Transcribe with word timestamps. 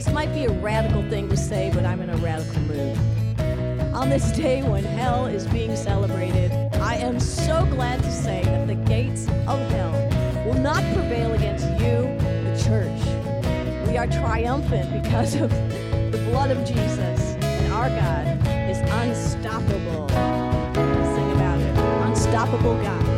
This 0.00 0.14
might 0.14 0.32
be 0.32 0.46
a 0.46 0.50
radical 0.50 1.02
thing 1.10 1.28
to 1.28 1.36
say, 1.36 1.70
but 1.74 1.84
I'm 1.84 2.00
in 2.00 2.08
a 2.08 2.16
radical 2.16 2.58
mood. 2.62 2.96
On 3.92 4.08
this 4.08 4.32
day 4.44 4.62
when 4.62 4.82
hell 4.82 5.26
is 5.26 5.46
being 5.48 5.76
celebrated, 5.76 6.50
I 6.76 6.94
am 6.94 7.20
so 7.20 7.66
glad 7.66 8.02
to 8.02 8.10
say 8.10 8.42
that 8.44 8.66
the 8.66 8.76
gates 8.76 9.26
of 9.46 9.60
hell 9.72 9.92
will 10.46 10.58
not 10.58 10.82
prevail 10.94 11.34
against 11.34 11.66
you, 11.72 12.16
the 12.18 12.62
church. 12.64 13.88
We 13.90 13.98
are 13.98 14.06
triumphant 14.06 15.02
because 15.02 15.34
of 15.34 15.50
the 15.50 16.26
blood 16.30 16.50
of 16.50 16.66
Jesus, 16.66 17.36
and 17.42 17.70
our 17.74 17.90
God 17.90 18.26
is 18.70 18.78
unstoppable. 18.78 20.08
Sing 20.08 21.30
about 21.32 21.60
it. 21.60 21.78
Unstoppable 22.08 22.82
God. 22.82 23.09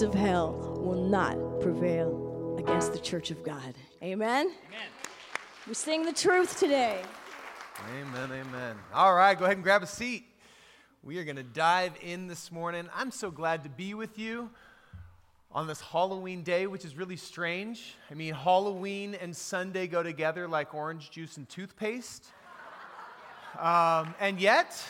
Gates 0.00 0.14
of 0.14 0.18
hell 0.18 0.78
will 0.80 1.04
not 1.04 1.36
prevail 1.60 2.56
against 2.58 2.94
the 2.94 2.98
church 2.98 3.30
of 3.30 3.42
God. 3.42 3.74
Amen? 4.02 4.50
We 5.68 5.74
sing 5.74 6.06
the 6.06 6.12
truth 6.12 6.58
today. 6.58 7.02
Amen, 7.98 8.30
amen. 8.32 8.76
All 8.94 9.14
right, 9.14 9.38
go 9.38 9.44
ahead 9.44 9.58
and 9.58 9.64
grab 9.64 9.82
a 9.82 9.86
seat. 9.86 10.24
We 11.02 11.18
are 11.18 11.24
going 11.24 11.36
to 11.36 11.42
dive 11.42 11.92
in 12.00 12.28
this 12.28 12.50
morning. 12.50 12.88
I'm 12.94 13.10
so 13.10 13.30
glad 13.30 13.62
to 13.64 13.68
be 13.68 13.92
with 13.92 14.18
you 14.18 14.48
on 15.52 15.66
this 15.66 15.82
Halloween 15.82 16.44
day, 16.44 16.66
which 16.66 16.86
is 16.86 16.96
really 16.96 17.16
strange. 17.16 17.94
I 18.10 18.14
mean, 18.14 18.32
Halloween 18.32 19.14
and 19.14 19.36
Sunday 19.36 19.86
go 19.86 20.02
together 20.02 20.48
like 20.48 20.72
orange 20.72 21.10
juice 21.10 21.36
and 21.36 21.46
toothpaste. 21.46 22.24
Um, 23.58 24.14
and 24.18 24.40
yet, 24.40 24.82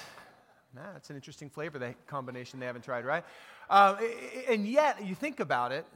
nah, 0.73 0.93
that's 0.93 1.11
an 1.11 1.17
interesting 1.17 1.51
flavor 1.51 1.81
that 1.81 2.07
combination 2.07 2.61
they 2.61 2.67
haven't 2.67 2.85
tried, 2.85 3.05
right? 3.05 3.25
I- 3.71 4.45
and 4.49 4.67
yet, 4.67 5.05
you 5.05 5.15
think 5.15 5.39
about 5.39 5.71
it, 5.71 5.87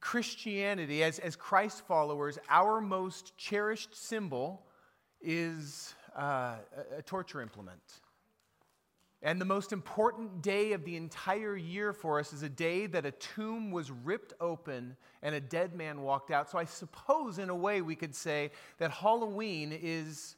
Christianity, 0.00 1.02
as, 1.02 1.18
as 1.18 1.34
Christ 1.34 1.86
followers, 1.86 2.38
our 2.48 2.80
most 2.80 3.36
cherished 3.36 3.96
symbol 3.96 4.66
is 5.20 5.94
uh, 6.14 6.56
a 6.96 7.02
torture 7.02 7.40
implement. 7.40 7.80
And 9.22 9.40
the 9.40 9.44
most 9.44 9.72
important 9.72 10.42
day 10.42 10.72
of 10.72 10.84
the 10.84 10.94
entire 10.94 11.56
year 11.56 11.92
for 11.92 12.20
us 12.20 12.32
is 12.32 12.44
a 12.44 12.48
day 12.48 12.86
that 12.86 13.04
a 13.04 13.10
tomb 13.10 13.72
was 13.72 13.90
ripped 13.90 14.34
open 14.40 14.94
and 15.22 15.34
a 15.34 15.40
dead 15.40 15.74
man 15.74 16.02
walked 16.02 16.30
out. 16.30 16.48
So 16.48 16.58
I 16.58 16.66
suppose, 16.66 17.38
in 17.38 17.48
a 17.50 17.56
way, 17.56 17.80
we 17.80 17.96
could 17.96 18.14
say 18.14 18.52
that 18.78 18.92
Halloween 18.92 19.72
is 19.72 20.36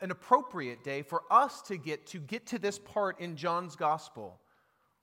an 0.00 0.10
appropriate 0.10 0.82
day 0.82 1.02
for 1.02 1.22
us 1.30 1.62
to 1.62 1.76
get 1.76 2.06
to 2.06 2.18
get 2.18 2.46
to 2.46 2.58
this 2.58 2.80
part 2.80 3.20
in 3.20 3.36
John's 3.36 3.76
gospel 3.76 4.40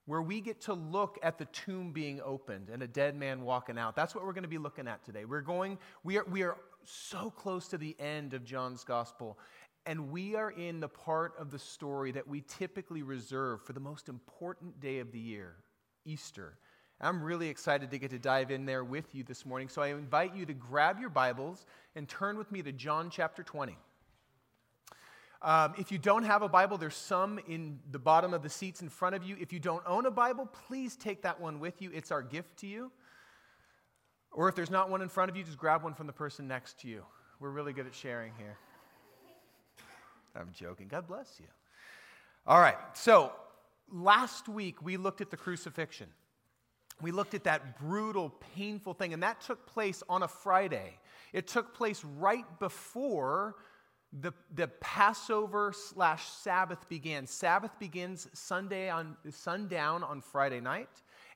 where 0.05 0.21
we 0.21 0.41
get 0.41 0.61
to 0.61 0.73
look 0.73 1.19
at 1.21 1.37
the 1.37 1.45
tomb 1.45 1.91
being 1.91 2.21
opened 2.23 2.69
and 2.69 2.81
a 2.81 2.87
dead 2.87 3.15
man 3.15 3.41
walking 3.43 3.77
out. 3.77 3.95
That's 3.95 4.15
what 4.15 4.25
we're 4.25 4.33
going 4.33 4.43
to 4.43 4.49
be 4.49 4.57
looking 4.57 4.87
at 4.87 5.03
today. 5.03 5.25
We're 5.25 5.41
going 5.41 5.77
we 6.03 6.17
are 6.17 6.25
we 6.25 6.43
are 6.43 6.57
so 6.83 7.29
close 7.29 7.67
to 7.69 7.77
the 7.77 7.95
end 7.99 8.33
of 8.33 8.43
John's 8.43 8.83
gospel 8.83 9.37
and 9.85 10.11
we 10.11 10.35
are 10.35 10.51
in 10.51 10.79
the 10.79 10.87
part 10.87 11.33
of 11.39 11.49
the 11.49 11.59
story 11.59 12.11
that 12.11 12.27
we 12.27 12.41
typically 12.41 13.01
reserve 13.01 13.63
for 13.63 13.73
the 13.73 13.79
most 13.79 14.09
important 14.09 14.79
day 14.79 14.99
of 14.99 15.11
the 15.11 15.19
year, 15.19 15.55
Easter. 16.05 16.57
I'm 16.99 17.23
really 17.23 17.49
excited 17.49 17.89
to 17.89 17.97
get 17.97 18.11
to 18.11 18.19
dive 18.19 18.51
in 18.51 18.65
there 18.65 18.83
with 18.83 19.15
you 19.15 19.23
this 19.23 19.43
morning. 19.43 19.69
So 19.69 19.81
I 19.81 19.87
invite 19.87 20.35
you 20.35 20.45
to 20.45 20.53
grab 20.53 20.99
your 20.99 21.09
Bibles 21.09 21.65
and 21.95 22.07
turn 22.07 22.37
with 22.37 22.51
me 22.51 22.61
to 22.61 22.71
John 22.71 23.09
chapter 23.09 23.41
20. 23.41 23.75
Um, 25.43 25.73
if 25.77 25.91
you 25.91 25.97
don't 25.97 26.23
have 26.23 26.43
a 26.43 26.49
Bible, 26.49 26.77
there's 26.77 26.95
some 26.95 27.39
in 27.47 27.79
the 27.89 27.97
bottom 27.97 28.33
of 28.33 28.43
the 28.43 28.49
seats 28.49 28.81
in 28.81 28.89
front 28.89 29.15
of 29.15 29.23
you. 29.23 29.35
If 29.39 29.51
you 29.51 29.59
don't 29.59 29.81
own 29.87 30.05
a 30.05 30.11
Bible, 30.11 30.47
please 30.67 30.95
take 30.95 31.23
that 31.23 31.41
one 31.41 31.59
with 31.59 31.81
you. 31.81 31.89
It's 31.93 32.11
our 32.11 32.21
gift 32.21 32.57
to 32.57 32.67
you. 32.67 32.91
Or 34.31 34.47
if 34.47 34.55
there's 34.55 34.69
not 34.69 34.89
one 34.89 35.01
in 35.01 35.09
front 35.09 35.31
of 35.31 35.35
you, 35.35 35.43
just 35.43 35.57
grab 35.57 35.83
one 35.83 35.95
from 35.95 36.07
the 36.07 36.13
person 36.13 36.47
next 36.47 36.79
to 36.81 36.87
you. 36.87 37.03
We're 37.39 37.49
really 37.49 37.73
good 37.73 37.87
at 37.87 37.95
sharing 37.95 38.33
here. 38.37 38.57
I'm 40.35 40.49
joking. 40.53 40.87
God 40.87 41.07
bless 41.07 41.39
you. 41.39 41.47
All 42.45 42.59
right, 42.59 42.77
so 42.93 43.33
last 43.91 44.47
week 44.47 44.81
we 44.81 44.97
looked 44.97 45.21
at 45.21 45.31
the 45.31 45.37
crucifixion. 45.37 46.07
We 47.01 47.11
looked 47.11 47.33
at 47.33 47.43
that 47.45 47.79
brutal, 47.79 48.31
painful 48.55 48.93
thing, 48.93 49.13
and 49.13 49.23
that 49.23 49.41
took 49.41 49.65
place 49.65 50.03
on 50.07 50.21
a 50.21 50.27
Friday. 50.27 50.97
It 51.33 51.47
took 51.47 51.73
place 51.73 52.03
right 52.19 52.45
before 52.59 53.55
the, 54.19 54.33
the 54.53 54.67
Passover 54.67 55.73
slash 55.73 56.27
Sabbath 56.27 56.87
began. 56.89 57.25
Sabbath 57.25 57.71
begins 57.79 58.27
Sunday 58.33 58.89
on 58.89 59.15
sundown 59.29 60.03
on 60.03 60.21
Friday 60.21 60.59
night, 60.59 60.89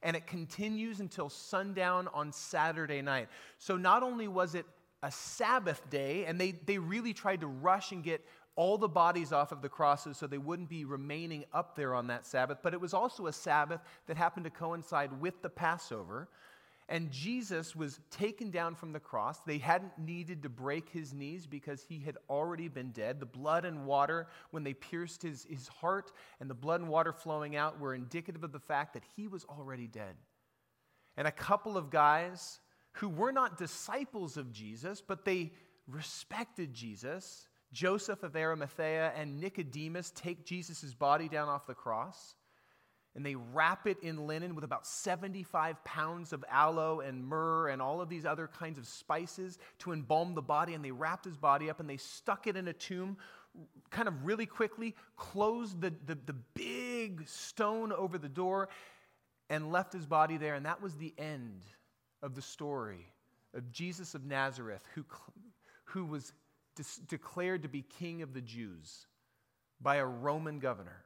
and 0.03 0.15
it 0.15 0.27
continues 0.27 0.99
until 0.99 1.29
sundown 1.29 2.09
on 2.13 2.31
Saturday 2.31 3.01
night. 3.01 3.29
So 3.59 3.77
not 3.77 4.03
only 4.03 4.27
was 4.27 4.55
it 4.55 4.65
a 5.03 5.11
Sabbath 5.11 5.89
day, 5.89 6.25
and 6.25 6.39
they, 6.39 6.51
they 6.51 6.77
really 6.77 7.13
tried 7.13 7.41
to 7.41 7.47
rush 7.47 7.91
and 7.91 8.03
get 8.03 8.25
all 8.57 8.77
the 8.77 8.87
bodies 8.87 9.31
off 9.31 9.51
of 9.51 9.61
the 9.61 9.69
crosses 9.69 10.17
so 10.17 10.27
they 10.27 10.37
wouldn't 10.37 10.69
be 10.69 10.85
remaining 10.85 11.45
up 11.53 11.75
there 11.75 11.93
on 11.93 12.07
that 12.07 12.25
Sabbath, 12.25 12.59
but 12.61 12.73
it 12.73 12.79
was 12.79 12.93
also 12.93 13.27
a 13.27 13.33
Sabbath 13.33 13.81
that 14.07 14.17
happened 14.17 14.45
to 14.45 14.49
coincide 14.49 15.21
with 15.21 15.41
the 15.41 15.49
Passover. 15.49 16.29
And 16.87 17.09
Jesus 17.11 17.75
was 17.75 17.99
taken 18.11 18.51
down 18.51 18.75
from 18.75 18.93
the 18.93 18.99
cross. 18.99 19.39
They 19.39 19.57
hadn't 19.57 19.97
needed 19.97 20.43
to 20.43 20.49
break 20.49 20.89
his 20.89 21.13
knees 21.13 21.47
because 21.47 21.81
he 21.81 21.99
had 21.99 22.17
already 22.29 22.67
been 22.67 22.91
dead. 22.91 23.19
The 23.19 23.25
blood 23.25 23.65
and 23.65 23.87
water, 23.87 24.27
when 24.51 24.63
they 24.63 24.73
pierced 24.73 25.23
his, 25.23 25.47
his 25.49 25.67
heart 25.67 26.11
and 26.39 26.47
the 26.47 26.53
blood 26.53 26.81
and 26.81 26.89
water 26.89 27.11
flowing 27.11 27.55
out, 27.55 27.79
were 27.79 27.95
indicative 27.95 28.43
of 28.43 28.51
the 28.51 28.59
fact 28.59 28.93
that 28.93 29.03
he 29.15 29.27
was 29.27 29.45
already 29.45 29.87
dead. 29.87 30.15
And 31.17 31.27
a 31.27 31.31
couple 31.31 31.75
of 31.75 31.89
guys 31.89 32.59
who 32.93 33.09
were 33.09 33.31
not 33.31 33.57
disciples 33.57 34.37
of 34.37 34.51
Jesus, 34.51 35.01
but 35.01 35.25
they 35.25 35.53
respected 35.87 36.73
Jesus, 36.73 37.47
Joseph 37.73 38.21
of 38.21 38.35
Arimathea 38.35 39.11
and 39.17 39.39
Nicodemus, 39.39 40.11
take 40.15 40.45
Jesus' 40.45 40.93
body 40.93 41.27
down 41.29 41.49
off 41.49 41.65
the 41.65 41.73
cross 41.73 42.35
and 43.15 43.25
they 43.25 43.35
wrap 43.35 43.87
it 43.87 43.97
in 44.01 44.27
linen 44.27 44.55
with 44.55 44.65
about 44.65 44.85
75 44.85 45.81
pounds 45.85 46.33
of 46.33 46.43
aloe 46.51 46.99
and 46.99 47.25
myrrh 47.25 47.69
and 47.69 47.81
all 47.81 48.01
of 48.01 48.09
these 48.09 48.25
other 48.25 48.47
kinds 48.47 48.77
of 48.77 48.85
spices 48.85 49.57
to 49.79 49.93
embalm 49.93 50.35
the 50.35 50.41
body. 50.41 50.73
And 50.73 50.83
they 50.83 50.91
wrapped 50.91 51.23
his 51.23 51.37
body 51.37 51.69
up 51.69 51.79
and 51.79 51.89
they 51.89 51.97
stuck 51.97 52.45
it 52.45 52.57
in 52.57 52.67
a 52.67 52.73
tomb 52.73 53.17
kind 53.89 54.09
of 54.09 54.25
really 54.25 54.45
quickly, 54.45 54.95
closed 55.15 55.79
the, 55.79 55.93
the, 56.05 56.17
the 56.25 56.35
big 56.53 57.25
stone 57.25 57.93
over 57.93 58.17
the 58.17 58.27
door, 58.27 58.67
and 59.49 59.71
left 59.71 59.93
his 59.93 60.05
body 60.05 60.35
there. 60.35 60.55
And 60.55 60.65
that 60.65 60.81
was 60.81 60.95
the 60.95 61.13
end 61.17 61.61
of 62.21 62.35
the 62.35 62.41
story 62.41 63.07
of 63.53 63.71
Jesus 63.71 64.13
of 64.13 64.25
Nazareth, 64.25 64.81
who, 64.93 65.05
who 65.85 66.05
was 66.05 66.33
declared 67.07 67.63
to 67.63 67.69
be 67.69 67.81
king 67.81 68.21
of 68.21 68.33
the 68.33 68.41
Jews 68.41 69.07
by 69.79 69.97
a 69.97 70.05
Roman 70.05 70.59
governor 70.59 71.04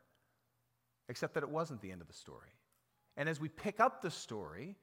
except 1.10 1.34
that 1.34 1.44
it 1.44 1.50
wasn't 1.50 1.82
the 1.82 1.92
end 1.92 2.02
of 2.02 2.08
the 2.08 2.14
story. 2.14 2.52
And 3.18 3.28
as 3.28 3.42
we 3.42 3.50
pick 3.50 3.80
up 3.82 4.02
the 4.02 4.12
story, 4.12 4.78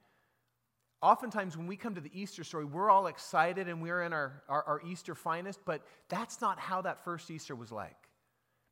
oftentimes 1.01 1.57
when 1.57 1.65
we 1.65 1.77
come 1.77 1.95
to 1.95 2.01
the 2.01 2.11
Easter 2.13 2.43
story, 2.43 2.65
we're 2.65 2.91
all 2.91 3.07
excited 3.07 3.67
and 3.67 3.81
we're 3.81 4.03
in 4.03 4.13
our, 4.13 4.43
our, 4.47 4.63
our 4.63 4.81
Easter 4.85 5.15
finest, 5.15 5.59
but 5.65 5.81
that's 6.09 6.41
not 6.41 6.59
how 6.59 6.81
that 6.81 7.03
first 7.03 7.31
Easter 7.31 7.55
was 7.55 7.71
like. 7.71 7.95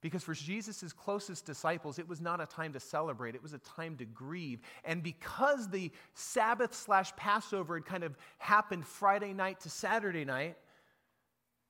Because 0.01 0.21
for 0.21 0.35
Jesus' 0.35 0.93
closest 0.93 1.45
disciples, 1.45 1.97
it 1.97 2.07
was 2.07 2.21
not 2.21 2.39
a 2.39 2.45
time 2.45 2.73
to 2.73 2.79
celebrate, 2.79 3.33
it 3.33 3.41
was 3.41 3.53
a 3.53 3.59
time 3.59 3.95
to 3.97 4.05
grieve. 4.05 4.61
And 4.83 5.01
because 5.01 5.69
the 5.69 5.91
Sabbath 6.13 6.75
slash 6.75 7.15
Passover 7.15 7.75
had 7.75 7.85
kind 7.85 8.03
of 8.03 8.15
happened 8.37 8.85
Friday 8.85 9.33
night 9.33 9.61
to 9.61 9.69
Saturday 9.69 10.25
night, 10.25 10.57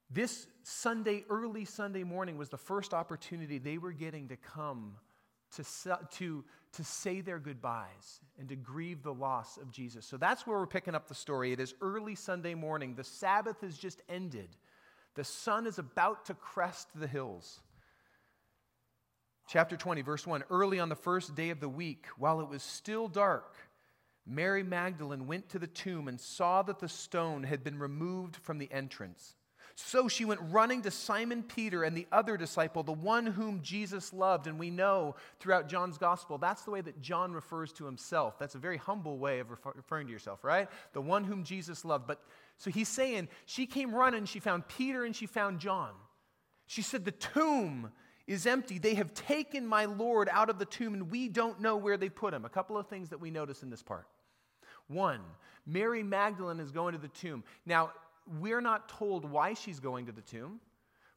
this 0.10 0.48
Sunday, 0.64 1.24
early 1.30 1.64
Sunday 1.64 2.04
morning, 2.04 2.38
was 2.38 2.50
the 2.50 2.58
first 2.58 2.94
opportunity 2.94 3.58
they 3.58 3.78
were 3.78 3.94
getting 3.94 4.28
to 4.28 4.36
come 4.36 4.96
to, 5.56 5.64
to, 6.12 6.44
to 6.74 6.84
say 6.84 7.22
their 7.22 7.40
goodbyes 7.40 8.20
and 8.40 8.50
to 8.50 8.56
grieve 8.56 9.04
the 9.04 9.14
loss 9.14 9.58
of 9.58 9.72
Jesus. 9.72 10.06
So 10.06 10.18
that's 10.18 10.46
where 10.46 10.58
we're 10.58 10.68
picking 10.68 10.96
up 10.96 11.08
the 11.08 11.16
story. 11.16 11.52
It 11.52 11.60
is 11.60 11.74
early 11.82 12.16
Sunday 12.16 12.54
morning. 12.54 12.96
The 12.96 13.04
Sabbath 13.04 13.62
has 13.62 13.78
just 13.78 14.02
ended, 14.10 14.50
the 15.16 15.24
sun 15.24 15.66
is 15.66 15.80
about 15.80 16.26
to 16.26 16.34
crest 16.34 16.90
the 17.00 17.08
hills. 17.08 17.62
Chapter 19.48 19.78
20, 19.78 20.02
verse 20.02 20.26
1 20.26 20.44
Early 20.50 20.80
on 20.80 20.90
the 20.90 20.96
first 20.96 21.36
day 21.36 21.52
of 21.52 21.60
the 21.60 21.70
week, 21.70 22.08
while 22.18 22.42
it 22.42 22.50
was 22.50 22.64
still 22.64 23.08
dark, 23.08 23.56
Mary 24.26 24.64
Magdalene 24.64 25.28
went 25.28 25.50
to 25.50 25.60
the 25.60 25.68
tomb 25.68 26.08
and 26.08 26.20
saw 26.20 26.64
that 26.64 26.80
the 26.80 26.90
stone 26.90 27.44
had 27.44 27.64
been 27.64 27.78
removed 27.78 28.36
from 28.38 28.58
the 28.58 28.72
entrance. 28.72 29.36
So 29.78 30.08
she 30.08 30.24
went 30.24 30.40
running 30.52 30.82
to 30.84 30.92
Simon 30.92 31.44
Peter 31.44 31.84
and 31.84 31.98
the 31.98 32.08
other 32.10 32.38
disciple, 32.38 32.82
the 32.82 32.94
one 32.94 33.26
whom 33.26 33.62
Jesus 33.62 34.14
loved. 34.14 34.48
And 34.48 34.58
we 34.58 34.70
know 34.70 35.16
throughout 35.42 35.68
John's 35.68 35.98
gospel, 35.98 36.38
that's 36.38 36.62
the 36.62 36.72
way 36.72 36.80
that 36.80 37.02
John 37.02 37.34
refers 37.34 37.74
to 37.74 37.86
himself. 37.86 38.40
That's 38.40 38.56
a 38.56 38.60
very 38.60 38.78
humble 38.78 39.18
way 39.18 39.40
of 39.40 39.52
refer- 39.52 39.74
referring 39.76 40.08
to 40.08 40.14
yourself, 40.14 40.46
right? 40.46 40.70
The 40.94 41.02
one 41.02 41.26
whom 41.26 41.44
Jesus 41.44 41.84
loved. 41.84 42.08
But 42.08 42.22
so 42.58 42.72
he's 42.72 42.88
saying 42.88 43.28
she 43.46 43.66
came 43.66 43.94
running, 43.94 44.24
she 44.24 44.40
found 44.40 44.66
Peter 44.70 45.04
and 45.04 45.14
she 45.14 45.26
found 45.26 45.60
John. 45.60 45.92
She 46.68 46.82
said, 46.82 47.04
The 47.04 47.12
tomb 47.12 47.92
is 48.28 48.48
empty. 48.48 48.80
They 48.80 48.96
have 48.96 49.14
taken 49.14 49.68
my 49.68 49.86
Lord 49.86 50.30
out 50.32 50.50
of 50.50 50.58
the 50.58 50.66
tomb, 50.66 50.94
and 50.94 51.12
we 51.12 51.28
don't 51.28 51.60
know 51.60 51.76
where 51.76 51.98
they 51.98 52.10
put 52.10 52.34
him. 52.34 52.46
A 52.46 52.50
couple 52.50 52.78
of 52.78 52.88
things 52.88 53.10
that 53.10 53.20
we 53.20 53.30
notice 53.30 53.62
in 53.62 53.70
this 53.70 53.84
part. 53.84 54.08
One, 54.88 55.22
Mary 55.66 56.02
Magdalene 56.02 56.60
is 56.60 56.72
going 56.72 56.94
to 56.94 57.00
the 57.00 57.08
tomb. 57.08 57.44
Now, 57.66 57.92
we're 58.40 58.62
not 58.62 58.90
told 58.90 59.30
why 59.30 59.54
she's 59.54 59.80
going 59.80 60.08
to 60.08 60.12
the 60.12 60.22
tomb. 60.22 60.60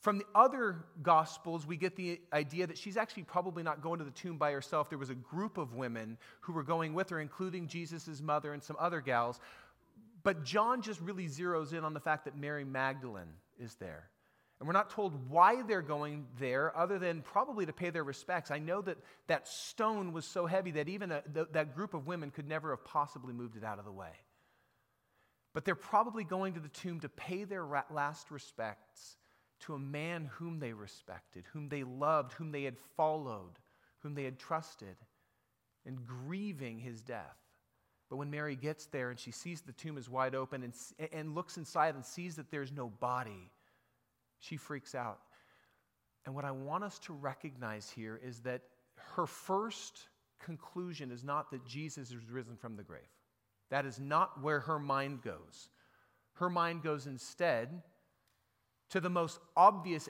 From 0.00 0.18
the 0.18 0.26
other 0.34 0.84
gospels, 1.02 1.66
we 1.66 1.76
get 1.76 1.96
the 1.96 2.20
idea 2.32 2.68
that 2.68 2.78
she's 2.78 2.96
actually 2.96 3.24
probably 3.24 3.64
not 3.64 3.82
going 3.82 3.98
to 3.98 4.04
the 4.04 4.12
tomb 4.12 4.36
by 4.36 4.52
herself. 4.52 4.88
There 4.88 4.98
was 4.98 5.10
a 5.10 5.14
group 5.14 5.58
of 5.58 5.74
women 5.74 6.18
who 6.40 6.52
were 6.52 6.62
going 6.62 6.94
with 6.94 7.10
her, 7.10 7.20
including 7.20 7.66
Jesus' 7.66 8.20
mother 8.20 8.52
and 8.52 8.62
some 8.62 8.76
other 8.78 9.00
gals. 9.00 9.40
But 10.22 10.44
John 10.44 10.82
just 10.82 11.00
really 11.00 11.26
zeroes 11.26 11.72
in 11.72 11.84
on 11.84 11.94
the 11.94 12.00
fact 12.00 12.26
that 12.26 12.36
Mary 12.36 12.64
Magdalene 12.64 13.32
is 13.58 13.74
there. 13.76 14.08
And 14.60 14.66
we're 14.66 14.72
not 14.72 14.90
told 14.90 15.30
why 15.30 15.62
they're 15.62 15.82
going 15.82 16.26
there, 16.38 16.76
other 16.76 16.98
than 16.98 17.22
probably 17.22 17.66
to 17.66 17.72
pay 17.72 17.90
their 17.90 18.04
respects. 18.04 18.50
I 18.50 18.58
know 18.58 18.80
that 18.82 18.98
that 19.28 19.46
stone 19.46 20.12
was 20.12 20.24
so 20.24 20.46
heavy 20.46 20.72
that 20.72 20.88
even 20.88 21.12
a, 21.12 21.22
th- 21.22 21.48
that 21.52 21.74
group 21.74 21.94
of 21.94 22.06
women 22.06 22.30
could 22.30 22.48
never 22.48 22.70
have 22.70 22.84
possibly 22.84 23.32
moved 23.32 23.56
it 23.56 23.64
out 23.64 23.78
of 23.78 23.84
the 23.84 23.92
way. 23.92 24.10
But 25.58 25.64
they're 25.64 25.74
probably 25.74 26.22
going 26.22 26.54
to 26.54 26.60
the 26.60 26.68
tomb 26.68 27.00
to 27.00 27.08
pay 27.08 27.42
their 27.42 27.66
last 27.90 28.30
respects 28.30 29.16
to 29.62 29.74
a 29.74 29.78
man 29.80 30.30
whom 30.34 30.60
they 30.60 30.72
respected, 30.72 31.46
whom 31.52 31.68
they 31.68 31.82
loved, 31.82 32.32
whom 32.34 32.52
they 32.52 32.62
had 32.62 32.76
followed, 32.96 33.58
whom 33.98 34.14
they 34.14 34.22
had 34.22 34.38
trusted, 34.38 34.94
and 35.84 36.06
grieving 36.06 36.78
his 36.78 37.00
death. 37.00 37.36
But 38.08 38.18
when 38.18 38.30
Mary 38.30 38.54
gets 38.54 38.86
there 38.86 39.10
and 39.10 39.18
she 39.18 39.32
sees 39.32 39.60
the 39.60 39.72
tomb 39.72 39.98
is 39.98 40.08
wide 40.08 40.36
open 40.36 40.62
and, 40.62 40.72
and 41.12 41.34
looks 41.34 41.56
inside 41.56 41.96
and 41.96 42.06
sees 42.06 42.36
that 42.36 42.52
there's 42.52 42.70
no 42.70 42.88
body, 42.88 43.50
she 44.38 44.56
freaks 44.56 44.94
out. 44.94 45.18
And 46.24 46.36
what 46.36 46.44
I 46.44 46.52
want 46.52 46.84
us 46.84 47.00
to 47.00 47.12
recognize 47.12 47.90
here 47.90 48.20
is 48.24 48.42
that 48.42 48.62
her 49.16 49.26
first 49.26 50.06
conclusion 50.38 51.10
is 51.10 51.24
not 51.24 51.50
that 51.50 51.66
Jesus 51.66 52.12
is 52.12 52.30
risen 52.30 52.54
from 52.54 52.76
the 52.76 52.84
grave. 52.84 53.02
That 53.70 53.86
is 53.86 53.98
not 54.00 54.42
where 54.42 54.60
her 54.60 54.78
mind 54.78 55.22
goes. 55.22 55.68
Her 56.34 56.48
mind 56.48 56.82
goes 56.82 57.06
instead 57.06 57.82
to 58.90 59.00
the 59.00 59.10
most 59.10 59.40
obvious 59.56 60.08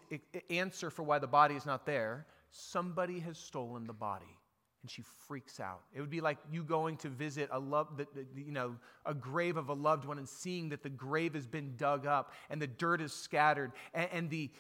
answer 0.50 0.90
for 0.90 1.02
why 1.02 1.18
the 1.18 1.26
body 1.26 1.54
is 1.54 1.66
not 1.66 1.86
there. 1.86 2.26
Somebody 2.50 3.18
has 3.20 3.38
stolen 3.38 3.86
the 3.86 3.92
body 3.92 4.38
and 4.82 4.90
she 4.90 5.02
freaks 5.26 5.58
out. 5.58 5.80
It 5.92 6.00
would 6.00 6.10
be 6.10 6.20
like 6.20 6.38
you 6.50 6.62
going 6.62 6.96
to 6.98 7.08
visit 7.08 7.48
a 7.50 7.58
love 7.58 8.00
you 8.36 8.52
know 8.52 8.76
a 9.04 9.14
grave 9.14 9.56
of 9.56 9.68
a 9.68 9.74
loved 9.74 10.04
one 10.04 10.18
and 10.18 10.28
seeing 10.28 10.68
that 10.68 10.82
the 10.82 10.88
grave 10.88 11.34
has 11.34 11.46
been 11.46 11.74
dug 11.76 12.06
up 12.06 12.32
and 12.48 12.62
the 12.62 12.66
dirt 12.66 13.00
is 13.00 13.12
scattered 13.12 13.72
and, 13.92 14.08
and 14.12 14.30
the, 14.30 14.50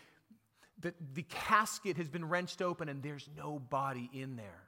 the 0.80 0.92
the 1.14 1.22
casket 1.22 1.96
has 1.96 2.08
been 2.08 2.28
wrenched 2.28 2.60
open 2.60 2.88
and 2.88 3.02
there's 3.02 3.28
no 3.36 3.58
body 3.58 4.10
in 4.12 4.36
there. 4.36 4.64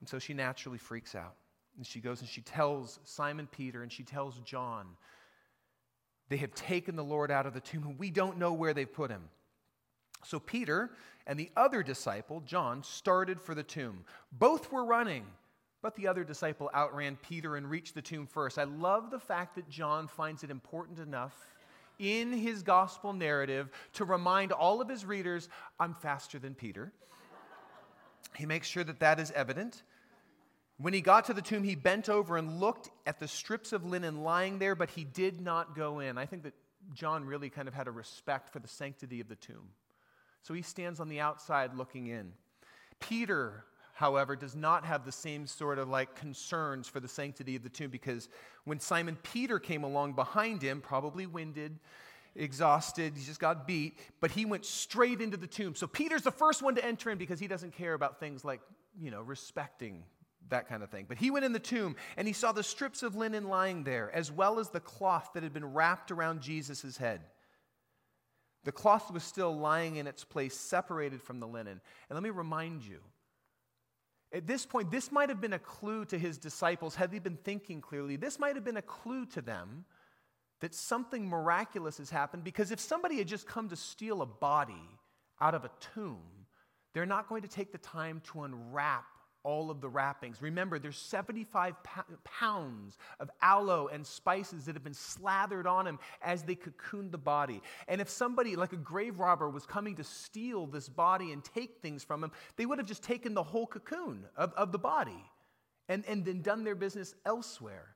And 0.00 0.08
so 0.08 0.18
she 0.18 0.32
naturally 0.32 0.78
freaks 0.78 1.14
out 1.14 1.34
and 1.80 1.86
she 1.86 1.98
goes 1.98 2.20
and 2.20 2.28
she 2.28 2.42
tells 2.42 3.00
Simon 3.04 3.48
Peter 3.50 3.82
and 3.82 3.90
she 3.90 4.02
tells 4.02 4.38
John, 4.40 4.86
they 6.28 6.36
have 6.36 6.54
taken 6.54 6.94
the 6.94 7.02
Lord 7.02 7.30
out 7.30 7.46
of 7.46 7.54
the 7.54 7.60
tomb 7.60 7.84
and 7.84 7.98
we 7.98 8.10
don't 8.10 8.36
know 8.36 8.52
where 8.52 8.74
they've 8.74 8.92
put 8.92 9.10
him. 9.10 9.22
So 10.22 10.38
Peter 10.38 10.90
and 11.26 11.40
the 11.40 11.48
other 11.56 11.82
disciple, 11.82 12.42
John, 12.44 12.82
started 12.82 13.40
for 13.40 13.54
the 13.54 13.62
tomb. 13.62 14.04
Both 14.30 14.70
were 14.70 14.84
running, 14.84 15.24
but 15.80 15.96
the 15.96 16.06
other 16.06 16.22
disciple 16.22 16.68
outran 16.74 17.16
Peter 17.22 17.56
and 17.56 17.70
reached 17.70 17.94
the 17.94 18.02
tomb 18.02 18.26
first. 18.26 18.58
I 18.58 18.64
love 18.64 19.10
the 19.10 19.18
fact 19.18 19.54
that 19.54 19.70
John 19.70 20.06
finds 20.06 20.44
it 20.44 20.50
important 20.50 20.98
enough 20.98 21.34
in 21.98 22.30
his 22.30 22.62
gospel 22.62 23.14
narrative 23.14 23.70
to 23.94 24.04
remind 24.04 24.52
all 24.52 24.82
of 24.82 24.88
his 24.90 25.06
readers, 25.06 25.48
I'm 25.78 25.94
faster 25.94 26.38
than 26.38 26.54
Peter. 26.54 26.92
He 28.36 28.44
makes 28.44 28.68
sure 28.68 28.84
that 28.84 29.00
that 29.00 29.18
is 29.18 29.30
evident. 29.30 29.82
When 30.80 30.94
he 30.94 31.02
got 31.02 31.26
to 31.26 31.34
the 31.34 31.42
tomb, 31.42 31.62
he 31.62 31.74
bent 31.74 32.08
over 32.08 32.38
and 32.38 32.58
looked 32.58 32.88
at 33.04 33.18
the 33.18 33.28
strips 33.28 33.74
of 33.74 33.84
linen 33.84 34.22
lying 34.22 34.58
there, 34.58 34.74
but 34.74 34.88
he 34.88 35.04
did 35.04 35.38
not 35.38 35.76
go 35.76 35.98
in. 36.00 36.16
I 36.16 36.24
think 36.24 36.44
that 36.44 36.54
John 36.94 37.26
really 37.26 37.50
kind 37.50 37.68
of 37.68 37.74
had 37.74 37.86
a 37.86 37.90
respect 37.90 38.50
for 38.50 38.60
the 38.60 38.68
sanctity 38.68 39.20
of 39.20 39.28
the 39.28 39.36
tomb. 39.36 39.68
So 40.42 40.54
he 40.54 40.62
stands 40.62 40.98
on 40.98 41.10
the 41.10 41.20
outside 41.20 41.74
looking 41.74 42.06
in. 42.06 42.32
Peter, 42.98 43.64
however, 43.92 44.36
does 44.36 44.56
not 44.56 44.86
have 44.86 45.04
the 45.04 45.12
same 45.12 45.46
sort 45.46 45.78
of 45.78 45.90
like 45.90 46.14
concerns 46.14 46.88
for 46.88 46.98
the 46.98 47.08
sanctity 47.08 47.56
of 47.56 47.62
the 47.62 47.68
tomb 47.68 47.90
because 47.90 48.30
when 48.64 48.80
Simon 48.80 49.18
Peter 49.22 49.58
came 49.58 49.84
along 49.84 50.14
behind 50.14 50.62
him, 50.62 50.80
probably 50.80 51.26
winded, 51.26 51.78
exhausted, 52.34 53.12
he 53.18 53.24
just 53.26 53.40
got 53.40 53.66
beat, 53.66 53.98
but 54.20 54.30
he 54.30 54.46
went 54.46 54.64
straight 54.64 55.20
into 55.20 55.36
the 55.36 55.46
tomb. 55.46 55.74
So 55.74 55.86
Peter's 55.86 56.22
the 56.22 56.30
first 56.30 56.62
one 56.62 56.74
to 56.76 56.84
enter 56.84 57.10
in 57.10 57.18
because 57.18 57.38
he 57.38 57.48
doesn't 57.48 57.74
care 57.74 57.92
about 57.92 58.18
things 58.18 58.46
like, 58.46 58.62
you 58.98 59.10
know, 59.10 59.20
respecting 59.20 60.04
that 60.50 60.68
kind 60.68 60.82
of 60.82 60.90
thing. 60.90 61.06
But 61.08 61.18
he 61.18 61.30
went 61.30 61.44
in 61.44 61.52
the 61.52 61.58
tomb 61.58 61.96
and 62.16 62.26
he 62.26 62.34
saw 62.34 62.52
the 62.52 62.62
strips 62.62 63.02
of 63.02 63.16
linen 63.16 63.48
lying 63.48 63.84
there, 63.84 64.10
as 64.14 64.30
well 64.30 64.58
as 64.58 64.70
the 64.70 64.80
cloth 64.80 65.30
that 65.34 65.42
had 65.42 65.52
been 65.52 65.72
wrapped 65.72 66.10
around 66.10 66.40
Jesus' 66.40 66.96
head. 66.96 67.20
The 68.64 68.72
cloth 68.72 69.10
was 69.10 69.24
still 69.24 69.56
lying 69.56 69.96
in 69.96 70.06
its 70.06 70.22
place, 70.24 70.54
separated 70.54 71.22
from 71.22 71.40
the 71.40 71.48
linen. 71.48 71.80
And 72.08 72.16
let 72.16 72.22
me 72.22 72.30
remind 72.30 72.82
you 72.84 73.00
At 74.32 74.46
this 74.46 74.64
point, 74.64 74.90
this 74.90 75.10
might 75.10 75.28
have 75.28 75.40
been 75.40 75.54
a 75.54 75.58
clue 75.58 76.04
to 76.06 76.18
his 76.18 76.38
disciples, 76.38 76.94
had 76.94 77.10
they 77.10 77.18
been 77.18 77.38
thinking 77.38 77.80
clearly. 77.80 78.16
This 78.16 78.38
might 78.38 78.54
have 78.54 78.64
been 78.64 78.76
a 78.76 78.82
clue 78.82 79.26
to 79.26 79.42
them 79.42 79.84
that 80.60 80.74
something 80.74 81.26
miraculous 81.28 81.98
has 81.98 82.10
happened 82.10 82.44
because 82.44 82.70
if 82.70 82.78
somebody 82.78 83.18
had 83.18 83.26
just 83.26 83.46
come 83.46 83.68
to 83.70 83.76
steal 83.76 84.22
a 84.22 84.26
body 84.26 84.98
out 85.40 85.54
of 85.54 85.64
a 85.64 85.70
tomb, 85.94 86.46
they're 86.92 87.06
not 87.06 87.28
going 87.28 87.42
to 87.42 87.48
take 87.48 87.72
the 87.72 87.78
time 87.78 88.20
to 88.26 88.42
unwrap 88.42 89.06
all 89.42 89.70
of 89.70 89.80
the 89.80 89.88
wrappings. 89.88 90.42
Remember, 90.42 90.78
there's 90.78 90.98
75 90.98 91.74
pounds 92.24 92.98
of 93.18 93.30
aloe 93.40 93.88
and 93.88 94.06
spices 94.06 94.66
that 94.66 94.74
have 94.74 94.84
been 94.84 94.94
slathered 94.94 95.66
on 95.66 95.86
him 95.86 95.98
as 96.22 96.42
they 96.42 96.56
cocooned 96.56 97.10
the 97.10 97.18
body. 97.18 97.62
And 97.88 98.00
if 98.00 98.08
somebody, 98.08 98.56
like 98.56 98.72
a 98.72 98.76
grave 98.76 99.18
robber, 99.18 99.48
was 99.48 99.66
coming 99.66 99.96
to 99.96 100.04
steal 100.04 100.66
this 100.66 100.88
body 100.88 101.32
and 101.32 101.42
take 101.42 101.80
things 101.80 102.04
from 102.04 102.22
him, 102.22 102.32
they 102.56 102.66
would 102.66 102.78
have 102.78 102.88
just 102.88 103.02
taken 103.02 103.34
the 103.34 103.42
whole 103.42 103.66
cocoon 103.66 104.24
of, 104.36 104.52
of 104.54 104.72
the 104.72 104.78
body 104.78 105.24
and, 105.88 106.04
and 106.06 106.24
then 106.24 106.42
done 106.42 106.64
their 106.64 106.74
business 106.74 107.14
elsewhere. 107.24 107.94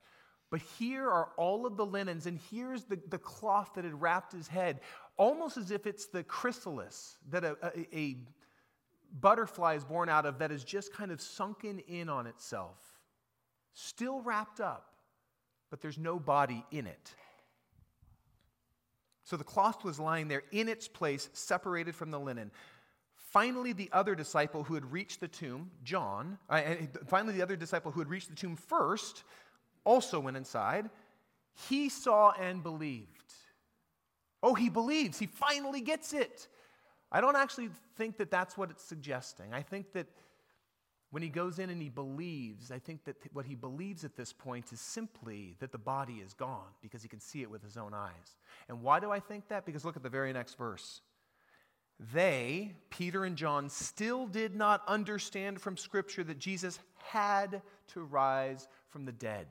But 0.51 0.61
here 0.77 1.09
are 1.09 1.31
all 1.37 1.65
of 1.65 1.75
the 1.75 1.85
linens, 1.85 2.27
and 2.27 2.39
here's 2.51 2.83
the, 2.83 2.99
the 3.09 3.17
cloth 3.17 3.71
that 3.75 3.83
had 3.83 3.99
wrapped 3.99 4.31
his 4.31 4.47
head, 4.47 4.79
almost 5.17 5.57
as 5.57 5.71
if 5.71 5.87
it's 5.87 6.05
the 6.05 6.23
chrysalis 6.23 7.17
that 7.29 7.43
a, 7.43 7.57
a, 7.63 7.97
a 7.97 8.17
butterfly 9.19 9.75
is 9.75 9.83
born 9.83 10.09
out 10.09 10.25
of 10.25 10.39
that 10.39 10.51
is 10.51 10.63
just 10.63 10.93
kind 10.93 11.11
of 11.11 11.21
sunken 11.21 11.79
in 11.87 12.09
on 12.09 12.27
itself, 12.27 12.77
still 13.73 14.21
wrapped 14.21 14.59
up, 14.59 14.93
but 15.69 15.81
there's 15.81 15.97
no 15.97 16.19
body 16.19 16.65
in 16.71 16.87
it. 16.87 17.13
So 19.23 19.37
the 19.37 19.43
cloth 19.43 19.83
was 19.83 19.99
lying 19.99 20.27
there 20.27 20.43
in 20.51 20.69
its 20.69 20.87
place, 20.87 21.29
separated 21.33 21.95
from 21.95 22.11
the 22.11 22.19
linen. 22.19 22.51
Finally, 23.15 23.73
the 23.73 23.89
other 23.91 24.13
disciple 24.15 24.63
who 24.63 24.75
had 24.75 24.91
reached 24.91 25.19
the 25.19 25.27
tomb, 25.27 25.71
John, 25.83 26.37
uh, 26.49 26.61
finally, 27.07 27.33
the 27.33 27.41
other 27.41 27.55
disciple 27.55 27.91
who 27.91 27.99
had 27.99 28.09
reached 28.09 28.29
the 28.29 28.35
tomb 28.35 28.55
first, 28.55 29.23
also 29.83 30.19
went 30.19 30.37
inside. 30.37 30.89
He 31.69 31.89
saw 31.89 32.31
and 32.31 32.61
believed. 32.61 33.33
Oh, 34.43 34.53
he 34.53 34.69
believes. 34.69 35.17
He 35.17 35.25
finally 35.25 35.81
gets 35.81 36.13
it. 36.13 36.47
I 37.15 37.21
don't 37.21 37.37
actually 37.37 37.69
think 37.95 38.17
that 38.17 38.29
that's 38.29 38.57
what 38.57 38.69
it's 38.69 38.83
suggesting. 38.83 39.53
I 39.53 39.61
think 39.61 39.93
that 39.93 40.07
when 41.11 41.23
he 41.23 41.29
goes 41.29 41.59
in 41.59 41.69
and 41.69 41.81
he 41.81 41.87
believes, 41.87 42.71
I 42.71 42.79
think 42.79 43.05
that 43.05 43.15
what 43.31 43.45
he 43.45 43.55
believes 43.55 44.03
at 44.03 44.17
this 44.17 44.33
point 44.33 44.73
is 44.73 44.81
simply 44.81 45.55
that 45.59 45.71
the 45.71 45.77
body 45.77 46.15
is 46.15 46.33
gone 46.33 46.67
because 46.81 47.01
he 47.01 47.07
can 47.07 47.21
see 47.21 47.41
it 47.41 47.49
with 47.49 47.63
his 47.63 47.77
own 47.77 47.93
eyes. 47.93 48.35
And 48.67 48.81
why 48.81 48.99
do 48.99 49.11
I 49.11 49.21
think 49.21 49.47
that? 49.47 49.65
Because 49.65 49.85
look 49.85 49.95
at 49.95 50.03
the 50.03 50.09
very 50.09 50.33
next 50.33 50.57
verse. 50.57 50.99
They, 52.13 52.73
Peter 52.89 53.23
and 53.23 53.37
John, 53.37 53.69
still 53.69 54.27
did 54.27 54.53
not 54.53 54.81
understand 54.85 55.61
from 55.61 55.77
Scripture 55.77 56.25
that 56.25 56.37
Jesus 56.37 56.79
had 56.97 57.61
to 57.93 58.01
rise 58.01 58.67
from 58.89 59.05
the 59.05 59.13
dead. 59.13 59.47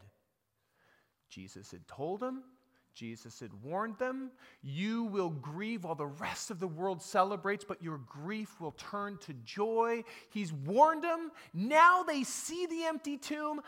Jesus 1.31 1.71
had 1.71 1.89
told 1.89 2.21
them 2.21 2.43
Jesus 2.95 3.41
had 3.41 3.51
warned 3.63 3.99
them, 3.99 4.31
You 4.63 5.05
will 5.05 5.31
grieve 5.31 5.85
while 5.85 5.95
the 5.95 6.07
rest 6.07 6.51
of 6.51 6.61
the 6.61 6.69
world 6.69 7.03
celebrates, 7.03 7.65
but 7.67 7.83
your 7.83 7.99
grief 7.99 8.61
will 8.61 8.73
turn 8.73 9.19
to 9.23 9.33
joy. 9.45 10.05
He's 10.31 10.53
warned 10.53 11.03
them. 11.03 11.31
Now 11.53 12.03
they 12.05 12.23
see 12.23 12.67
the 12.67 12.85
empty 12.85 13.17
tomb, 13.17 13.61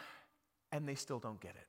and 0.72 0.88
they 0.88 0.94
still 0.94 1.18
don't 1.18 1.40
get 1.40 1.56
it. 1.56 1.66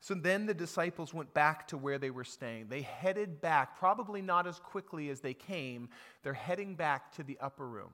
So 0.00 0.12
then 0.12 0.44
the 0.44 0.52
disciples 0.52 1.14
went 1.14 1.32
back 1.32 1.68
to 1.68 1.78
where 1.78 1.96
they 1.96 2.10
were 2.10 2.24
staying. 2.24 2.66
They 2.68 2.82
headed 2.82 3.40
back, 3.40 3.78
probably 3.78 4.20
not 4.20 4.46
as 4.46 4.58
quickly 4.58 5.08
as 5.08 5.20
they 5.20 5.32
came. 5.32 5.88
They're 6.22 6.34
heading 6.34 6.74
back 6.74 7.12
to 7.12 7.22
the 7.22 7.38
upper 7.40 7.66
room, 7.66 7.92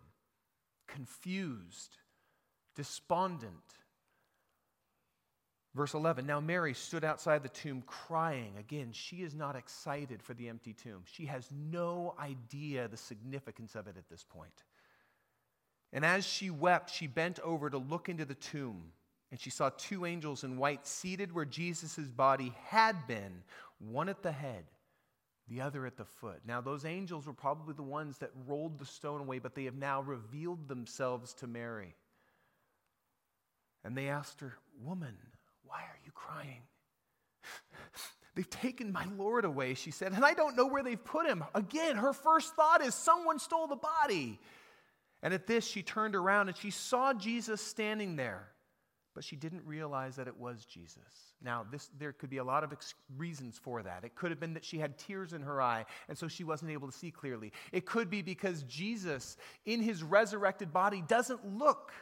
confused, 0.88 1.98
despondent 2.74 3.54
Verse 5.74 5.94
11 5.94 6.26
Now 6.26 6.40
Mary 6.40 6.74
stood 6.74 7.04
outside 7.04 7.42
the 7.42 7.48
tomb 7.48 7.82
crying. 7.86 8.54
Again, 8.58 8.90
she 8.92 9.16
is 9.16 9.34
not 9.34 9.56
excited 9.56 10.22
for 10.22 10.34
the 10.34 10.48
empty 10.48 10.72
tomb. 10.72 11.02
She 11.04 11.26
has 11.26 11.48
no 11.52 12.14
idea 12.18 12.88
the 12.88 12.96
significance 12.96 13.74
of 13.74 13.86
it 13.86 13.96
at 13.96 14.08
this 14.08 14.24
point. 14.24 14.64
And 15.92 16.04
as 16.04 16.26
she 16.26 16.50
wept, 16.50 16.90
she 16.90 17.06
bent 17.06 17.40
over 17.40 17.68
to 17.68 17.78
look 17.78 18.08
into 18.08 18.24
the 18.24 18.34
tomb, 18.34 18.92
and 19.30 19.40
she 19.40 19.50
saw 19.50 19.70
two 19.70 20.06
angels 20.06 20.44
in 20.44 20.56
white 20.56 20.86
seated 20.86 21.32
where 21.32 21.44
Jesus' 21.44 21.98
body 21.98 22.52
had 22.68 23.06
been, 23.08 23.42
one 23.78 24.08
at 24.08 24.22
the 24.22 24.30
head, 24.30 24.64
the 25.48 25.60
other 25.60 25.86
at 25.86 25.96
the 25.96 26.04
foot. 26.04 26.40
Now, 26.46 26.60
those 26.60 26.84
angels 26.84 27.26
were 27.26 27.32
probably 27.32 27.74
the 27.74 27.82
ones 27.82 28.18
that 28.18 28.30
rolled 28.46 28.78
the 28.78 28.86
stone 28.86 29.20
away, 29.20 29.40
but 29.40 29.56
they 29.56 29.64
have 29.64 29.74
now 29.74 30.00
revealed 30.00 30.68
themselves 30.68 31.34
to 31.34 31.48
Mary. 31.48 31.96
And 33.82 33.96
they 33.96 34.08
asked 34.08 34.40
her, 34.40 34.54
Woman, 34.80 35.16
crying? 36.26 36.62
They've 38.34 38.48
taken 38.48 38.92
my 38.92 39.04
Lord 39.16 39.44
away, 39.44 39.74
she 39.74 39.90
said, 39.90 40.12
and 40.12 40.24
I 40.24 40.34
don't 40.34 40.56
know 40.56 40.66
where 40.66 40.82
they've 40.82 41.02
put 41.02 41.26
him. 41.26 41.44
Again, 41.54 41.96
her 41.96 42.12
first 42.12 42.54
thought 42.54 42.82
is 42.82 42.94
someone 42.94 43.38
stole 43.38 43.66
the 43.66 43.76
body. 43.76 44.38
And 45.22 45.34
at 45.34 45.46
this, 45.46 45.66
she 45.66 45.82
turned 45.82 46.14
around 46.14 46.48
and 46.48 46.56
she 46.56 46.70
saw 46.70 47.12
Jesus 47.12 47.60
standing 47.60 48.16
there, 48.16 48.48
but 49.14 49.24
she 49.24 49.36
didn't 49.36 49.66
realize 49.66 50.16
that 50.16 50.28
it 50.28 50.38
was 50.38 50.64
Jesus. 50.64 51.34
Now, 51.42 51.66
this, 51.70 51.90
there 51.98 52.12
could 52.12 52.30
be 52.30 52.38
a 52.38 52.44
lot 52.44 52.64
of 52.64 52.72
ex- 52.72 52.94
reasons 53.16 53.58
for 53.62 53.82
that. 53.82 54.04
It 54.04 54.14
could 54.14 54.30
have 54.30 54.40
been 54.40 54.54
that 54.54 54.64
she 54.64 54.78
had 54.78 54.96
tears 54.96 55.32
in 55.32 55.42
her 55.42 55.60
eye, 55.60 55.84
and 56.08 56.16
so 56.16 56.28
she 56.28 56.44
wasn't 56.44 56.70
able 56.70 56.90
to 56.90 56.96
see 56.96 57.10
clearly. 57.10 57.52
It 57.72 57.84
could 57.84 58.08
be 58.08 58.22
because 58.22 58.62
Jesus, 58.62 59.36
in 59.66 59.82
his 59.82 60.02
resurrected 60.02 60.72
body, 60.72 61.02
doesn't 61.06 61.58
look 61.58 61.92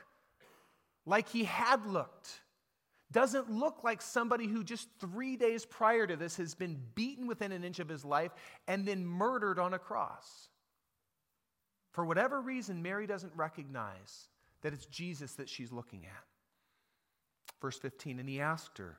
like 1.07 1.29
he 1.29 1.45
had 1.45 1.87
looked 1.87 2.41
doesn't 3.11 3.51
look 3.51 3.83
like 3.85 4.03
somebody 4.03 4.47
who 4.47 4.63
just 4.63 4.89
three 5.01 5.37
days 5.37 5.65
prior 5.65 6.07
to 6.07 6.17
this 6.17 6.37
has 6.37 6.55
been 6.55 6.79
beaten 6.95 7.27
within 7.27 7.53
an 7.53 7.65
inch 7.65 7.79
of 7.79 7.89
his 7.89 8.05
life 8.05 8.33
and 8.67 8.87
then 8.87 9.07
murdered 9.07 9.59
on 9.59 9.75
a 9.75 9.79
cross. 9.79 10.49
For 11.93 12.05
whatever 12.05 12.41
reason, 12.41 12.83
Mary 12.83 13.07
doesn't 13.07 13.33
recognize 13.35 14.29
that 14.63 14.73
it's 14.73 14.87
Jesus 14.87 15.35
that 15.35 15.49
she's 15.49 15.73
looking 15.73 16.05
at. 16.05 16.25
Verse 17.61 17.79
15, 17.79 18.21
and 18.21 18.29
he 18.29 18.41
asked 18.41 18.79
her, 18.79 18.99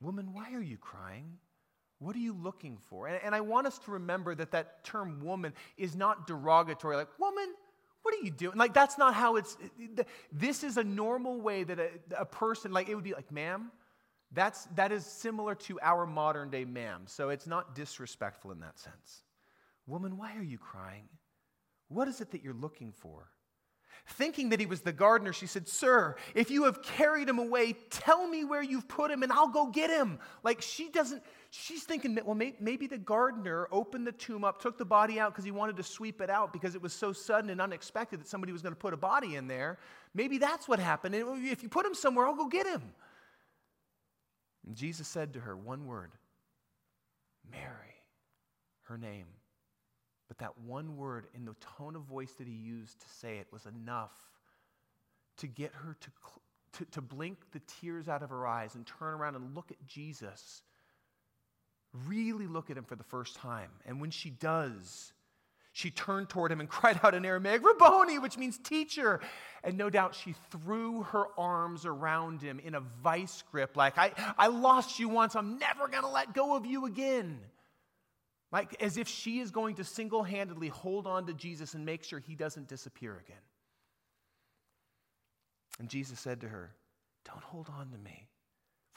Woman, 0.00 0.34
why 0.34 0.52
are 0.52 0.62
you 0.62 0.76
crying? 0.76 1.38
What 1.98 2.14
are 2.14 2.20
you 2.20 2.34
looking 2.34 2.76
for? 2.90 3.06
And, 3.06 3.18
and 3.24 3.34
I 3.34 3.40
want 3.40 3.66
us 3.66 3.78
to 3.80 3.92
remember 3.92 4.34
that 4.34 4.50
that 4.50 4.84
term 4.84 5.24
woman 5.24 5.54
is 5.78 5.96
not 5.96 6.26
derogatory, 6.26 6.96
like, 6.96 7.18
woman, 7.18 7.54
what 8.06 8.14
are 8.14 8.24
you 8.24 8.30
doing? 8.30 8.56
Like, 8.56 8.72
that's 8.72 8.98
not 8.98 9.14
how 9.14 9.34
it's. 9.34 9.56
This 10.30 10.62
is 10.62 10.76
a 10.76 10.84
normal 10.84 11.40
way 11.40 11.64
that 11.64 11.80
a, 11.80 11.90
a 12.16 12.24
person, 12.24 12.70
like, 12.70 12.88
it 12.88 12.94
would 12.94 13.02
be 13.02 13.14
like, 13.14 13.32
ma'am, 13.32 13.72
that's, 14.30 14.66
that 14.76 14.92
is 14.92 15.04
similar 15.04 15.56
to 15.56 15.80
our 15.82 16.06
modern 16.06 16.48
day 16.48 16.64
ma'am. 16.64 17.02
So 17.06 17.30
it's 17.30 17.48
not 17.48 17.74
disrespectful 17.74 18.52
in 18.52 18.60
that 18.60 18.78
sense. 18.78 19.22
Woman, 19.88 20.18
why 20.18 20.36
are 20.36 20.42
you 20.42 20.56
crying? 20.56 21.08
What 21.88 22.06
is 22.06 22.20
it 22.20 22.30
that 22.30 22.44
you're 22.44 22.54
looking 22.54 22.92
for? 22.92 23.28
Thinking 24.10 24.50
that 24.50 24.60
he 24.60 24.66
was 24.66 24.82
the 24.82 24.92
gardener, 24.92 25.32
she 25.32 25.48
said, 25.48 25.66
Sir, 25.66 26.14
if 26.32 26.48
you 26.48 26.62
have 26.66 26.80
carried 26.80 27.28
him 27.28 27.40
away, 27.40 27.72
tell 27.90 28.28
me 28.28 28.44
where 28.44 28.62
you've 28.62 28.86
put 28.86 29.10
him 29.10 29.24
and 29.24 29.32
I'll 29.32 29.48
go 29.48 29.66
get 29.66 29.90
him. 29.90 30.20
Like 30.44 30.62
she 30.62 30.90
doesn't, 30.90 31.24
she's 31.62 31.84
thinking, 31.84 32.18
well, 32.24 32.34
maybe 32.34 32.86
the 32.86 32.98
gardener 32.98 33.68
opened 33.72 34.06
the 34.06 34.12
tomb 34.12 34.44
up, 34.44 34.60
took 34.60 34.78
the 34.78 34.84
body 34.84 35.18
out 35.18 35.32
because 35.32 35.44
he 35.44 35.50
wanted 35.50 35.76
to 35.76 35.82
sweep 35.82 36.20
it 36.20 36.30
out 36.30 36.52
because 36.52 36.74
it 36.74 36.82
was 36.82 36.92
so 36.92 37.12
sudden 37.12 37.50
and 37.50 37.60
unexpected 37.60 38.20
that 38.20 38.28
somebody 38.28 38.52
was 38.52 38.62
going 38.62 38.74
to 38.74 38.78
put 38.78 38.92
a 38.92 38.96
body 38.96 39.36
in 39.36 39.46
there. 39.46 39.78
Maybe 40.14 40.38
that's 40.38 40.68
what 40.68 40.78
happened. 40.78 41.14
And 41.14 41.46
if 41.46 41.62
you 41.62 41.68
put 41.68 41.86
him 41.86 41.94
somewhere, 41.94 42.26
I'll 42.26 42.36
go 42.36 42.46
get 42.46 42.66
him. 42.66 42.82
And 44.66 44.76
Jesus 44.76 45.06
said 45.08 45.34
to 45.34 45.40
her 45.40 45.56
one 45.56 45.86
word 45.86 46.10
Mary, 47.50 47.94
her 48.82 48.98
name. 48.98 49.26
But 50.28 50.38
that 50.38 50.58
one 50.58 50.96
word 50.96 51.26
in 51.34 51.44
the 51.44 51.54
tone 51.78 51.94
of 51.94 52.02
voice 52.02 52.32
that 52.38 52.48
he 52.48 52.52
used 52.52 53.00
to 53.00 53.08
say 53.08 53.38
it 53.38 53.46
was 53.52 53.66
enough 53.66 54.12
to 55.38 55.46
get 55.46 55.72
her 55.72 55.96
to, 56.00 56.10
to, 56.72 56.84
to 56.90 57.00
blink 57.00 57.38
the 57.52 57.60
tears 57.80 58.08
out 58.08 58.22
of 58.22 58.30
her 58.30 58.46
eyes 58.46 58.74
and 58.74 58.84
turn 58.86 59.14
around 59.14 59.36
and 59.36 59.54
look 59.54 59.70
at 59.70 59.86
Jesus. 59.86 60.62
Really 62.06 62.46
look 62.46 62.70
at 62.70 62.76
him 62.76 62.84
for 62.84 62.96
the 62.96 63.04
first 63.04 63.36
time. 63.36 63.70
And 63.86 64.00
when 64.00 64.10
she 64.10 64.30
does, 64.30 65.12
she 65.72 65.90
turned 65.90 66.28
toward 66.28 66.52
him 66.52 66.60
and 66.60 66.68
cried 66.70 67.00
out 67.02 67.14
in 67.14 67.24
Aramaic, 67.24 67.64
Rabboni, 67.64 68.18
which 68.18 68.36
means 68.36 68.58
teacher. 68.58 69.20
And 69.62 69.76
no 69.76 69.90
doubt 69.90 70.14
she 70.14 70.34
threw 70.50 71.02
her 71.04 71.26
arms 71.38 71.86
around 71.86 72.42
him 72.42 72.60
in 72.60 72.74
a 72.74 72.80
vice 72.80 73.42
grip, 73.50 73.76
like, 73.76 73.98
I, 73.98 74.12
I 74.38 74.46
lost 74.48 74.98
you 74.98 75.08
once, 75.08 75.34
I'm 75.34 75.58
never 75.58 75.88
to 75.88 76.08
let 76.08 76.34
go 76.34 76.56
of 76.56 76.66
you 76.66 76.86
again. 76.86 77.40
Like 78.52 78.80
as 78.80 78.96
if 78.96 79.08
she 79.08 79.40
is 79.40 79.50
going 79.50 79.76
to 79.76 79.84
single 79.84 80.22
handedly 80.22 80.68
hold 80.68 81.06
on 81.06 81.26
to 81.26 81.34
Jesus 81.34 81.74
and 81.74 81.84
make 81.84 82.04
sure 82.04 82.20
he 82.20 82.34
doesn't 82.34 82.68
disappear 82.68 83.12
again. 83.12 83.42
And 85.78 85.88
Jesus 85.88 86.18
said 86.20 86.40
to 86.40 86.48
her, 86.48 86.72
Don't 87.24 87.42
hold 87.42 87.68
on 87.68 87.90
to 87.90 87.98
me, 87.98 88.28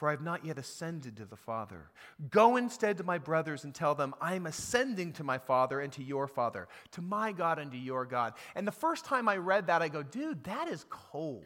for 0.00 0.08
I 0.08 0.12
have 0.12 0.22
not 0.22 0.46
yet 0.46 0.56
ascended 0.56 1.18
to 1.18 1.26
the 1.26 1.36
Father. 1.36 1.90
Go 2.30 2.56
instead 2.56 2.96
to 2.96 3.04
my 3.04 3.18
brothers 3.18 3.64
and 3.64 3.74
tell 3.74 3.94
them, 3.94 4.14
I 4.18 4.34
am 4.34 4.46
ascending 4.46 5.12
to 5.12 5.24
my 5.24 5.36
Father 5.36 5.78
and 5.78 5.92
to 5.92 6.02
your 6.02 6.26
Father, 6.26 6.68
to 6.92 7.02
my 7.02 7.32
God 7.32 7.58
and 7.58 7.70
to 7.72 7.76
your 7.76 8.06
God. 8.06 8.32
And 8.54 8.66
the 8.66 8.72
first 8.72 9.04
time 9.04 9.28
I 9.28 9.36
read 9.36 9.66
that, 9.66 9.82
I 9.82 9.88
go, 9.88 10.02
dude, 10.02 10.42
that 10.44 10.68
is 10.68 10.86
cold. 10.88 11.44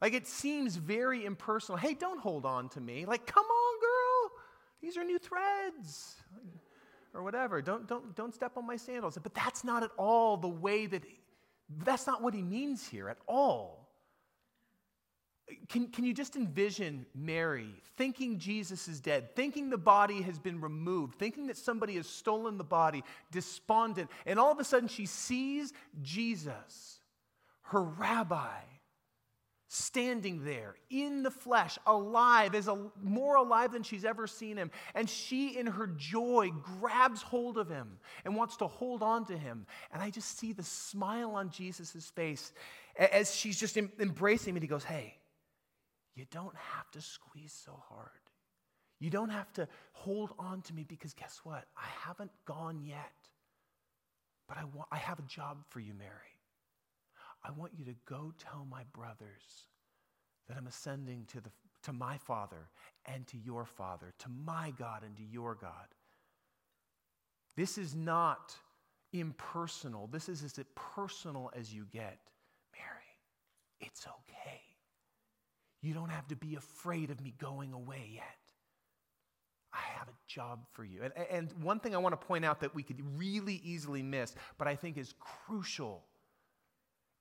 Like 0.00 0.14
it 0.14 0.28
seems 0.28 0.76
very 0.76 1.24
impersonal. 1.24 1.78
Hey, 1.78 1.94
don't 1.94 2.20
hold 2.20 2.46
on 2.46 2.68
to 2.68 2.80
me. 2.80 3.06
Like, 3.06 3.26
come 3.26 3.44
on, 3.44 3.80
girl. 3.80 4.38
These 4.80 4.96
are 4.96 5.02
new 5.02 5.18
threads. 5.18 6.14
Or 7.12 7.24
whatever. 7.24 7.60
Don't, 7.60 7.88
don't, 7.88 8.14
don't 8.14 8.32
step 8.32 8.56
on 8.56 8.68
my 8.68 8.76
sandals. 8.76 9.18
But 9.20 9.34
that's 9.34 9.64
not 9.64 9.82
at 9.82 9.90
all 9.96 10.36
the 10.36 10.46
way 10.46 10.86
that, 10.86 11.02
that's 11.84 12.06
not 12.06 12.22
what 12.22 12.34
he 12.34 12.42
means 12.42 12.86
here 12.86 13.08
at 13.08 13.18
all. 13.26 13.77
Can, 15.68 15.88
can 15.88 16.04
you 16.04 16.14
just 16.14 16.36
envision 16.36 17.06
Mary 17.14 17.74
thinking 17.96 18.38
Jesus 18.38 18.88
is 18.88 19.00
dead, 19.00 19.34
thinking 19.34 19.70
the 19.70 19.78
body 19.78 20.22
has 20.22 20.38
been 20.38 20.60
removed, 20.60 21.16
thinking 21.18 21.46
that 21.48 21.56
somebody 21.56 21.96
has 21.96 22.08
stolen 22.08 22.58
the 22.58 22.64
body, 22.64 23.02
despondent, 23.30 24.10
and 24.26 24.38
all 24.38 24.52
of 24.52 24.58
a 24.58 24.64
sudden 24.64 24.88
she 24.88 25.06
sees 25.06 25.72
Jesus, 26.02 27.00
her 27.62 27.82
rabbi, 27.82 28.60
standing 29.68 30.44
there 30.44 30.76
in 30.88 31.22
the 31.22 31.30
flesh, 31.30 31.78
alive, 31.86 32.54
as 32.54 32.68
a, 32.68 32.78
more 33.02 33.36
alive 33.36 33.70
than 33.70 33.82
she's 33.82 34.04
ever 34.04 34.26
seen 34.26 34.56
him. 34.56 34.70
And 34.94 35.08
she, 35.08 35.58
in 35.58 35.66
her 35.66 35.86
joy, 35.86 36.50
grabs 36.80 37.20
hold 37.20 37.58
of 37.58 37.68
him 37.68 37.98
and 38.24 38.34
wants 38.34 38.56
to 38.58 38.66
hold 38.66 39.02
on 39.02 39.26
to 39.26 39.36
him. 39.36 39.66
And 39.92 40.02
I 40.02 40.08
just 40.10 40.38
see 40.38 40.54
the 40.54 40.62
smile 40.62 41.32
on 41.32 41.50
Jesus' 41.50 42.10
face 42.14 42.52
as 42.98 43.34
she's 43.34 43.60
just 43.60 43.76
embracing 43.76 44.52
him. 44.52 44.56
And 44.56 44.62
he 44.62 44.68
goes, 44.68 44.84
Hey, 44.84 45.18
you 46.18 46.26
don't 46.30 46.54
have 46.56 46.90
to 46.90 47.00
squeeze 47.00 47.52
so 47.64 47.80
hard. 47.88 48.10
You 49.00 49.10
don't 49.10 49.28
have 49.28 49.52
to 49.54 49.68
hold 49.92 50.32
on 50.38 50.62
to 50.62 50.74
me 50.74 50.84
because 50.86 51.14
guess 51.14 51.40
what? 51.44 51.64
I 51.76 51.86
haven't 52.06 52.32
gone 52.44 52.82
yet. 52.82 53.12
But 54.48 54.58
I, 54.58 54.64
want, 54.64 54.88
I 54.90 54.96
have 54.96 55.18
a 55.18 55.22
job 55.22 55.58
for 55.68 55.78
you, 55.78 55.94
Mary. 55.94 56.10
I 57.44 57.52
want 57.52 57.72
you 57.78 57.84
to 57.84 57.94
go 58.06 58.32
tell 58.38 58.66
my 58.68 58.82
brothers 58.92 59.66
that 60.48 60.56
I'm 60.56 60.66
ascending 60.66 61.26
to, 61.28 61.40
the, 61.40 61.50
to 61.84 61.92
my 61.92 62.16
Father 62.18 62.68
and 63.06 63.26
to 63.28 63.36
your 63.38 63.64
Father, 63.64 64.12
to 64.18 64.28
my 64.44 64.72
God 64.78 65.02
and 65.04 65.16
to 65.16 65.22
your 65.22 65.54
God. 65.54 65.70
This 67.56 67.78
is 67.78 67.94
not 67.94 68.56
impersonal. 69.12 70.08
This 70.08 70.28
is 70.28 70.42
as 70.42 70.58
personal 70.74 71.50
as 71.54 71.72
you 71.72 71.86
get. 71.92 72.18
Mary, 72.72 73.16
it's 73.80 74.06
okay. 74.06 74.60
You 75.80 75.94
don't 75.94 76.10
have 76.10 76.26
to 76.28 76.36
be 76.36 76.56
afraid 76.56 77.10
of 77.10 77.20
me 77.20 77.34
going 77.38 77.72
away 77.72 78.10
yet. 78.14 78.24
I 79.72 79.80
have 79.98 80.08
a 80.08 80.12
job 80.26 80.60
for 80.72 80.84
you. 80.84 81.02
And, 81.02 81.12
and 81.30 81.52
one 81.62 81.78
thing 81.78 81.94
I 81.94 81.98
want 81.98 82.18
to 82.18 82.26
point 82.26 82.44
out 82.44 82.60
that 82.60 82.74
we 82.74 82.82
could 82.82 83.00
really 83.16 83.60
easily 83.64 84.02
miss, 84.02 84.34
but 84.56 84.66
I 84.66 84.74
think 84.74 84.96
is 84.96 85.14
crucial 85.46 86.02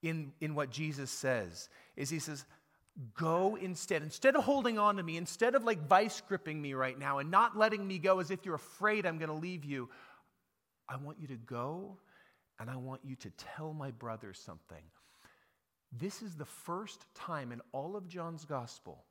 in, 0.01 0.31
in 0.39 0.55
what 0.55 0.69
Jesus 0.69 1.11
says, 1.11 1.69
is 1.95 2.09
He 2.09 2.19
says, 2.19 2.45
Go 3.15 3.57
instead. 3.61 4.01
Instead 4.01 4.35
of 4.35 4.43
holding 4.43 4.79
on 4.79 4.95
to 4.95 5.03
me, 5.03 5.17
instead 5.17 5.53
of 5.53 5.63
like 5.63 5.87
vice 5.87 6.19
gripping 6.27 6.59
me 6.59 6.73
right 6.73 6.97
now 6.97 7.19
and 7.19 7.29
not 7.29 7.55
letting 7.55 7.87
me 7.87 7.99
go 7.99 8.19
as 8.19 8.31
if 8.31 8.43
you're 8.43 8.55
afraid 8.55 9.05
I'm 9.05 9.19
going 9.19 9.29
to 9.29 9.35
leave 9.35 9.63
you, 9.63 9.89
I 10.89 10.95
want 10.97 11.19
you 11.19 11.27
to 11.27 11.35
go 11.35 11.99
and 12.59 12.71
I 12.71 12.77
want 12.77 13.01
you 13.03 13.15
to 13.17 13.29
tell 13.31 13.73
my 13.73 13.91
brother 13.91 14.33
something. 14.33 14.81
This 15.91 16.21
is 16.21 16.35
the 16.35 16.45
first 16.45 17.05
time 17.15 17.51
in 17.51 17.61
all 17.71 17.95
of 17.95 18.07
John's 18.07 18.45
gospel 18.45 19.05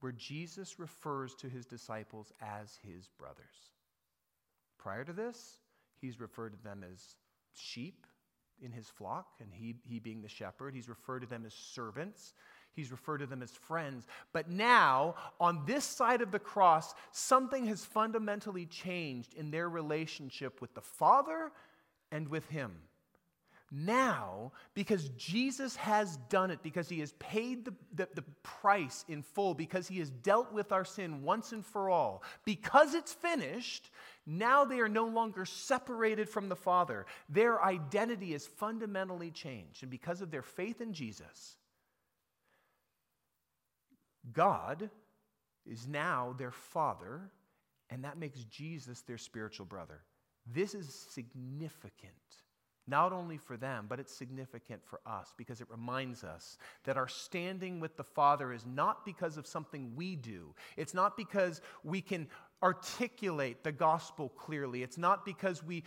where 0.00 0.12
Jesus 0.12 0.78
refers 0.78 1.34
to 1.36 1.48
his 1.48 1.66
disciples 1.66 2.32
as 2.40 2.78
his 2.86 3.08
brothers. 3.18 3.72
Prior 4.78 5.04
to 5.04 5.12
this, 5.12 5.58
he's 6.00 6.20
referred 6.20 6.52
to 6.52 6.62
them 6.62 6.84
as 6.84 7.16
sheep 7.54 8.06
in 8.62 8.70
his 8.70 8.88
flock, 8.88 9.26
and 9.40 9.48
he, 9.52 9.76
he 9.84 9.98
being 9.98 10.22
the 10.22 10.28
shepherd. 10.28 10.74
He's 10.74 10.88
referred 10.88 11.20
to 11.20 11.26
them 11.26 11.44
as 11.46 11.54
servants. 11.54 12.34
He's 12.74 12.90
referred 12.90 13.18
to 13.18 13.26
them 13.26 13.42
as 13.42 13.52
friends. 13.52 14.06
But 14.32 14.50
now, 14.50 15.14
on 15.40 15.64
this 15.64 15.84
side 15.84 16.20
of 16.20 16.32
the 16.32 16.38
cross, 16.38 16.94
something 17.12 17.66
has 17.66 17.84
fundamentally 17.84 18.66
changed 18.66 19.34
in 19.34 19.50
their 19.50 19.68
relationship 19.68 20.60
with 20.60 20.74
the 20.74 20.80
Father 20.80 21.50
and 22.12 22.28
with 22.28 22.48
him 22.48 22.72
now 23.70 24.52
because 24.74 25.08
Jesus 25.10 25.76
has 25.76 26.16
done 26.28 26.50
it, 26.50 26.62
because 26.62 26.88
he 26.88 27.00
has 27.00 27.12
paid 27.12 27.64
the, 27.64 27.74
the, 27.94 28.08
the, 28.14 28.24
price 28.42 29.04
in 29.08 29.22
full, 29.22 29.54
because 29.54 29.88
he 29.88 29.98
has 29.98 30.10
dealt 30.10 30.52
with 30.52 30.72
our 30.72 30.84
sin 30.84 31.22
once 31.22 31.52
and 31.52 31.64
for 31.64 31.90
all, 31.90 32.22
because 32.44 32.94
it's 32.94 33.12
finished, 33.12 33.90
now 34.26 34.64
they 34.64 34.80
are 34.80 34.88
no 34.88 35.06
longer 35.06 35.44
separated 35.44 36.28
from 36.28 36.48
the 36.48 36.56
Father. 36.56 37.06
Their 37.28 37.62
identity 37.62 38.34
is 38.34 38.46
fundamentally 38.46 39.30
changed. 39.30 39.82
And 39.82 39.90
because 39.90 40.20
of 40.20 40.30
their 40.30 40.42
faith 40.42 40.80
in 40.80 40.92
Jesus, 40.92 41.56
God 44.32 44.90
is 45.66 45.86
now 45.86 46.34
their 46.38 46.50
Father, 46.50 47.30
and 47.90 48.04
that 48.04 48.18
makes 48.18 48.44
Jesus 48.44 49.00
their 49.02 49.18
spiritual 49.18 49.66
brother. 49.66 50.02
This 50.46 50.74
is 50.74 51.06
significant 51.10 52.12
not 52.86 53.12
only 53.12 53.38
for 53.38 53.56
them, 53.56 53.86
but 53.88 53.98
it's 53.98 54.14
significant 54.14 54.82
for 54.84 55.00
us 55.06 55.32
because 55.36 55.60
it 55.60 55.70
reminds 55.70 56.22
us 56.22 56.58
that 56.84 56.96
our 56.96 57.08
standing 57.08 57.80
with 57.80 57.96
the 57.96 58.04
Father 58.04 58.52
is 58.52 58.66
not 58.66 59.04
because 59.04 59.36
of 59.36 59.46
something 59.46 59.92
we 59.96 60.16
do. 60.16 60.54
It's 60.76 60.92
not 60.92 61.16
because 61.16 61.62
we 61.82 62.00
can 62.00 62.28
articulate 62.62 63.64
the 63.64 63.72
gospel 63.72 64.28
clearly. 64.30 64.82
It's 64.82 64.98
not 64.98 65.24
because 65.24 65.62
we 65.62 65.84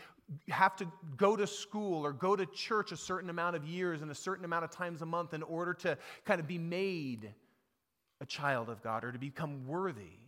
have 0.49 0.75
to 0.77 0.87
go 1.15 1.35
to 1.35 1.47
school 1.47 2.05
or 2.05 2.11
go 2.11 2.35
to 2.35 2.45
church 2.47 2.91
a 2.91 2.97
certain 2.97 3.29
amount 3.29 3.55
of 3.55 3.63
years 3.63 4.01
and 4.01 4.11
a 4.11 4.15
certain 4.15 4.45
amount 4.45 4.63
of 4.63 4.71
times 4.71 5.01
a 5.01 5.05
month 5.05 5.33
in 5.33 5.43
order 5.43 5.73
to 5.73 5.97
kind 6.25 6.39
of 6.39 6.47
be 6.47 6.57
made 6.57 7.33
a 8.21 8.25
child 8.25 8.69
of 8.69 8.81
God 8.81 9.03
or 9.03 9.11
to 9.11 9.19
become 9.19 9.67
worthy. 9.67 10.19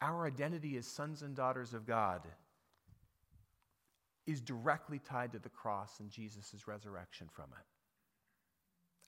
Our 0.00 0.26
identity 0.26 0.76
as 0.76 0.86
sons 0.86 1.22
and 1.22 1.34
daughters 1.34 1.74
of 1.74 1.86
God 1.86 2.22
is 4.28 4.42
directly 4.42 4.98
tied 4.98 5.32
to 5.32 5.38
the 5.38 5.48
cross 5.48 6.00
and 6.00 6.10
Jesus' 6.10 6.68
resurrection 6.68 7.28
from 7.32 7.46
it. 7.58 7.64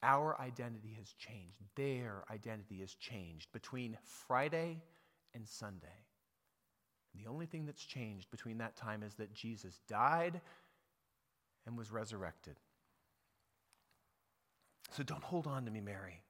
Our 0.02 0.40
identity 0.40 0.96
has 0.98 1.12
changed. 1.12 1.56
Their 1.76 2.24
identity 2.30 2.80
has 2.80 2.94
changed 2.94 3.52
between 3.52 3.98
Friday 4.26 4.78
and 5.34 5.46
Sunday. 5.46 6.06
the 7.14 7.28
only 7.28 7.44
thing 7.44 7.66
that's 7.66 7.84
changed 7.84 8.30
between 8.30 8.58
that 8.58 8.76
time 8.76 9.02
is 9.02 9.14
that 9.16 9.34
Jesus 9.34 9.80
died 9.88 10.40
and 11.66 11.76
was 11.76 11.90
resurrected. 11.90 12.56
So 14.92 15.02
don't 15.02 15.22
hold 15.22 15.46
on 15.46 15.66
to 15.66 15.70
me, 15.70 15.80
Mary. 15.80 16.22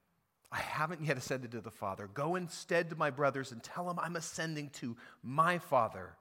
I 0.51 0.59
haven't 0.59 1.03
yet 1.03 1.17
ascended 1.17 1.51
to 1.51 1.61
the 1.61 1.71
Father. 1.71 2.09
Go 2.13 2.35
instead 2.35 2.89
to 2.89 2.97
my 2.97 3.09
brothers 3.09 3.53
and 3.53 3.63
tell 3.63 3.87
them 3.87 3.99
I'm 3.99 4.17
ascending 4.17 4.71
to 4.81 4.97
my 5.23 5.59
Father 5.59 6.17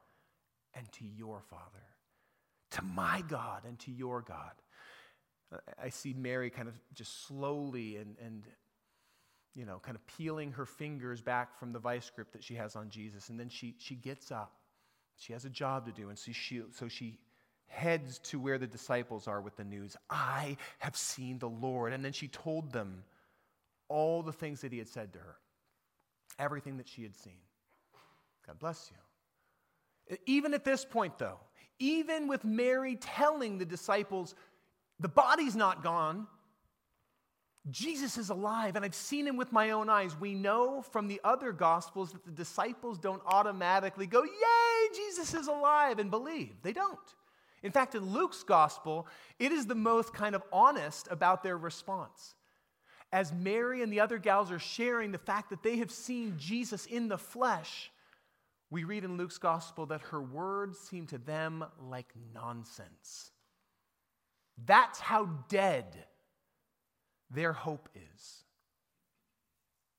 and 0.75 0.91
to 0.93 1.05
your 1.05 1.41
Father 1.41 1.90
to 2.73 2.83
my 2.83 3.23
God 3.29 3.63
and 3.67 3.79
to 3.81 3.91
your 3.91 4.23
God. 4.23 4.53
I 5.83 5.89
see 5.89 6.15
Mary 6.15 6.51
kind 6.51 6.69
of 6.69 6.75
just 6.95 7.27
slowly 7.27 7.97
and, 7.97 8.17
and 8.25 8.45
you 9.55 9.67
know, 9.67 9.81
kind 9.83 9.97
of 9.97 10.07
peeling 10.07 10.53
her 10.53 10.65
fingers 10.65 11.21
back 11.21 11.59
from 11.59 11.73
the 11.73 11.79
vice 11.79 12.11
grip 12.15 12.33
that 12.33 12.45
she 12.45 12.55
has 12.55 12.77
on 12.77 12.89
Jesus. 12.89 13.29
And 13.29 13.39
then 13.39 13.49
she, 13.49 13.75
she 13.79 13.97
gets 13.97 14.31
up. 14.31 14.53
She 15.17 15.33
has 15.33 15.45
a 15.45 15.51
job 15.51 15.87
to 15.87 15.93
do. 15.93 16.09
And 16.09 16.19
so 16.19 16.33
she, 16.33 16.63
so 16.71 16.89
she 16.89 17.19
heads 17.67 18.19
to 18.19 18.39
where 18.39 18.59
the 18.59 18.67
disciples 18.67 19.27
are 19.27 19.41
with 19.41 19.57
the 19.57 19.65
news 19.65 19.97
I 20.09 20.57
have 20.79 20.97
seen 20.97 21.39
the 21.39 21.49
Lord. 21.49 21.93
And 21.93 22.05
then 22.05 22.13
she 22.13 22.29
told 22.29 22.73
them 22.73 23.05
all 23.89 24.23
the 24.23 24.33
things 24.33 24.61
that 24.61 24.73
he 24.73 24.79
had 24.79 24.89
said 24.89 25.13
to 25.15 25.19
her, 25.19 25.37
everything 26.39 26.77
that 26.77 26.89
she 26.89 27.03
had 27.03 27.17
seen. 27.17 27.41
God 28.47 28.59
bless 28.59 28.91
you. 28.91 30.17
Even 30.27 30.55
at 30.55 30.65
this 30.65 30.85
point, 30.85 31.19
though, 31.19 31.39
even 31.81 32.29
with 32.29 32.45
Mary 32.45 32.97
telling 32.97 33.59
the 33.59 33.65
disciples, 33.65 34.37
the 35.01 35.09
body's 35.09 35.57
not 35.57 35.83
gone, 35.83 36.29
Jesus 37.71 38.17
is 38.17 38.31
alive, 38.31 38.77
and 38.77 38.85
I've 38.85 38.95
seen 38.95 39.27
him 39.27 39.37
with 39.37 39.53
my 39.53 39.71
own 39.71 39.91
eyes. 39.91 40.19
We 40.19 40.35
know 40.35 40.83
from 40.83 41.09
the 41.09 41.21
other 41.25 41.53
gospels 41.53 42.13
that 42.13 42.25
the 42.25 42.31
disciples 42.31 42.99
don't 42.99 43.23
automatically 43.27 44.07
go, 44.07 44.23
Yay, 44.23 44.95
Jesus 44.95 45.35
is 45.35 45.47
alive, 45.47 45.99
and 45.99 46.11
believe. 46.11 46.55
They 46.63 46.73
don't. 46.73 46.99
In 47.63 47.73
fact, 47.73 47.95
in 47.95 48.13
Luke's 48.13 48.43
gospel, 48.43 49.07
it 49.39 49.53
is 49.53 49.67
the 49.67 49.75
most 49.75 50.15
kind 50.15 50.35
of 50.35 50.43
honest 50.51 51.09
about 51.11 51.43
their 51.43 51.59
response. 51.59 52.35
As 53.13 53.33
Mary 53.33 53.83
and 53.83 53.93
the 53.93 54.01
other 54.01 54.19
gals 54.19 54.51
are 54.51 54.59
sharing 54.59 55.13
the 55.13 55.19
fact 55.19 55.51
that 55.51 55.63
they 55.63 55.77
have 55.79 55.91
seen 55.91 56.37
Jesus 56.39 56.87
in 56.87 57.09
the 57.09 57.19
flesh, 57.19 57.91
we 58.71 58.85
read 58.85 59.05
in 59.05 59.17
Luke's 59.17 59.39
gospel 59.39 59.87
that 59.87 60.01
her 60.03 60.23
words 60.23 60.79
seem 60.79 61.07
to 61.09 61.19
them 61.19 61.65
like 61.89 62.13
nonsense. 62.35 63.33
That's 64.65 65.01
how 65.01 65.27
dead 65.49 65.87
their 67.31 67.53
hope 67.53 67.89
is. 67.95 68.45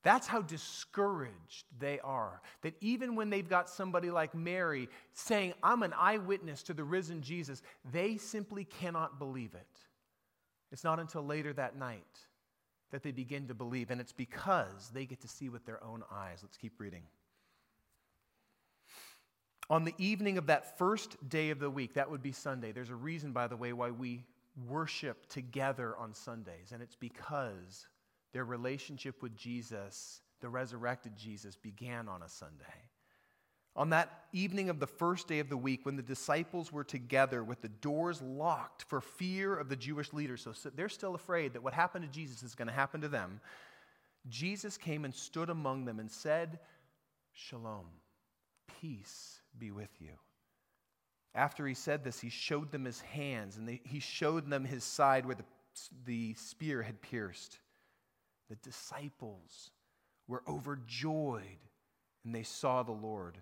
That's 0.02 0.26
how 0.26 0.42
discouraged 0.42 1.66
they 1.78 2.00
are. 2.00 2.40
That 2.62 2.74
even 2.80 3.14
when 3.14 3.30
they've 3.30 3.48
got 3.48 3.70
somebody 3.70 4.10
like 4.10 4.34
Mary 4.34 4.88
saying, 5.12 5.54
I'm 5.62 5.82
an 5.82 5.92
eyewitness 5.96 6.64
to 6.64 6.74
the 6.74 6.82
risen 6.82 7.22
Jesus, 7.22 7.62
they 7.92 8.16
simply 8.16 8.64
cannot 8.64 9.18
believe 9.18 9.54
it. 9.54 9.78
It's 10.72 10.82
not 10.82 10.98
until 10.98 11.22
later 11.22 11.52
that 11.52 11.76
night 11.76 12.02
that 12.90 13.02
they 13.02 13.12
begin 13.12 13.48
to 13.48 13.54
believe, 13.54 13.90
and 13.90 14.00
it's 14.00 14.12
because 14.12 14.90
they 14.92 15.06
get 15.06 15.20
to 15.20 15.28
see 15.28 15.48
with 15.48 15.64
their 15.66 15.82
own 15.84 16.02
eyes. 16.12 16.40
Let's 16.42 16.56
keep 16.56 16.78
reading. 16.78 17.02
On 19.70 19.84
the 19.84 19.94
evening 19.98 20.38
of 20.38 20.46
that 20.46 20.76
first 20.78 21.16
day 21.28 21.50
of 21.50 21.58
the 21.58 21.70
week, 21.70 21.94
that 21.94 22.10
would 22.10 22.22
be 22.22 22.32
Sunday, 22.32 22.72
there's 22.72 22.90
a 22.90 22.94
reason, 22.94 23.32
by 23.32 23.46
the 23.46 23.56
way, 23.56 23.72
why 23.72 23.90
we 23.90 24.24
worship 24.68 25.28
together 25.28 25.96
on 25.96 26.14
Sundays, 26.14 26.72
and 26.72 26.82
it's 26.82 26.96
because 26.96 27.86
their 28.32 28.44
relationship 28.44 29.22
with 29.22 29.36
Jesus, 29.36 30.20
the 30.40 30.48
resurrected 30.48 31.16
Jesus, 31.16 31.56
began 31.56 32.08
on 32.08 32.22
a 32.22 32.28
Sunday. 32.28 32.64
On 33.74 33.90
that 33.90 34.24
evening 34.32 34.68
of 34.68 34.78
the 34.78 34.86
first 34.86 35.28
day 35.28 35.38
of 35.38 35.48
the 35.48 35.56
week, 35.56 35.86
when 35.86 35.96
the 35.96 36.02
disciples 36.02 36.70
were 36.70 36.84
together 36.84 37.42
with 37.42 37.62
the 37.62 37.68
doors 37.68 38.20
locked 38.20 38.82
for 38.82 39.00
fear 39.00 39.54
of 39.54 39.70
the 39.70 39.76
Jewish 39.76 40.12
leaders, 40.12 40.42
so 40.42 40.70
they're 40.74 40.90
still 40.90 41.14
afraid 41.14 41.54
that 41.54 41.62
what 41.62 41.72
happened 41.72 42.04
to 42.04 42.10
Jesus 42.10 42.42
is 42.42 42.54
going 42.54 42.68
to 42.68 42.74
happen 42.74 43.00
to 43.00 43.08
them, 43.08 43.40
Jesus 44.28 44.76
came 44.76 45.06
and 45.06 45.14
stood 45.14 45.48
among 45.48 45.86
them 45.86 45.98
and 45.98 46.10
said, 46.10 46.58
Shalom, 47.32 47.86
peace 48.80 49.41
be 49.58 49.70
with 49.70 49.90
you. 50.00 50.12
After 51.34 51.66
he 51.66 51.74
said 51.74 52.04
this, 52.04 52.20
he 52.20 52.28
showed 52.28 52.70
them 52.70 52.84
his 52.84 53.00
hands 53.00 53.56
and 53.56 53.68
they, 53.68 53.80
he 53.84 54.00
showed 54.00 54.48
them 54.50 54.64
his 54.64 54.84
side 54.84 55.24
where 55.24 55.34
the, 55.34 55.44
the 56.04 56.34
spear 56.34 56.82
had 56.82 57.00
pierced. 57.00 57.58
The 58.50 58.56
disciples 58.56 59.70
were 60.28 60.42
overjoyed 60.46 61.42
and 62.24 62.34
they 62.34 62.42
saw 62.42 62.82
the 62.82 62.92
Lord. 62.92 63.38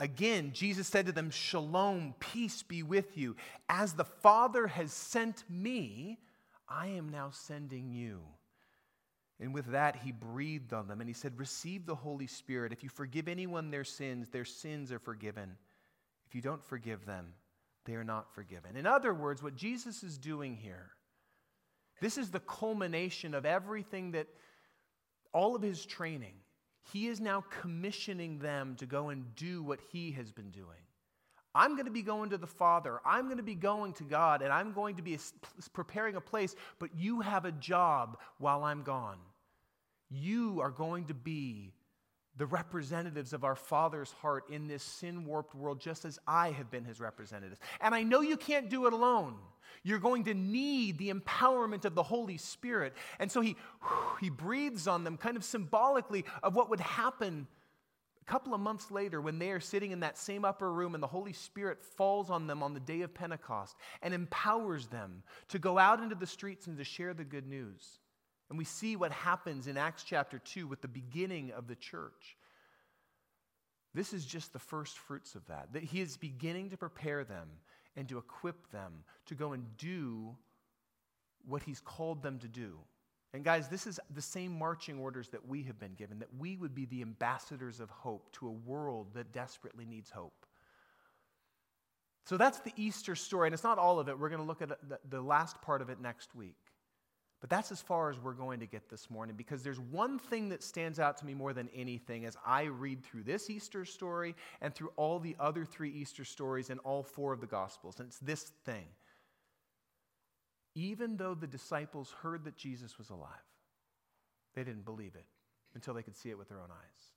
Again, 0.00 0.50
Jesus 0.52 0.88
said 0.88 1.06
to 1.06 1.12
them, 1.12 1.30
Shalom, 1.30 2.14
peace 2.18 2.62
be 2.62 2.82
with 2.82 3.16
you. 3.16 3.36
As 3.68 3.92
the 3.92 4.04
Father 4.04 4.66
has 4.66 4.92
sent 4.92 5.44
me, 5.48 6.18
I 6.68 6.88
am 6.88 7.10
now 7.10 7.30
sending 7.30 7.92
you. 7.92 8.22
And 9.40 9.52
with 9.52 9.66
that, 9.72 9.96
he 9.96 10.12
breathed 10.12 10.72
on 10.72 10.86
them 10.86 11.00
and 11.00 11.08
he 11.08 11.14
said, 11.14 11.38
Receive 11.38 11.86
the 11.86 11.94
Holy 11.94 12.26
Spirit. 12.26 12.72
If 12.72 12.82
you 12.82 12.88
forgive 12.88 13.28
anyone 13.28 13.70
their 13.70 13.84
sins, 13.84 14.28
their 14.28 14.44
sins 14.44 14.92
are 14.92 14.98
forgiven. 14.98 15.56
If 16.26 16.34
you 16.34 16.40
don't 16.40 16.64
forgive 16.64 17.04
them, 17.04 17.34
they 17.84 17.94
are 17.94 18.04
not 18.04 18.32
forgiven. 18.34 18.76
In 18.76 18.86
other 18.86 19.12
words, 19.12 19.42
what 19.42 19.56
Jesus 19.56 20.02
is 20.02 20.18
doing 20.18 20.56
here, 20.56 20.90
this 22.00 22.16
is 22.16 22.30
the 22.30 22.40
culmination 22.40 23.34
of 23.34 23.44
everything 23.44 24.12
that, 24.12 24.28
all 25.32 25.56
of 25.56 25.62
his 25.62 25.84
training 25.84 26.34
he 26.92 27.06
is 27.06 27.20
now 27.20 27.44
commissioning 27.60 28.38
them 28.38 28.76
to 28.76 28.86
go 28.86 29.08
and 29.08 29.34
do 29.36 29.62
what 29.62 29.80
he 29.90 30.12
has 30.12 30.30
been 30.32 30.50
doing. 30.50 30.83
I'm 31.54 31.72
going 31.74 31.86
to 31.86 31.90
be 31.90 32.02
going 32.02 32.30
to 32.30 32.38
the 32.38 32.46
Father. 32.46 33.00
I'm 33.04 33.26
going 33.26 33.36
to 33.36 33.42
be 33.42 33.54
going 33.54 33.92
to 33.94 34.04
God, 34.04 34.42
and 34.42 34.52
I'm 34.52 34.72
going 34.72 34.96
to 34.96 35.02
be 35.02 35.18
preparing 35.72 36.16
a 36.16 36.20
place, 36.20 36.54
but 36.78 36.90
you 36.96 37.20
have 37.20 37.44
a 37.44 37.52
job 37.52 38.18
while 38.38 38.64
I'm 38.64 38.82
gone. 38.82 39.18
You 40.10 40.60
are 40.60 40.70
going 40.70 41.06
to 41.06 41.14
be 41.14 41.72
the 42.36 42.46
representatives 42.46 43.32
of 43.32 43.44
our 43.44 43.54
Father's 43.54 44.10
heart 44.12 44.50
in 44.50 44.66
this 44.66 44.82
sin 44.82 45.24
warped 45.24 45.54
world, 45.54 45.80
just 45.80 46.04
as 46.04 46.18
I 46.26 46.50
have 46.50 46.70
been 46.70 46.84
his 46.84 46.98
representatives. 46.98 47.60
And 47.80 47.94
I 47.94 48.02
know 48.02 48.20
you 48.20 48.36
can't 48.36 48.68
do 48.68 48.86
it 48.86 48.92
alone. 48.92 49.36
You're 49.84 50.00
going 50.00 50.24
to 50.24 50.34
need 50.34 50.98
the 50.98 51.10
empowerment 51.10 51.84
of 51.84 51.94
the 51.94 52.02
Holy 52.02 52.38
Spirit. 52.38 52.94
And 53.20 53.30
so 53.30 53.40
he, 53.40 53.56
he 54.20 54.30
breathes 54.30 54.88
on 54.88 55.04
them, 55.04 55.16
kind 55.16 55.36
of 55.36 55.44
symbolically, 55.44 56.24
of 56.42 56.56
what 56.56 56.70
would 56.70 56.80
happen 56.80 57.46
a 58.26 58.30
couple 58.30 58.54
of 58.54 58.60
months 58.60 58.90
later 58.90 59.20
when 59.20 59.38
they 59.38 59.50
are 59.50 59.60
sitting 59.60 59.90
in 59.90 60.00
that 60.00 60.16
same 60.16 60.44
upper 60.44 60.72
room 60.72 60.94
and 60.94 61.02
the 61.02 61.08
Holy 61.08 61.34
Spirit 61.34 61.82
falls 61.82 62.30
on 62.30 62.46
them 62.46 62.62
on 62.62 62.72
the 62.72 62.80
day 62.80 63.02
of 63.02 63.12
Pentecost 63.12 63.76
and 64.02 64.14
empowers 64.14 64.86
them 64.86 65.22
to 65.48 65.58
go 65.58 65.78
out 65.78 66.00
into 66.00 66.14
the 66.14 66.26
streets 66.26 66.66
and 66.66 66.78
to 66.78 66.84
share 66.84 67.12
the 67.12 67.24
good 67.24 67.46
news. 67.46 67.98
And 68.48 68.58
we 68.58 68.64
see 68.64 68.96
what 68.96 69.12
happens 69.12 69.66
in 69.66 69.76
Acts 69.76 70.04
chapter 70.04 70.38
2 70.38 70.66
with 70.66 70.80
the 70.80 70.88
beginning 70.88 71.52
of 71.52 71.66
the 71.66 71.74
church. 71.74 72.36
This 73.92 74.12
is 74.12 74.24
just 74.24 74.52
the 74.52 74.58
first 74.58 74.98
fruits 74.98 75.34
of 75.34 75.46
that, 75.46 75.72
that 75.72 75.84
he 75.84 76.00
is 76.00 76.16
beginning 76.16 76.70
to 76.70 76.76
prepare 76.76 77.24
them 77.24 77.48
and 77.94 78.08
to 78.08 78.18
equip 78.18 78.70
them 78.70 79.04
to 79.26 79.34
go 79.34 79.52
and 79.52 79.76
do 79.76 80.34
what 81.46 81.62
he's 81.62 81.80
called 81.80 82.22
them 82.22 82.38
to 82.38 82.48
do. 82.48 82.78
And 83.34 83.42
guys, 83.42 83.66
this 83.68 83.88
is 83.88 83.98
the 84.14 84.22
same 84.22 84.56
marching 84.56 85.00
orders 85.00 85.28
that 85.30 85.48
we 85.48 85.64
have 85.64 85.76
been 85.78 85.94
given, 85.94 86.20
that 86.20 86.28
we 86.38 86.56
would 86.56 86.72
be 86.72 86.86
the 86.86 87.02
ambassadors 87.02 87.80
of 87.80 87.90
hope 87.90 88.30
to 88.34 88.46
a 88.46 88.52
world 88.52 89.08
that 89.14 89.32
desperately 89.32 89.84
needs 89.84 90.08
hope. 90.08 90.46
So 92.26 92.36
that's 92.36 92.60
the 92.60 92.72
Easter 92.76 93.16
story, 93.16 93.48
and 93.48 93.52
it's 93.52 93.64
not 93.64 93.76
all 93.76 93.98
of 93.98 94.08
it. 94.08 94.16
We're 94.16 94.28
going 94.28 94.40
to 94.40 94.46
look 94.46 94.62
at 94.62 94.78
the 95.10 95.20
last 95.20 95.60
part 95.60 95.82
of 95.82 95.90
it 95.90 96.00
next 96.00 96.36
week. 96.36 96.56
But 97.40 97.50
that's 97.50 97.72
as 97.72 97.82
far 97.82 98.08
as 98.08 98.20
we're 98.20 98.32
going 98.34 98.60
to 98.60 98.66
get 98.66 98.88
this 98.88 99.10
morning 99.10 99.34
because 99.36 99.62
there's 99.62 99.80
one 99.80 100.18
thing 100.18 100.48
that 100.50 100.62
stands 100.62 100.98
out 101.00 101.18
to 101.18 101.26
me 101.26 101.34
more 101.34 101.52
than 101.52 101.68
anything 101.74 102.24
as 102.24 102.38
I 102.46 102.62
read 102.62 103.02
through 103.04 103.24
this 103.24 103.50
Easter 103.50 103.84
story 103.84 104.36
and 104.62 104.72
through 104.72 104.92
all 104.96 105.18
the 105.18 105.36
other 105.40 105.64
three 105.64 105.90
Easter 105.90 106.24
stories 106.24 106.70
in 106.70 106.78
all 106.78 107.02
four 107.02 107.32
of 107.32 107.40
the 107.40 107.46
Gospels. 107.46 107.98
And 107.98 108.08
it's 108.08 108.20
this 108.20 108.44
thing. 108.64 108.86
Even 110.74 111.16
though 111.16 111.34
the 111.34 111.46
disciples 111.46 112.12
heard 112.22 112.44
that 112.44 112.56
Jesus 112.56 112.98
was 112.98 113.10
alive, 113.10 113.30
they 114.54 114.64
didn't 114.64 114.84
believe 114.84 115.14
it 115.14 115.26
until 115.74 115.94
they 115.94 116.02
could 116.02 116.16
see 116.16 116.30
it 116.30 116.38
with 116.38 116.48
their 116.48 116.60
own 116.60 116.70
eyes. 116.70 117.12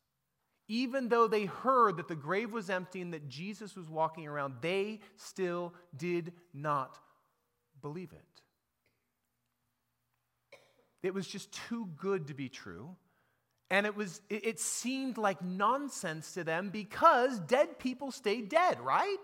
Even 0.67 1.07
though 1.07 1.27
they 1.27 1.45
heard 1.45 1.97
that 1.97 2.07
the 2.07 2.15
grave 2.15 2.51
was 2.51 2.69
empty 2.69 3.01
and 3.01 3.13
that 3.13 3.29
Jesus 3.29 3.75
was 3.75 3.89
walking 3.89 4.27
around, 4.27 4.55
they 4.61 4.99
still 5.15 5.73
did 5.95 6.33
not 6.53 6.97
believe 7.81 8.11
it. 8.11 8.37
It 11.03 11.13
was 11.13 11.25
just 11.25 11.51
too 11.69 11.87
good 11.97 12.27
to 12.27 12.33
be 12.33 12.49
true. 12.49 12.95
And 13.69 13.85
it, 13.85 13.95
was, 13.95 14.21
it, 14.29 14.59
seemed 14.59 15.17
like 15.17 15.41
nonsense 15.41 16.33
to 16.33 16.43
them 16.43 16.69
because 16.69 17.39
dead 17.39 17.79
people 17.79 18.11
stay 18.11 18.41
dead, 18.41 18.79
right? 18.79 19.15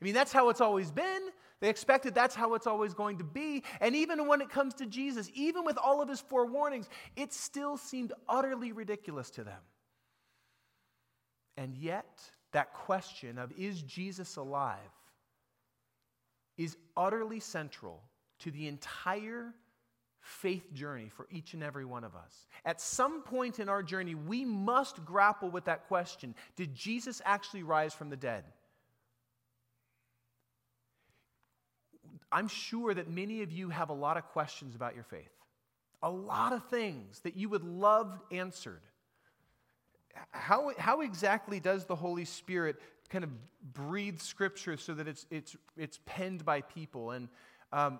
I 0.00 0.04
mean, 0.04 0.12
that's 0.12 0.32
how 0.32 0.48
it's 0.48 0.60
always 0.60 0.90
been. 0.90 1.22
They 1.60 1.70
expected 1.70 2.14
that's 2.14 2.34
how 2.34 2.54
it's 2.54 2.66
always 2.66 2.92
going 2.92 3.18
to 3.18 3.24
be. 3.24 3.62
And 3.80 3.96
even 3.96 4.26
when 4.26 4.40
it 4.40 4.50
comes 4.50 4.74
to 4.74 4.86
Jesus, 4.86 5.30
even 5.34 5.64
with 5.64 5.78
all 5.78 6.02
of 6.02 6.08
his 6.08 6.22
forewarnings, 6.22 6.88
it 7.16 7.32
still 7.32 7.76
seemed 7.76 8.12
utterly 8.28 8.72
ridiculous 8.72 9.30
to 9.30 9.44
them. 9.44 9.60
And 11.56 11.74
yet, 11.74 12.20
that 12.52 12.74
question 12.74 13.38
of 13.38 13.52
is 13.56 13.82
Jesus 13.82 14.36
alive 14.36 14.78
is 16.58 16.76
utterly 16.96 17.40
central 17.40 18.02
to 18.40 18.50
the 18.50 18.66
entire 18.66 19.54
faith 20.20 20.72
journey 20.72 21.08
for 21.08 21.26
each 21.30 21.54
and 21.54 21.62
every 21.62 21.84
one 21.84 22.04
of 22.04 22.14
us. 22.14 22.46
At 22.64 22.80
some 22.80 23.22
point 23.22 23.60
in 23.60 23.68
our 23.68 23.82
journey, 23.82 24.14
we 24.14 24.44
must 24.44 25.04
grapple 25.04 25.50
with 25.50 25.64
that 25.66 25.86
question 25.88 26.34
Did 26.56 26.74
Jesus 26.74 27.22
actually 27.24 27.62
rise 27.62 27.94
from 27.94 28.10
the 28.10 28.16
dead? 28.16 28.44
I'm 32.36 32.48
sure 32.48 32.92
that 32.92 33.08
many 33.08 33.40
of 33.40 33.50
you 33.50 33.70
have 33.70 33.88
a 33.88 33.94
lot 33.94 34.18
of 34.18 34.24
questions 34.26 34.74
about 34.74 34.94
your 34.94 35.04
faith, 35.04 35.32
a 36.02 36.10
lot 36.10 36.52
of 36.52 36.68
things 36.68 37.20
that 37.20 37.34
you 37.34 37.48
would 37.48 37.64
love 37.64 38.20
answered. 38.30 38.82
How, 40.32 40.70
how 40.76 41.00
exactly 41.00 41.60
does 41.60 41.86
the 41.86 41.96
Holy 41.96 42.26
Spirit 42.26 42.76
kind 43.08 43.24
of 43.24 43.30
breathe 43.72 44.20
scripture 44.20 44.76
so 44.76 44.92
that 44.92 45.08
it's, 45.08 45.24
it's, 45.30 45.56
it's 45.78 45.98
penned 46.04 46.44
by 46.44 46.60
people? 46.60 47.12
And 47.12 47.30
um, 47.72 47.98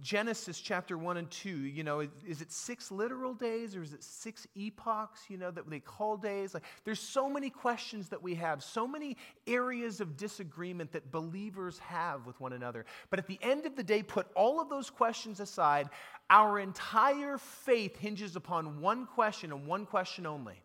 Genesis 0.00 0.60
chapter 0.60 0.98
1 0.98 1.16
and 1.16 1.30
2, 1.30 1.48
you 1.48 1.84
know, 1.84 2.00
is, 2.00 2.10
is, 2.26 2.42
it 2.42 2.50
six 2.50 2.90
literal 2.90 3.32
days 3.32 3.76
or 3.76 3.82
is 3.82 3.92
it 3.92 4.02
six 4.02 4.46
epochs, 4.56 5.20
you 5.28 5.36
know, 5.36 5.52
that 5.52 5.70
they 5.70 5.78
call 5.78 6.16
days? 6.16 6.52
Like, 6.52 6.64
there's 6.84 6.98
so 6.98 7.30
many 7.30 7.48
questions 7.48 8.08
that 8.08 8.20
we 8.20 8.34
have, 8.34 8.64
so 8.64 8.86
many 8.86 9.16
areas 9.46 10.00
of 10.00 10.16
disagreement 10.16 10.92
that 10.92 11.12
believers 11.12 11.78
have 11.78 12.26
with 12.26 12.40
one 12.40 12.52
another. 12.52 12.86
But 13.08 13.20
at 13.20 13.28
the 13.28 13.38
end 13.40 13.66
of 13.66 13.76
the 13.76 13.84
day, 13.84 14.02
put 14.02 14.26
all 14.34 14.60
of 14.60 14.68
those 14.68 14.90
questions 14.90 15.38
aside. 15.38 15.88
Our 16.28 16.58
entire 16.58 17.38
faith 17.38 17.96
hinges 17.96 18.34
upon 18.34 18.80
one 18.80 19.06
question 19.06 19.52
and 19.52 19.66
one 19.66 19.86
question 19.86 20.26
only 20.26 20.60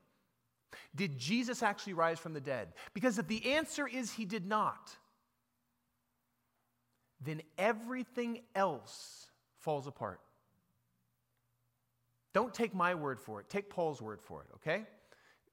Did 0.95 1.19
Jesus 1.19 1.61
actually 1.61 1.93
rise 1.93 2.17
from 2.17 2.33
the 2.33 2.41
dead? 2.41 2.73
Because 2.95 3.19
if 3.19 3.27
the 3.27 3.53
answer 3.53 3.87
is 3.87 4.11
he 4.11 4.25
did 4.25 4.47
not, 4.47 4.97
then 7.21 7.41
everything 7.57 8.41
else 8.55 9.29
falls 9.59 9.87
apart. 9.87 10.19
Don't 12.33 12.53
take 12.53 12.73
my 12.73 12.95
word 12.95 13.19
for 13.19 13.39
it, 13.39 13.49
take 13.49 13.69
Paul's 13.69 14.01
word 14.01 14.21
for 14.21 14.41
it, 14.41 14.47
okay? 14.55 14.85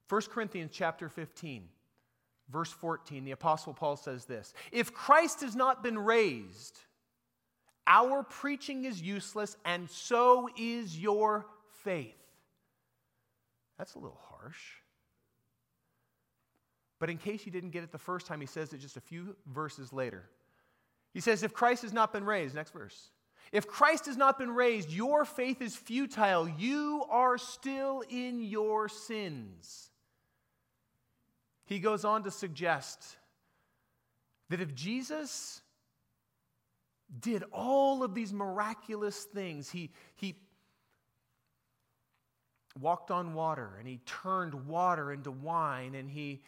1 0.07 0.21
Corinthians 0.29 0.71
chapter 0.73 1.09
15, 1.09 1.69
verse 2.49 2.71
14, 2.71 3.23
the 3.23 3.31
apostle 3.31 3.73
Paul 3.73 3.95
says 3.95 4.25
this, 4.25 4.53
"If 4.71 4.93
Christ 4.93 5.41
has 5.41 5.55
not 5.55 5.83
been 5.83 5.99
raised, 5.99 6.79
our 7.85 8.23
preaching 8.23 8.85
is 8.85 9.01
useless 9.01 9.57
and 9.65 9.89
so 9.89 10.49
is 10.57 10.97
your 10.97 11.45
faith." 11.83 12.15
That's 13.77 13.95
a 13.95 13.99
little 13.99 14.21
harsh. 14.29 14.81
But 16.97 17.09
in 17.09 17.17
case 17.17 17.45
you 17.45 17.51
didn't 17.51 17.69
get 17.69 17.83
it 17.83 17.91
the 17.91 17.97
first 17.97 18.27
time, 18.27 18.41
he 18.41 18.47
says 18.47 18.73
it 18.73 18.79
just 18.79 18.97
a 18.97 19.01
few 19.01 19.37
verses 19.45 19.93
later. 19.93 20.29
He 21.13 21.19
says, 21.19 21.43
If 21.43 21.53
Christ 21.53 21.83
has 21.83 21.93
not 21.93 22.13
been 22.13 22.25
raised, 22.25 22.55
next 22.55 22.71
verse. 22.71 23.09
If 23.51 23.67
Christ 23.67 24.05
has 24.05 24.15
not 24.15 24.37
been 24.37 24.51
raised, 24.51 24.91
your 24.91 25.25
faith 25.25 25.61
is 25.61 25.75
futile. 25.75 26.47
You 26.47 27.03
are 27.09 27.37
still 27.37 28.03
in 28.07 28.41
your 28.41 28.87
sins. 28.87 29.89
He 31.65 31.79
goes 31.79 32.05
on 32.05 32.23
to 32.23 32.31
suggest 32.31 33.17
that 34.49 34.61
if 34.61 34.75
Jesus 34.75 35.61
did 37.19 37.43
all 37.51 38.03
of 38.03 38.13
these 38.13 38.31
miraculous 38.31 39.23
things, 39.23 39.69
he, 39.69 39.91
he 40.15 40.35
walked 42.79 43.09
on 43.09 43.33
water 43.33 43.75
and 43.79 43.87
he 43.87 43.99
turned 44.05 44.67
water 44.67 45.11
into 45.11 45.31
wine 45.31 45.95
and 45.95 46.09
he 46.09 46.41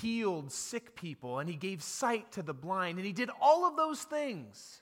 healed 0.00 0.50
sick 0.50 0.94
people 0.94 1.38
and 1.38 1.48
he 1.48 1.56
gave 1.56 1.82
sight 1.82 2.32
to 2.32 2.42
the 2.42 2.54
blind 2.54 2.98
and 2.98 3.06
he 3.06 3.12
did 3.12 3.30
all 3.40 3.66
of 3.66 3.76
those 3.76 4.02
things. 4.02 4.80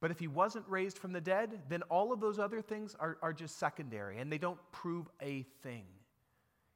But 0.00 0.10
if 0.10 0.18
he 0.18 0.28
wasn't 0.28 0.64
raised 0.68 0.98
from 0.98 1.12
the 1.12 1.20
dead, 1.20 1.62
then 1.68 1.82
all 1.82 2.12
of 2.12 2.20
those 2.20 2.38
other 2.38 2.60
things 2.60 2.96
are, 2.98 3.18
are 3.22 3.32
just 3.32 3.58
secondary 3.58 4.18
and 4.18 4.30
they 4.30 4.38
don't 4.38 4.58
prove 4.72 5.08
a 5.20 5.44
thing. 5.62 5.84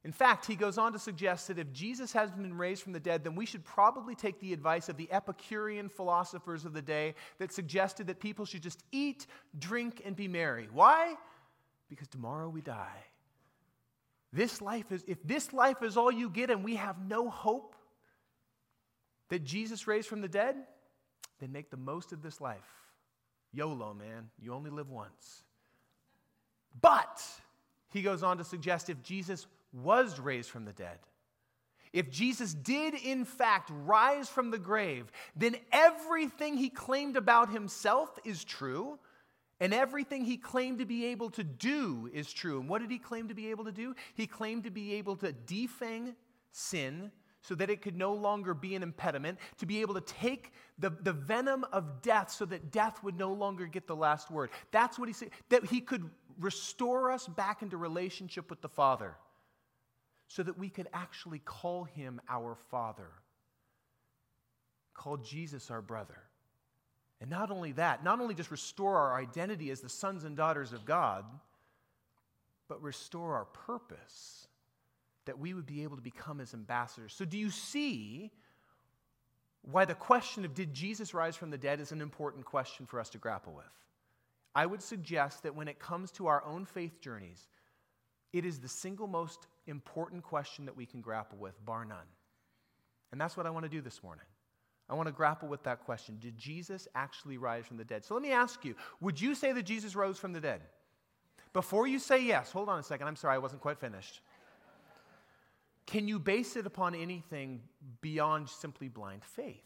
In 0.04 0.12
fact, 0.12 0.46
he 0.46 0.54
goes 0.54 0.78
on 0.78 0.92
to 0.92 1.00
suggest 1.00 1.48
that 1.48 1.58
if 1.58 1.72
Jesus 1.72 2.12
hasn't 2.12 2.40
been 2.40 2.56
raised 2.56 2.82
from 2.82 2.92
the 2.92 3.00
dead, 3.00 3.24
then 3.24 3.34
we 3.34 3.44
should 3.44 3.64
probably 3.64 4.14
take 4.14 4.38
the 4.38 4.52
advice 4.52 4.88
of 4.88 4.96
the 4.96 5.10
Epicurean 5.10 5.88
philosophers 5.88 6.64
of 6.64 6.72
the 6.72 6.82
day 6.82 7.16
that 7.38 7.52
suggested 7.52 8.06
that 8.06 8.20
people 8.20 8.44
should 8.44 8.62
just 8.62 8.84
eat, 8.92 9.26
drink, 9.58 10.02
and 10.04 10.14
be 10.14 10.28
merry. 10.28 10.68
Why? 10.72 11.16
Because 11.88 12.06
tomorrow 12.06 12.48
we 12.48 12.60
die. 12.60 13.02
This 14.36 14.60
life 14.60 14.92
is, 14.92 15.02
if 15.06 15.16
this 15.24 15.54
life 15.54 15.82
is 15.82 15.96
all 15.96 16.12
you 16.12 16.28
get 16.28 16.50
and 16.50 16.62
we 16.62 16.76
have 16.76 16.98
no 17.00 17.30
hope 17.30 17.74
that 19.30 19.44
Jesus 19.44 19.86
raised 19.86 20.08
from 20.08 20.20
the 20.20 20.28
dead, 20.28 20.56
then 21.40 21.52
make 21.52 21.70
the 21.70 21.78
most 21.78 22.12
of 22.12 22.20
this 22.22 22.38
life. 22.38 22.58
YOLO, 23.54 23.94
man. 23.94 24.28
You 24.38 24.52
only 24.52 24.68
live 24.68 24.90
once. 24.90 25.42
But, 26.78 27.22
he 27.88 28.02
goes 28.02 28.22
on 28.22 28.36
to 28.36 28.44
suggest 28.44 28.90
if 28.90 29.02
Jesus 29.02 29.46
was 29.72 30.20
raised 30.20 30.50
from 30.50 30.66
the 30.66 30.72
dead, 30.74 30.98
if 31.94 32.10
Jesus 32.10 32.52
did 32.52 32.92
in 32.92 33.24
fact 33.24 33.70
rise 33.72 34.28
from 34.28 34.50
the 34.50 34.58
grave, 34.58 35.10
then 35.34 35.56
everything 35.72 36.58
he 36.58 36.68
claimed 36.68 37.16
about 37.16 37.50
himself 37.50 38.18
is 38.22 38.44
true, 38.44 38.98
and 39.60 39.72
everything 39.72 40.24
he 40.24 40.36
claimed 40.36 40.78
to 40.78 40.86
be 40.86 41.06
able 41.06 41.30
to 41.30 41.44
do 41.44 42.10
is 42.12 42.32
true. 42.32 42.60
And 42.60 42.68
what 42.68 42.80
did 42.80 42.90
he 42.90 42.98
claim 42.98 43.28
to 43.28 43.34
be 43.34 43.50
able 43.50 43.64
to 43.64 43.72
do? 43.72 43.94
He 44.14 44.26
claimed 44.26 44.64
to 44.64 44.70
be 44.70 44.94
able 44.94 45.16
to 45.16 45.32
defang 45.32 46.14
sin 46.52 47.10
so 47.40 47.54
that 47.54 47.70
it 47.70 47.80
could 47.80 47.96
no 47.96 48.12
longer 48.12 48.54
be 48.54 48.74
an 48.74 48.82
impediment, 48.82 49.38
to 49.58 49.66
be 49.66 49.80
able 49.80 49.94
to 49.94 50.00
take 50.00 50.52
the, 50.78 50.90
the 50.90 51.12
venom 51.12 51.64
of 51.72 52.02
death 52.02 52.30
so 52.30 52.44
that 52.44 52.72
death 52.72 53.02
would 53.04 53.16
no 53.16 53.32
longer 53.32 53.66
get 53.66 53.86
the 53.86 53.94
last 53.94 54.30
word. 54.30 54.50
That's 54.72 54.98
what 54.98 55.08
he 55.08 55.12
said, 55.14 55.30
that 55.48 55.64
he 55.64 55.80
could 55.80 56.10
restore 56.38 57.10
us 57.10 57.28
back 57.28 57.62
into 57.62 57.76
relationship 57.76 58.50
with 58.50 58.60
the 58.62 58.68
Father 58.68 59.16
so 60.28 60.42
that 60.42 60.58
we 60.58 60.68
could 60.68 60.88
actually 60.92 61.38
call 61.38 61.84
him 61.84 62.20
our 62.28 62.56
Father, 62.70 63.10
call 64.92 65.16
Jesus 65.16 65.70
our 65.70 65.82
brother. 65.82 66.18
And 67.20 67.30
not 67.30 67.50
only 67.50 67.72
that, 67.72 68.04
not 68.04 68.20
only 68.20 68.34
just 68.34 68.50
restore 68.50 68.98
our 68.98 69.18
identity 69.18 69.70
as 69.70 69.80
the 69.80 69.88
sons 69.88 70.24
and 70.24 70.36
daughters 70.36 70.72
of 70.72 70.84
God, 70.84 71.24
but 72.68 72.82
restore 72.82 73.34
our 73.34 73.46
purpose 73.46 74.48
that 75.24 75.38
we 75.38 75.54
would 75.54 75.66
be 75.66 75.82
able 75.82 75.96
to 75.96 76.02
become 76.02 76.38
his 76.38 76.54
ambassadors. 76.54 77.14
So, 77.14 77.24
do 77.24 77.38
you 77.38 77.50
see 77.50 78.30
why 79.62 79.84
the 79.84 79.94
question 79.94 80.44
of 80.44 80.54
did 80.54 80.72
Jesus 80.72 81.14
rise 81.14 81.36
from 81.36 81.50
the 81.50 81.58
dead 81.58 81.80
is 81.80 81.90
an 81.90 82.00
important 82.00 82.44
question 82.44 82.86
for 82.86 83.00
us 83.00 83.10
to 83.10 83.18
grapple 83.18 83.52
with? 83.52 83.64
I 84.54 84.64
would 84.64 84.82
suggest 84.82 85.42
that 85.42 85.54
when 85.54 85.68
it 85.68 85.78
comes 85.78 86.10
to 86.12 86.28
our 86.28 86.44
own 86.44 86.64
faith 86.64 87.00
journeys, 87.00 87.46
it 88.32 88.44
is 88.44 88.58
the 88.58 88.68
single 88.68 89.06
most 89.06 89.46
important 89.66 90.22
question 90.22 90.66
that 90.66 90.76
we 90.76 90.86
can 90.86 91.00
grapple 91.00 91.38
with, 91.38 91.62
bar 91.64 91.84
none. 91.84 91.98
And 93.12 93.20
that's 93.20 93.36
what 93.36 93.46
I 93.46 93.50
want 93.50 93.64
to 93.64 93.70
do 93.70 93.80
this 93.80 94.02
morning. 94.02 94.24
I 94.88 94.94
want 94.94 95.08
to 95.08 95.12
grapple 95.12 95.48
with 95.48 95.62
that 95.64 95.84
question 95.84 96.18
Did 96.20 96.36
Jesus 96.36 96.88
actually 96.94 97.38
rise 97.38 97.66
from 97.66 97.76
the 97.76 97.84
dead? 97.84 98.04
So 98.04 98.14
let 98.14 98.22
me 98.22 98.32
ask 98.32 98.64
you 98.64 98.74
would 99.00 99.20
you 99.20 99.34
say 99.34 99.52
that 99.52 99.62
Jesus 99.62 99.96
rose 99.96 100.18
from 100.18 100.32
the 100.32 100.40
dead? 100.40 100.62
Before 101.52 101.86
you 101.86 101.98
say 101.98 102.22
yes, 102.22 102.52
hold 102.52 102.68
on 102.68 102.78
a 102.78 102.82
second. 102.82 103.06
I'm 103.06 103.16
sorry, 103.16 103.34
I 103.34 103.38
wasn't 103.38 103.62
quite 103.62 103.78
finished. 103.78 104.20
Can 105.86 106.08
you 106.08 106.18
base 106.18 106.56
it 106.56 106.66
upon 106.66 106.94
anything 106.94 107.62
beyond 108.00 108.48
simply 108.48 108.88
blind 108.88 109.24
faith? 109.24 109.62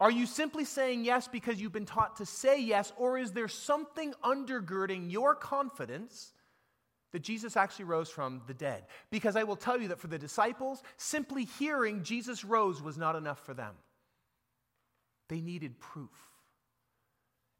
Are 0.00 0.10
you 0.10 0.26
simply 0.26 0.64
saying 0.64 1.04
yes 1.04 1.28
because 1.28 1.60
you've 1.60 1.72
been 1.72 1.86
taught 1.86 2.16
to 2.16 2.26
say 2.26 2.60
yes, 2.60 2.92
or 2.96 3.18
is 3.18 3.30
there 3.30 3.46
something 3.46 4.14
undergirding 4.24 5.12
your 5.12 5.36
confidence 5.36 6.32
that 7.12 7.22
Jesus 7.22 7.56
actually 7.56 7.84
rose 7.84 8.08
from 8.08 8.42
the 8.48 8.54
dead? 8.54 8.86
Because 9.10 9.36
I 9.36 9.44
will 9.44 9.54
tell 9.54 9.80
you 9.80 9.88
that 9.88 10.00
for 10.00 10.08
the 10.08 10.18
disciples, 10.18 10.82
simply 10.96 11.44
hearing 11.44 12.02
Jesus 12.02 12.44
rose 12.44 12.82
was 12.82 12.98
not 12.98 13.14
enough 13.14 13.44
for 13.46 13.54
them. 13.54 13.74
They 15.32 15.40
needed 15.40 15.80
proof. 15.80 16.10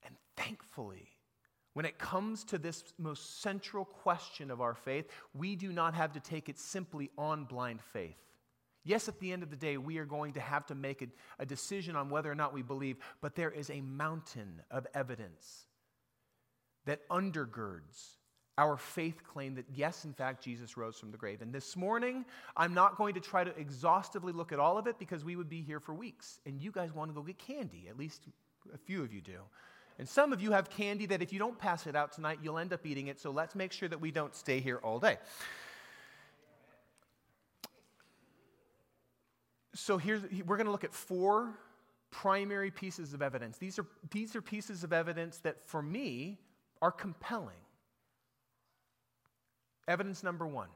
And 0.04 0.14
thankfully, 0.36 1.08
when 1.72 1.86
it 1.86 1.98
comes 1.98 2.44
to 2.44 2.58
this 2.58 2.84
most 2.98 3.40
central 3.40 3.86
question 3.86 4.50
of 4.50 4.60
our 4.60 4.74
faith, 4.74 5.06
we 5.32 5.56
do 5.56 5.72
not 5.72 5.94
have 5.94 6.12
to 6.12 6.20
take 6.20 6.50
it 6.50 6.58
simply 6.58 7.08
on 7.16 7.44
blind 7.44 7.80
faith. 7.80 8.18
Yes, 8.84 9.08
at 9.08 9.18
the 9.20 9.32
end 9.32 9.42
of 9.42 9.48
the 9.48 9.56
day, 9.56 9.78
we 9.78 9.96
are 9.96 10.04
going 10.04 10.34
to 10.34 10.40
have 10.40 10.66
to 10.66 10.74
make 10.74 11.00
a, 11.00 11.06
a, 11.38 11.46
decision 11.46 11.96
on 11.96 12.10
whether 12.10 12.30
or 12.30 12.34
not 12.34 12.52
we 12.52 12.60
believe, 12.60 12.98
but 13.22 13.36
there 13.36 13.50
is 13.50 13.70
a 13.70 13.80
mountain 13.80 14.60
of 14.70 14.86
evidence 14.92 15.64
that 16.84 17.08
undergirds 17.08 18.16
our 18.58 18.76
faith 18.76 19.22
claim 19.24 19.54
that, 19.54 19.64
yes, 19.72 20.04
in 20.04 20.12
fact, 20.12 20.44
Jesus 20.44 20.76
rose 20.76 20.98
from 20.98 21.10
the 21.10 21.16
grave. 21.16 21.40
And 21.40 21.52
this 21.52 21.74
morning, 21.74 22.24
I'm 22.56 22.74
not 22.74 22.96
going 22.96 23.14
to 23.14 23.20
try 23.20 23.44
to 23.44 23.58
exhaustively 23.58 24.32
look 24.32 24.52
at 24.52 24.58
all 24.58 24.76
of 24.76 24.86
it 24.86 24.98
because 24.98 25.24
we 25.24 25.36
would 25.36 25.48
be 25.48 25.62
here 25.62 25.80
for 25.80 25.94
weeks. 25.94 26.38
And 26.44 26.60
you 26.60 26.70
guys 26.70 26.92
want 26.92 27.10
to 27.10 27.14
go 27.14 27.22
get 27.22 27.38
candy, 27.38 27.86
at 27.88 27.96
least 27.96 28.24
a 28.74 28.78
few 28.78 29.02
of 29.02 29.12
you 29.12 29.22
do. 29.22 29.38
And 29.98 30.08
some 30.08 30.32
of 30.32 30.42
you 30.42 30.52
have 30.52 30.68
candy 30.68 31.06
that 31.06 31.22
if 31.22 31.32
you 31.32 31.38
don't 31.38 31.58
pass 31.58 31.86
it 31.86 31.96
out 31.96 32.12
tonight, 32.12 32.40
you'll 32.42 32.58
end 32.58 32.72
up 32.72 32.84
eating 32.84 33.06
it. 33.06 33.20
So 33.20 33.30
let's 33.30 33.54
make 33.54 33.72
sure 33.72 33.88
that 33.88 34.00
we 34.00 34.10
don't 34.10 34.34
stay 34.34 34.60
here 34.60 34.78
all 34.82 34.98
day. 34.98 35.16
So 39.74 39.96
here's, 39.96 40.22
we're 40.46 40.56
going 40.56 40.66
to 40.66 40.72
look 40.72 40.84
at 40.84 40.92
four 40.92 41.54
primary 42.10 42.70
pieces 42.70 43.14
of 43.14 43.22
evidence. 43.22 43.56
These 43.56 43.78
are, 43.78 43.86
these 44.10 44.36
are 44.36 44.42
pieces 44.42 44.84
of 44.84 44.92
evidence 44.92 45.38
that, 45.38 45.56
for 45.66 45.80
me, 45.80 46.38
are 46.82 46.92
compelling. 46.92 47.56
Evidence 49.88 50.22
number 50.22 50.46
one 50.46 50.68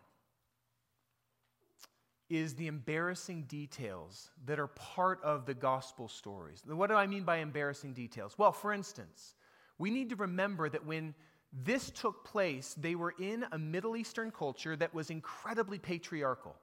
is 2.28 2.54
the 2.54 2.66
embarrassing 2.66 3.44
details 3.44 4.30
that 4.46 4.58
are 4.58 4.66
part 4.66 5.22
of 5.22 5.46
the 5.46 5.54
gospel 5.54 6.08
stories. 6.08 6.62
What 6.66 6.88
do 6.88 6.96
I 6.96 7.06
mean 7.06 7.22
by 7.22 7.36
embarrassing 7.36 7.92
details? 7.92 8.36
Well, 8.36 8.52
for 8.52 8.72
instance, 8.72 9.34
we 9.78 9.90
need 9.90 10.10
to 10.10 10.16
remember 10.16 10.68
that 10.68 10.84
when 10.84 11.14
this 11.52 11.90
took 11.90 12.24
place, 12.24 12.74
they 12.76 12.96
were 12.96 13.14
in 13.18 13.44
a 13.52 13.58
Middle 13.58 13.96
Eastern 13.96 14.32
culture 14.32 14.74
that 14.76 14.92
was 14.92 15.10
incredibly 15.10 15.78
patriarchal. 15.78 16.56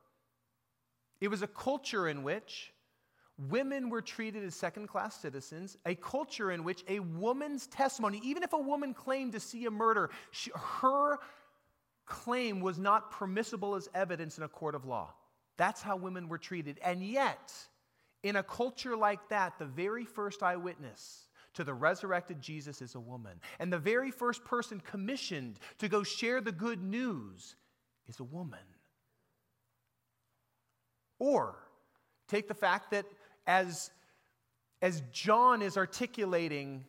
It 1.22 1.30
was 1.30 1.42
a 1.42 1.48
culture 1.48 2.10
in 2.10 2.24
which 2.24 2.74
women 3.38 3.90
were 3.90 4.02
treated 4.02 4.44
as 4.44 4.54
second 4.56 4.88
class 4.88 5.20
citizens, 5.20 5.78
a 5.86 5.96
culture 5.96 6.52
in 6.52 6.66
which 6.66 6.84
a 6.90 7.00
woman's 7.00 7.68
testimony, 7.68 8.20
even 8.24 8.44
if 8.44 8.52
a 8.52 8.58
woman 8.58 8.94
claimed 8.94 9.32
to 9.32 9.40
see 9.40 9.66
a 9.66 9.72
murder, 9.72 10.10
she, 10.32 10.52
her 10.56 11.20
claim 12.06 12.60
was 12.60 12.78
not 12.78 13.12
permissible 13.12 13.76
as 13.76 13.90
evidence 13.94 14.38
in 14.38 14.44
a 14.44 14.50
court 14.50 14.76
of 14.76 14.86
law. 14.86 15.14
That's 15.58 15.82
how 15.82 15.96
women 15.96 16.28
were 16.28 16.38
treated. 16.38 16.80
And 16.84 17.04
yet, 17.04 17.54
in 18.24 18.36
a 18.36 18.44
culture 18.44 18.96
like 18.96 19.30
that, 19.30 19.60
the 19.60 19.66
very 19.66 20.06
first 20.06 20.42
eyewitness 20.42 21.28
to 21.54 21.64
the 21.64 21.74
resurrected 21.74 22.42
Jesus 22.42 22.82
is 22.82 22.96
a 22.96 23.00
woman. 23.00 23.40
And 23.60 23.72
the 23.72 23.78
very 23.78 24.12
first 24.12 24.44
person 24.44 24.80
commissioned 24.80 25.60
to 25.80 25.88
go 25.88 26.04
share 26.04 26.42
the 26.42 26.52
good 26.52 26.82
news 26.82 27.56
is 28.08 28.20
a 28.20 28.24
woman. 28.24 28.60
Or 31.20 31.56
take 32.28 32.48
the 32.48 32.54
fact 32.54 32.92
that 32.92 33.06
as, 33.46 33.92
as 34.82 35.04
John 35.12 35.62
is 35.62 35.78
articulating 35.78 36.86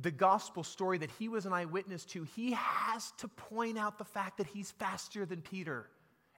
the 0.00 0.10
gospel 0.10 0.62
story 0.62 0.98
that 0.98 1.10
he 1.18 1.28
was 1.28 1.46
an 1.46 1.52
eyewitness 1.52 2.04
to, 2.06 2.24
he 2.24 2.52
has 2.52 3.12
to 3.18 3.28
point 3.28 3.78
out 3.78 3.98
the 3.98 4.04
fact 4.04 4.38
that 4.38 4.46
he's 4.46 4.70
faster 4.72 5.26
than 5.26 5.42
Peter 5.42 5.88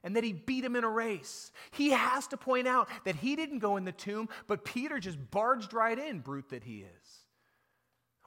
and 0.03 0.15
that 0.15 0.23
he 0.23 0.33
beat 0.33 0.63
him 0.63 0.75
in 0.75 0.83
a 0.83 0.89
race. 0.89 1.51
He 1.71 1.91
has 1.91 2.27
to 2.27 2.37
point 2.37 2.67
out 2.67 2.89
that 3.05 3.15
he 3.15 3.35
didn't 3.35 3.59
go 3.59 3.77
in 3.77 3.85
the 3.85 3.91
tomb, 3.91 4.27
but 4.47 4.65
Peter 4.65 4.99
just 4.99 5.17
barged 5.31 5.73
right 5.73 5.97
in, 5.97 6.19
brute 6.19 6.49
that 6.49 6.63
he 6.63 6.79
is. 6.79 7.19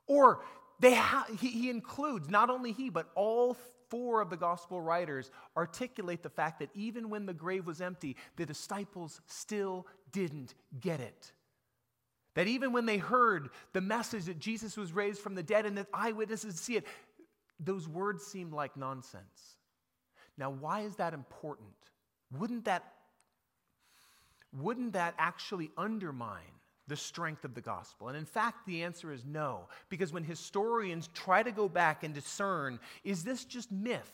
Or 0.06 0.40
they 0.80 0.94
ha- 0.94 1.26
he, 1.40 1.48
he 1.48 1.70
includes, 1.70 2.30
not 2.30 2.48
only 2.48 2.72
he, 2.72 2.88
but 2.88 3.10
all 3.14 3.56
four 3.88 4.20
of 4.20 4.30
the 4.30 4.36
gospel 4.36 4.80
writers 4.80 5.30
articulate 5.56 6.22
the 6.22 6.30
fact 6.30 6.60
that 6.60 6.70
even 6.74 7.10
when 7.10 7.26
the 7.26 7.34
grave 7.34 7.66
was 7.66 7.80
empty, 7.80 8.16
the 8.36 8.46
disciples 8.46 9.20
still 9.26 9.86
didn't 10.12 10.54
get 10.80 11.00
it. 11.00 11.32
That 12.36 12.46
even 12.46 12.72
when 12.72 12.84
they 12.84 12.98
heard 12.98 13.48
the 13.72 13.80
message 13.80 14.26
that 14.26 14.38
Jesus 14.38 14.76
was 14.76 14.92
raised 14.92 15.20
from 15.20 15.34
the 15.34 15.42
dead 15.42 15.64
and 15.64 15.76
that 15.78 15.86
eyewitnesses 15.92 16.60
see 16.60 16.76
it, 16.76 16.86
those 17.58 17.88
words 17.88 18.24
seemed 18.24 18.52
like 18.52 18.76
nonsense. 18.76 19.56
Now, 20.36 20.50
why 20.50 20.82
is 20.82 20.96
that 20.96 21.14
important? 21.14 21.70
Wouldn't 22.38 22.66
that, 22.66 22.84
wouldn't 24.52 24.92
that 24.92 25.14
actually 25.16 25.70
undermine 25.78 26.42
the 26.86 26.96
strength 26.96 27.46
of 27.46 27.54
the 27.54 27.62
gospel? 27.62 28.08
And 28.08 28.16
in 28.18 28.26
fact, 28.26 28.66
the 28.66 28.84
answer 28.84 29.12
is 29.12 29.24
no, 29.24 29.68
because 29.88 30.12
when 30.12 30.22
historians 30.22 31.08
try 31.14 31.42
to 31.42 31.50
go 31.50 31.70
back 31.70 32.04
and 32.04 32.12
discern 32.12 32.78
is 33.02 33.24
this 33.24 33.46
just 33.46 33.72
myth? 33.72 34.12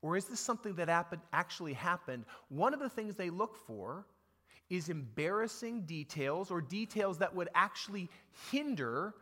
Or 0.00 0.16
is 0.16 0.26
this 0.26 0.38
something 0.38 0.74
that 0.74 0.88
happened, 0.88 1.22
actually 1.32 1.72
happened? 1.72 2.24
One 2.50 2.72
of 2.72 2.78
the 2.78 2.90
things 2.90 3.16
they 3.16 3.30
look 3.30 3.56
for 3.66 4.06
is 4.70 4.88
embarrassing 4.88 5.82
details 5.82 6.50
or 6.50 6.60
details 6.60 7.18
that 7.18 7.34
would 7.34 7.48
actually 7.54 8.08
hinder 8.50 9.14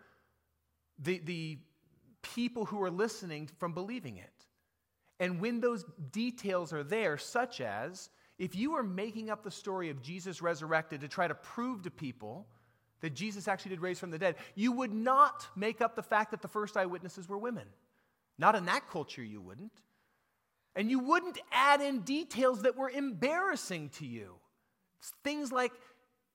the, 0.98 1.18
the 1.18 1.58
people 2.22 2.64
who 2.64 2.82
are 2.82 2.90
listening 2.90 3.48
from 3.58 3.74
believing 3.74 4.18
it. 4.18 4.32
And 5.20 5.40
when 5.40 5.60
those 5.60 5.84
details 6.10 6.72
are 6.72 6.84
there, 6.84 7.18
such 7.18 7.60
as 7.60 8.10
if 8.38 8.56
you 8.56 8.74
are 8.74 8.82
making 8.82 9.30
up 9.30 9.42
the 9.42 9.50
story 9.50 9.90
of 9.90 10.02
Jesus 10.02 10.42
resurrected 10.42 11.00
to 11.00 11.08
try 11.08 11.28
to 11.28 11.34
prove 11.34 11.82
to 11.82 11.90
people 11.90 12.46
that 13.00 13.14
Jesus 13.14 13.48
actually 13.48 13.70
did 13.70 13.80
raise 13.80 13.98
from 13.98 14.10
the 14.10 14.18
dead, 14.18 14.36
you 14.54 14.72
would 14.72 14.92
not 14.92 15.46
make 15.56 15.80
up 15.80 15.94
the 15.96 16.02
fact 16.02 16.30
that 16.30 16.40
the 16.40 16.48
first 16.48 16.76
eyewitnesses 16.76 17.28
were 17.28 17.38
women. 17.38 17.66
Not 18.38 18.54
in 18.54 18.64
that 18.66 18.88
culture, 18.90 19.22
you 19.22 19.40
wouldn't. 19.40 19.72
And 20.74 20.90
you 20.90 21.00
wouldn't 21.00 21.38
add 21.50 21.80
in 21.80 22.00
details 22.00 22.62
that 22.62 22.76
were 22.76 22.90
embarrassing 22.90 23.90
to 23.90 24.06
you. 24.06 24.36
Things 25.24 25.52
like 25.52 25.72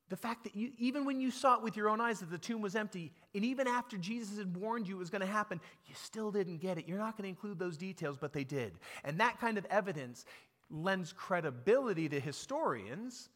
the 0.09 0.18
fact 0.18 0.43
that 0.45 0.55
you, 0.55 0.72
even 0.78 1.05
when 1.05 1.20
you 1.20 1.32
saw 1.32 1.55
it 1.55 1.63
with 1.63 1.76
your 1.76 1.89
own 1.89 1.99
eyes 1.99 2.20
that 2.20 2.32
the 2.32 2.38
tomb 2.38 2.61
was 2.61 2.76
empty, 2.76 3.11
and 3.36 3.43
even 3.43 3.68
after 3.68 3.97
Jesus 3.97 4.38
had 4.38 4.55
warned 4.55 4.88
you 4.88 4.95
it 4.95 4.99
was 4.99 5.09
going 5.09 5.22
to 5.22 5.28
happen, 5.28 5.59
you 5.86 5.95
still 5.95 6.32
didn't 6.32 6.57
get 6.57 6.78
it. 6.78 6.88
You're 6.88 6.97
not 6.97 7.18
going 7.18 7.24
to 7.24 7.30
include 7.30 7.59
those 7.59 7.78
details, 7.78 8.18
but 8.18 8.32
they 8.32 8.43
did. 8.43 8.74
And 9.03 9.20
that 9.20 9.39
kind 9.39 9.57
of 9.57 9.65
evidence 9.65 10.26
lends 10.70 11.11
credibility 11.11 12.07
to 12.09 12.20
historians 12.20 13.30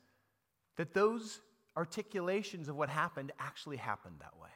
that 0.77 0.93
those 0.93 1.41
articulations 1.75 2.69
of 2.69 2.75
what 2.75 2.89
happened 2.89 3.31
actually 3.39 3.77
happened 3.77 4.15
that 4.19 4.37
way. 4.41 4.49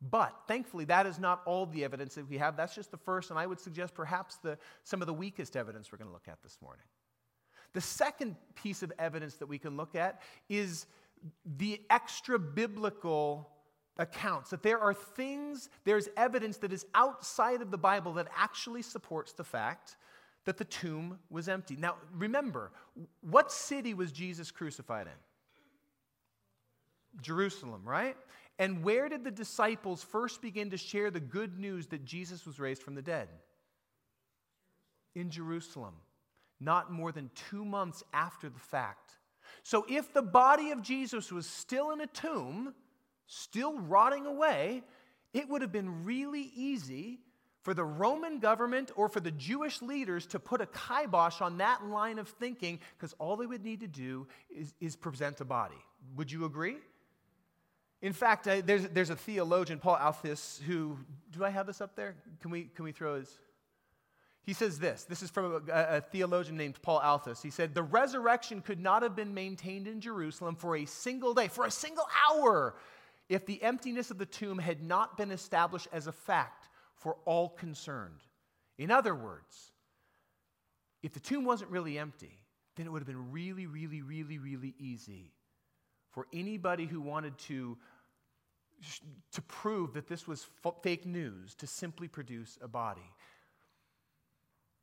But 0.00 0.34
thankfully, 0.46 0.84
that 0.86 1.06
is 1.06 1.18
not 1.18 1.42
all 1.44 1.66
the 1.66 1.82
evidence 1.82 2.14
that 2.14 2.28
we 2.28 2.38
have. 2.38 2.56
That's 2.56 2.74
just 2.74 2.92
the 2.92 2.96
first, 2.96 3.30
and 3.30 3.38
I 3.38 3.46
would 3.46 3.58
suggest 3.58 3.94
perhaps 3.94 4.36
the, 4.36 4.56
some 4.84 5.00
of 5.00 5.06
the 5.06 5.14
weakest 5.14 5.56
evidence 5.56 5.90
we're 5.90 5.98
going 5.98 6.08
to 6.08 6.12
look 6.12 6.28
at 6.28 6.40
this 6.42 6.56
morning. 6.62 6.84
The 7.74 7.80
second 7.80 8.36
piece 8.54 8.82
of 8.82 8.92
evidence 8.98 9.34
that 9.36 9.46
we 9.46 9.58
can 9.58 9.76
look 9.76 9.94
at 9.94 10.20
is 10.48 10.86
the 11.58 11.80
extra 11.90 12.38
biblical 12.38 13.50
accounts 13.98 14.50
that 14.50 14.62
there 14.62 14.78
are 14.78 14.94
things, 14.94 15.68
there's 15.84 16.08
evidence 16.16 16.58
that 16.58 16.72
is 16.72 16.86
outside 16.94 17.60
of 17.60 17.70
the 17.70 17.78
Bible 17.78 18.12
that 18.14 18.28
actually 18.36 18.82
supports 18.82 19.32
the 19.32 19.44
fact 19.44 19.96
that 20.44 20.56
the 20.56 20.64
tomb 20.64 21.18
was 21.30 21.48
empty. 21.48 21.76
Now, 21.76 21.96
remember, 22.12 22.70
what 23.20 23.52
city 23.52 23.92
was 23.94 24.12
Jesus 24.12 24.50
crucified 24.50 25.06
in? 25.06 25.12
Jerusalem, 27.20 27.82
right? 27.84 28.16
And 28.58 28.82
where 28.82 29.08
did 29.08 29.24
the 29.24 29.30
disciples 29.30 30.02
first 30.02 30.40
begin 30.40 30.70
to 30.70 30.76
share 30.76 31.10
the 31.10 31.20
good 31.20 31.58
news 31.58 31.88
that 31.88 32.04
Jesus 32.04 32.46
was 32.46 32.58
raised 32.58 32.82
from 32.82 32.94
the 32.94 33.02
dead? 33.02 33.28
In 35.14 35.30
Jerusalem 35.30 35.94
not 36.60 36.92
more 36.92 37.12
than 37.12 37.30
two 37.50 37.64
months 37.64 38.02
after 38.12 38.48
the 38.48 38.58
fact. 38.58 39.12
So 39.62 39.84
if 39.88 40.12
the 40.12 40.22
body 40.22 40.70
of 40.70 40.82
Jesus 40.82 41.32
was 41.32 41.46
still 41.46 41.90
in 41.90 42.00
a 42.00 42.06
tomb, 42.06 42.74
still 43.26 43.78
rotting 43.78 44.26
away, 44.26 44.82
it 45.32 45.48
would 45.48 45.62
have 45.62 45.72
been 45.72 46.04
really 46.04 46.50
easy 46.54 47.20
for 47.62 47.74
the 47.74 47.84
Roman 47.84 48.38
government 48.38 48.92
or 48.96 49.08
for 49.08 49.20
the 49.20 49.30
Jewish 49.30 49.82
leaders 49.82 50.26
to 50.28 50.38
put 50.38 50.60
a 50.60 50.66
kibosh 50.66 51.40
on 51.40 51.58
that 51.58 51.84
line 51.84 52.18
of 52.18 52.28
thinking 52.28 52.80
because 52.96 53.14
all 53.18 53.36
they 53.36 53.46
would 53.46 53.64
need 53.64 53.80
to 53.80 53.86
do 53.86 54.26
is, 54.48 54.74
is 54.80 54.96
present 54.96 55.40
a 55.40 55.44
body. 55.44 55.76
Would 56.16 56.32
you 56.32 56.44
agree? 56.44 56.76
In 58.00 58.12
fact, 58.12 58.44
there's, 58.44 58.88
there's 58.88 59.10
a 59.10 59.16
theologian, 59.16 59.80
Paul 59.80 59.96
Althaus, 59.96 60.62
who, 60.62 60.96
do 61.32 61.44
I 61.44 61.50
have 61.50 61.66
this 61.66 61.80
up 61.80 61.96
there? 61.96 62.14
Can 62.40 62.50
we, 62.50 62.70
can 62.74 62.84
we 62.84 62.92
throw 62.92 63.16
his? 63.16 63.38
He 64.48 64.54
says 64.54 64.78
this 64.78 65.04
this 65.04 65.22
is 65.22 65.28
from 65.28 65.62
a, 65.68 65.96
a, 65.96 66.00
theologian 66.00 66.56
named 66.56 66.80
Paul 66.80 67.00
Althaus. 67.00 67.42
He 67.42 67.50
said, 67.50 67.74
The 67.74 67.82
resurrection 67.82 68.62
could 68.62 68.80
not 68.80 69.02
have 69.02 69.14
been 69.14 69.34
maintained 69.34 69.86
in 69.86 70.00
Jerusalem 70.00 70.56
for 70.56 70.74
a 70.74 70.86
single 70.86 71.34
day, 71.34 71.48
for 71.48 71.66
a 71.66 71.70
single 71.70 72.08
hour, 72.30 72.74
if 73.28 73.44
the 73.44 73.62
emptiness 73.62 74.10
of 74.10 74.16
the 74.16 74.24
tomb 74.24 74.56
had 74.58 74.82
not 74.82 75.18
been 75.18 75.32
established 75.32 75.86
as 75.92 76.06
a 76.06 76.12
fact 76.12 76.70
for 76.94 77.18
all 77.26 77.50
concerned. 77.50 78.22
In 78.78 78.90
other 78.90 79.14
words, 79.14 79.72
if 81.02 81.12
the 81.12 81.20
tomb 81.20 81.44
wasn't 81.44 81.70
really 81.70 81.98
empty, 81.98 82.38
then 82.76 82.86
it 82.86 82.88
would 82.88 83.02
have 83.02 83.06
been 83.06 83.30
really, 83.30 83.66
really, 83.66 84.00
really, 84.00 84.38
really 84.38 84.74
easy 84.78 85.30
for 86.10 86.26
anybody 86.32 86.86
who 86.86 87.02
wanted 87.02 87.36
to, 87.36 87.76
to 89.30 89.42
prove 89.42 89.92
that 89.92 90.08
this 90.08 90.26
was 90.26 90.46
fake 90.82 91.04
news 91.04 91.54
to 91.56 91.66
simply 91.66 92.08
produce 92.08 92.56
a 92.62 92.68
body. 92.68 93.12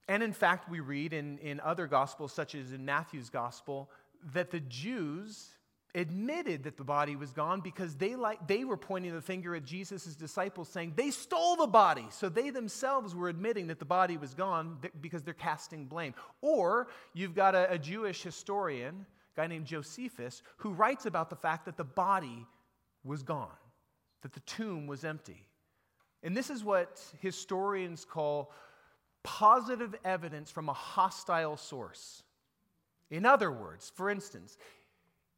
And 0.08 0.22
in 0.22 0.34
fact, 0.34 0.70
we 0.70 0.80
read 0.80 1.14
in, 1.14 1.38
in 1.40 1.60
other 1.60 1.88
gospels, 1.88 2.32
such 2.32 2.56
as 2.56 2.72
in 2.72 2.86
Matthew's 2.86 3.30
gospel, 3.30 3.90
that 4.34 4.52
the 4.52 4.60
Jews 4.60 5.50
admitted 5.96 6.64
that 6.64 6.78
the 6.78 6.84
body 6.84 7.16
was 7.16 7.32
gone 7.32 7.62
because 7.62 7.96
they, 7.96 8.16
like, 8.16 8.48
they 8.48 8.66
were 8.66 8.78
pointing 8.78 9.14
the 9.14 9.22
finger 9.22 9.56
at 9.56 9.64
Jesus' 9.64 10.16
disciples, 10.16 10.68
saying, 10.70 10.94
They 10.96 11.10
stole 11.10 11.56
the 11.56 11.68
body. 11.68 12.06
So 12.12 12.30
they 12.30 12.50
themselves 12.50 13.16
were 13.16 13.30
admitting 13.30 13.68
that 13.68 13.80
the 13.80 13.86
body 13.86 14.18
was 14.18 14.34
gone 14.34 14.78
because 15.02 15.24
they're 15.24 15.34
casting 15.34 15.86
blame. 15.86 16.14
Or 16.42 16.88
you've 17.14 17.34
got 17.34 17.56
a, 17.56 17.72
a 17.72 17.80
Jewish 17.80 18.22
historian, 18.22 19.06
a 19.36 19.42
guy 19.42 19.48
named 19.48 19.66
Josephus, 19.66 20.44
who 20.58 20.72
writes 20.72 21.06
about 21.06 21.30
the 21.30 21.36
fact 21.36 21.66
that 21.66 21.78
the 21.78 21.86
body 21.86 22.46
was 23.04 23.24
gone, 23.24 23.50
that 24.22 24.34
the 24.34 24.42
tomb 24.42 24.88
was 24.88 25.04
empty. 25.04 25.48
And 26.22 26.36
this 26.36 26.50
is 26.50 26.64
what 26.64 27.02
historians 27.22 28.04
call 28.04 28.52
positive 29.26 29.96
evidence 30.06 30.52
from 30.52 30.70
a 30.70 30.74
hostile 30.74 31.58
source. 31.58 32.24
In 33.10 33.26
other 33.26 33.52
words, 33.52 33.92
for 33.96 34.10
instance, 34.10 34.58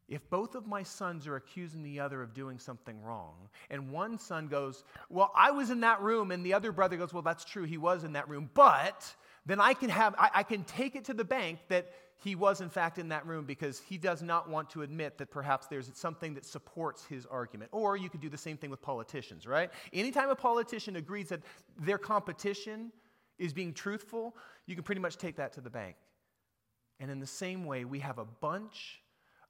if 0.08 0.28
both 0.30 0.54
of 0.54 0.66
my 0.66 0.82
sons 0.82 1.26
are 1.26 1.36
accusing 1.36 1.82
the 1.82 2.00
other 2.00 2.22
of 2.22 2.32
doing 2.32 2.58
something 2.58 3.02
wrong, 3.02 3.34
and 3.70 3.90
one 3.90 4.18
son 4.18 4.48
goes, 4.48 4.84
Well, 5.10 5.32
I 5.34 5.50
was 5.50 5.70
in 5.70 5.80
that 5.80 6.00
room, 6.00 6.30
and 6.30 6.44
the 6.44 6.54
other 6.54 6.72
brother 6.72 6.96
goes, 6.96 7.12
Well, 7.12 7.22
that's 7.22 7.44
true, 7.44 7.64
he 7.64 7.76
was 7.76 8.04
in 8.04 8.12
that 8.12 8.28
room, 8.28 8.48
but 8.54 9.14
then 9.44 9.60
I 9.60 9.74
can 9.74 9.90
have 9.90 10.14
I, 10.18 10.30
I 10.36 10.42
can 10.42 10.64
take 10.64 10.96
it 10.96 11.04
to 11.06 11.14
the 11.14 11.24
bank 11.24 11.58
that 11.68 11.90
he 12.22 12.34
was 12.34 12.60
in 12.60 12.68
fact 12.68 12.98
in 12.98 13.08
that 13.10 13.26
room 13.26 13.44
because 13.44 13.80
he 13.80 13.96
does 13.96 14.22
not 14.22 14.48
want 14.48 14.70
to 14.70 14.82
admit 14.82 15.18
that 15.18 15.30
perhaps 15.30 15.66
there's 15.66 15.90
something 15.94 16.34
that 16.34 16.44
supports 16.44 17.04
his 17.04 17.26
argument. 17.26 17.70
Or 17.72 17.96
you 17.96 18.10
could 18.10 18.20
do 18.20 18.28
the 18.28 18.38
same 18.38 18.56
thing 18.56 18.70
with 18.70 18.82
politicians, 18.82 19.46
right? 19.46 19.70
Anytime 19.92 20.28
a 20.28 20.34
politician 20.34 20.96
agrees 20.96 21.28
that 21.28 21.40
their 21.78 21.98
competition 21.98 22.92
is 23.38 23.52
being 23.52 23.72
truthful, 23.72 24.36
you 24.66 24.74
can 24.74 24.84
pretty 24.84 25.00
much 25.00 25.16
take 25.16 25.36
that 25.36 25.52
to 25.54 25.60
the 25.60 25.70
bank. 25.70 25.96
And 27.00 27.10
in 27.10 27.20
the 27.20 27.26
same 27.26 27.64
way, 27.64 27.84
we 27.84 28.00
have 28.00 28.18
a 28.18 28.24
bunch 28.24 29.00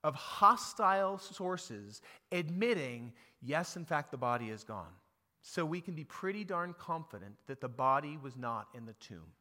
of 0.05 0.15
hostile 0.15 1.19
sources 1.19 2.03
admitting, 2.31 3.13
yes, 3.43 3.77
in 3.77 3.85
fact, 3.85 4.11
the 4.11 4.17
body 4.17 4.51
is 4.51 4.65
gone. 4.65 4.93
So 5.41 5.65
we 5.65 5.81
can 5.81 5.95
be 5.95 6.05
pretty 6.05 6.45
darn 6.45 6.75
confident 6.79 7.35
that 7.47 7.61
the 7.61 7.69
body 7.69 8.19
was 8.23 8.37
not 8.37 8.69
in 8.75 8.85
the 8.85 8.93
tomb. 8.95 9.33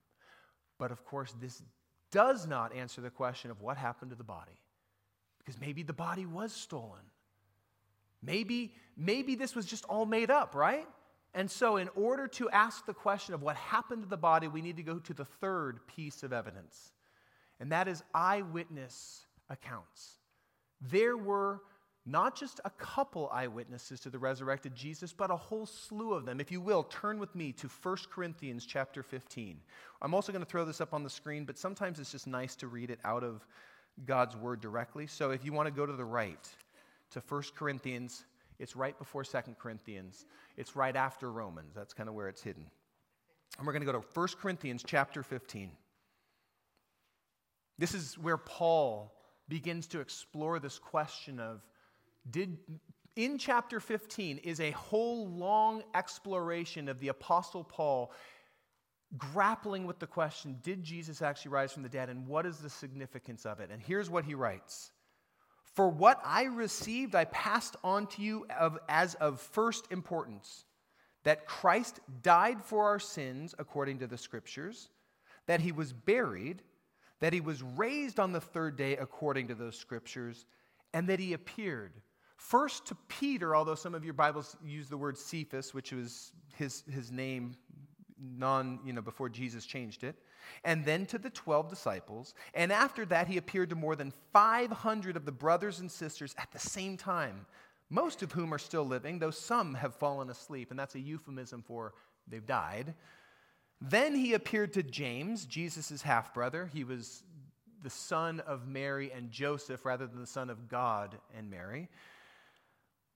But 0.78 0.92
of 0.92 1.04
course, 1.04 1.34
this 1.42 1.62
does 2.12 2.48
not 2.48 2.74
answer 2.74 3.02
the 3.02 3.10
question 3.10 3.52
of 3.52 3.62
what 3.62 3.78
happened 3.78 4.12
to 4.12 4.18
the 4.18 4.24
body. 4.24 4.60
Because 5.40 5.60
maybe 5.60 5.84
the 5.84 5.94
body 5.94 6.26
was 6.26 6.54
stolen. 6.54 7.02
Maybe, 8.22 8.74
maybe 8.96 9.36
this 9.36 9.56
was 9.56 9.66
just 9.66 9.86
all 9.86 10.06
made 10.06 10.32
up, 10.32 10.56
right? 10.56 10.88
And 11.34 11.50
so, 11.50 11.78
in 11.78 11.90
order 11.96 12.28
to 12.28 12.50
ask 12.50 12.86
the 12.86 12.94
question 12.94 13.34
of 13.34 13.42
what 13.42 13.56
happened 13.56 14.04
to 14.04 14.10
the 14.10 14.18
body, 14.18 14.48
we 14.48 14.62
need 14.62 14.78
to 14.78 14.84
go 14.84 15.00
to 15.00 15.14
the 15.14 15.26
third 15.26 15.86
piece 15.88 16.24
of 16.24 16.34
evidence, 16.34 16.92
and 17.60 17.72
that 17.72 17.88
is 17.88 18.04
eyewitness 18.14 19.26
accounts. 19.50 20.14
There 20.82 21.18
were 21.18 21.62
not 22.08 22.38
just 22.38 22.62
a 22.64 22.70
couple 22.70 23.30
eyewitnesses 23.34 24.00
to 24.00 24.10
the 24.10 24.18
resurrected 24.18 24.74
Jesus, 24.74 25.12
but 25.12 25.30
a 25.30 25.36
whole 25.36 25.66
slew 25.66 26.14
of 26.14 26.26
them. 26.26 26.40
If 26.40 26.52
you 26.52 26.62
will, 26.62 26.84
turn 26.84 27.20
with 27.20 27.36
me 27.36 27.52
to 27.54 27.68
1 27.68 27.98
Corinthians 28.10 28.66
chapter 28.66 29.04
15. 29.04 29.60
I'm 30.02 30.14
also 30.14 30.32
going 30.32 30.44
to 30.44 30.50
throw 30.50 30.64
this 30.64 30.80
up 30.80 30.94
on 30.94 31.04
the 31.04 31.10
screen, 31.10 31.44
but 31.44 31.58
sometimes 31.58 32.00
it's 32.00 32.14
just 32.14 32.26
nice 32.26 32.56
to 32.58 32.68
read 32.68 32.92
it 32.92 33.00
out 33.04 33.26
of 33.26 33.46
God's 34.06 34.38
word 34.38 34.62
directly. 34.62 35.06
So 35.06 35.32
if 35.32 35.44
you 35.44 35.52
want 35.52 35.68
to 35.68 35.72
go 35.72 35.86
to 35.86 35.94
the 35.94 36.06
right 36.06 36.48
to 37.12 37.22
1 37.28 37.44
Corinthians 37.56 38.24
It's 38.60 38.76
right 38.76 38.98
before 38.98 39.24
Second 39.24 39.58
Corinthians. 39.60 40.26
It's 40.56 40.76
right 40.76 40.96
after 40.96 41.32
Romans. 41.32 41.74
That's 41.76 41.94
kind 41.94 42.10
of 42.10 42.16
where 42.16 42.28
it's 42.28 42.42
hidden. 42.42 42.66
And 43.58 43.66
we're 43.66 43.74
going 43.74 43.86
to 43.86 43.92
go 43.92 44.00
to 44.00 44.06
1 44.14 44.28
Corinthians 44.42 44.84
chapter 44.86 45.24
15. 45.24 45.72
This 47.78 47.94
is 47.94 48.18
where 48.18 48.38
Paul 48.38 49.14
begins 49.48 49.88
to 49.88 50.00
explore 50.00 50.60
this 50.60 50.80
question 50.80 51.40
of 51.40 51.62
did 52.30 52.58
in 53.16 53.38
chapter 53.38 53.80
15 53.80 54.40
is 54.40 54.60
a 54.60 54.72
whole 54.72 55.28
long 55.28 55.84
exploration 55.96 56.90
of 56.90 57.00
the 57.00 57.08
apostle 57.08 57.64
Paul 57.64 58.12
grappling 59.18 59.86
with 59.86 60.00
the 60.00 60.08
question 60.08 60.58
did 60.62 60.84
Jesus 60.84 61.22
actually 61.22 61.52
rise 61.52 61.72
from 61.72 61.84
the 61.84 61.90
dead 61.90 62.10
and 62.10 62.28
what 62.28 62.46
is 62.46 62.58
the 62.58 62.70
significance 62.70 63.46
of 63.46 63.60
it? 63.60 63.70
And 63.72 63.82
here's 63.82 64.10
what 64.10 64.26
he 64.26 64.36
writes 64.36 64.92
For 65.78 65.88
what 65.88 66.20
I 66.26 66.46
received, 66.46 67.14
I 67.14 67.26
passed 67.26 67.76
on 67.84 68.08
to 68.08 68.24
you 68.24 68.48
of, 68.60 68.80
as 68.90 69.14
of 69.14 69.40
first 69.40 69.86
importance 69.92 70.66
that 71.24 71.46
Christ 71.46 72.00
died 72.24 72.64
for 72.64 72.86
our 72.86 72.98
sins 72.98 73.54
according 73.60 74.00
to 74.00 74.08
the 74.08 74.18
scriptures, 74.18 74.90
that 75.46 75.62
he 75.62 75.72
was 75.72 75.94
buried, 75.94 76.64
that 77.20 77.32
he 77.32 77.42
was 77.42 77.62
raised 77.62 78.20
on 78.20 78.32
the 78.32 78.42
third 78.42 78.76
day 78.76 78.98
according 78.98 79.50
to 79.50 79.54
those 79.54 79.78
scriptures, 79.78 80.48
and 80.96 81.08
that 81.10 81.20
he 81.20 81.34
appeared. 81.34 81.94
First 82.38 82.88
to 82.88 82.96
Peter, 83.08 83.56
although 83.56 83.76
some 83.76 83.94
of 83.94 84.04
your 84.04 84.16
Bibles 84.16 84.58
use 84.66 84.90
the 84.90 84.98
word 84.98 85.16
Cephas, 85.16 85.76
which 85.76 85.92
was 85.92 86.32
his, 86.56 86.86
his 86.92 87.12
name 87.12 87.54
non, 88.20 88.80
you 88.86 88.94
know, 88.94 89.02
before 89.02 89.30
Jesus 89.30 89.66
changed 89.66 90.04
it, 90.04 90.16
and 90.64 90.86
then 90.86 91.06
to 91.08 91.18
the 91.18 91.30
12 91.30 91.70
disciples. 91.70 92.34
And 92.54 92.72
after 92.72 93.06
that, 93.06 93.28
he 93.28 93.38
appeared 93.38 93.70
to 93.70 93.76
more 93.76 93.96
than 93.96 94.14
500 94.34 95.18
of 95.18 95.26
the 95.26 95.32
brothers 95.32 95.80
and 95.80 95.92
sisters 95.92 96.36
at 96.38 96.52
the 96.52 96.60
same 96.60 96.98
time, 96.98 97.46
most 97.90 98.24
of 98.24 98.32
whom 98.32 98.54
are 98.54 98.60
still 98.60 98.86
living, 98.86 99.20
though 99.20 99.32
some 99.32 99.74
have 99.76 99.96
fallen 99.96 100.30
asleep. 100.30 100.72
And 100.72 100.80
that's 100.80 100.96
a 100.96 101.00
euphemism 101.00 101.62
for 101.62 101.94
they've 102.28 102.46
died. 102.46 102.94
Then 103.80 104.16
he 104.16 104.34
appeared 104.34 104.74
to 104.74 104.84
James, 104.84 105.46
Jesus' 105.46 106.02
half 106.02 106.34
brother. 106.34 106.70
He 106.74 106.84
was 106.84 107.24
the 107.84 107.90
son 107.90 108.40
of 108.42 108.68
Mary 108.68 109.12
and 109.12 109.32
Joseph 109.32 109.86
rather 109.86 110.08
than 110.08 110.20
the 110.20 110.28
son 110.28 110.50
of 110.50 110.68
God 110.68 111.18
and 111.38 111.50
Mary. 111.50 111.90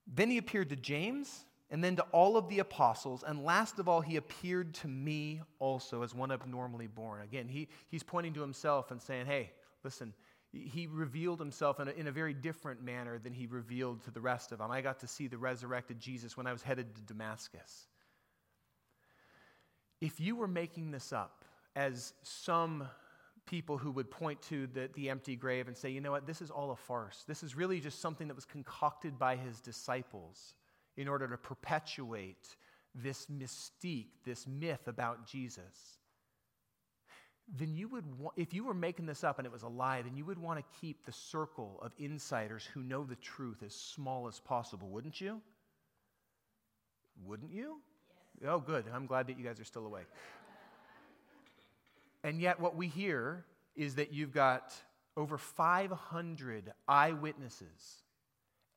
Then 0.08 0.30
he 0.30 0.38
appeared 0.38 0.70
to 0.70 0.76
James 0.76 1.46
and 1.72 1.82
then 1.82 1.96
to 1.96 2.04
all 2.12 2.36
of 2.36 2.50
the 2.50 2.60
apostles. 2.60 3.24
And 3.26 3.44
last 3.44 3.80
of 3.80 3.88
all, 3.88 4.02
he 4.02 4.18
appeared 4.18 4.74
to 4.76 4.88
me 4.90 5.42
also 5.58 6.04
as 6.04 6.14
one 6.14 6.32
abnormally 6.32 6.88
born. 6.88 7.22
Again, 7.22 7.48
he, 7.48 7.70
he's 7.90 8.04
pointing 8.04 8.34
to 8.34 8.42
himself 8.42 8.92
and 8.92 9.02
saying, 9.02 9.26
hey, 9.26 9.52
listen, 9.84 10.14
he 10.52 10.88
revealed 10.92 11.40
himself 11.40 11.80
in 11.80 11.88
a, 11.88 11.92
in 11.92 12.08
a 12.08 12.12
very 12.12 12.34
different 12.34 12.84
manner 12.84 13.18
than 13.18 13.32
he 13.32 13.48
revealed 13.48 14.04
to 14.04 14.12
the 14.12 14.20
rest 14.20 14.52
of 14.52 14.58
them. 14.58 14.70
I 14.70 14.82
got 14.82 15.00
to 15.00 15.08
see 15.08 15.28
the 15.28 15.38
resurrected 15.38 15.98
Jesus 15.98 16.36
when 16.36 16.46
I 16.46 16.52
was 16.52 16.62
headed 16.62 16.94
to 16.94 17.02
Damascus. 17.04 17.88
If 20.02 20.20
you 20.20 20.36
were 20.36 20.50
making 20.50 20.92
this 20.92 21.14
up, 21.14 21.46
as 21.74 22.14
some 22.22 22.90
people 23.46 23.78
who 23.78 23.92
would 23.92 24.12
point 24.12 24.42
to 24.42 24.68
the, 24.68 24.90
the 24.94 25.10
empty 25.10 25.38
grave 25.38 25.70
and 25.70 25.78
say, 25.78 25.90
you 25.90 26.02
know 26.02 26.12
what, 26.12 26.28
this 26.28 26.42
is 26.42 26.52
all 26.52 26.72
a 26.72 26.76
farce. 26.76 27.24
This 27.30 27.44
is 27.44 27.56
really 27.56 27.80
just 27.80 28.02
something 28.02 28.28
that 28.28 28.36
was 28.36 28.44
concocted 28.44 29.18
by 29.18 29.38
his 29.38 29.62
disciples 29.62 30.54
in 30.98 31.08
order 31.08 31.28
to 31.28 31.38
perpetuate 31.38 32.56
this 32.94 33.28
mystique, 33.28 34.10
this 34.26 34.46
myth 34.48 34.88
about 34.88 35.26
Jesus, 35.26 35.98
then 37.58 37.76
you 37.76 37.88
would, 37.90 38.20
wa- 38.20 38.32
if 38.36 38.54
you 38.54 38.64
were 38.64 38.74
making 38.74 39.06
this 39.06 39.24
up 39.24 39.40
and 39.40 39.46
it 39.46 39.52
was 39.52 39.64
a 39.64 39.68
lie, 39.68 40.02
then 40.02 40.16
you 40.16 40.26
would 40.26 40.40
want 40.40 40.60
to 40.60 40.80
keep 40.80 41.06
the 41.06 41.12
circle 41.12 41.80
of 41.82 41.92
insiders 41.98 42.68
who 42.74 42.82
know 42.82 43.04
the 43.04 43.16
truth 43.16 43.64
as 43.66 43.74
small 43.74 44.28
as 44.28 44.40
possible, 44.40 44.88
wouldn't 44.90 45.20
you? 45.20 45.42
Wouldn't 47.26 47.52
you? 47.52 47.78
Yes. 48.42 48.50
Oh, 48.52 48.60
good. 48.60 48.86
I'm 48.94 49.06
glad 49.06 49.28
that 49.28 49.38
you 49.38 49.44
guys 49.44 49.60
are 49.60 49.66
still 49.66 49.86
awake. 49.86 50.08
and 52.24 52.40
yet, 52.40 52.60
what 52.60 52.76
we 52.76 52.88
hear 52.88 53.46
is 53.76 53.96
that 53.96 54.14
you've 54.14 54.32
got 54.34 54.74
over 55.18 55.38
500 55.38 56.72
eyewitnesses 56.88 58.04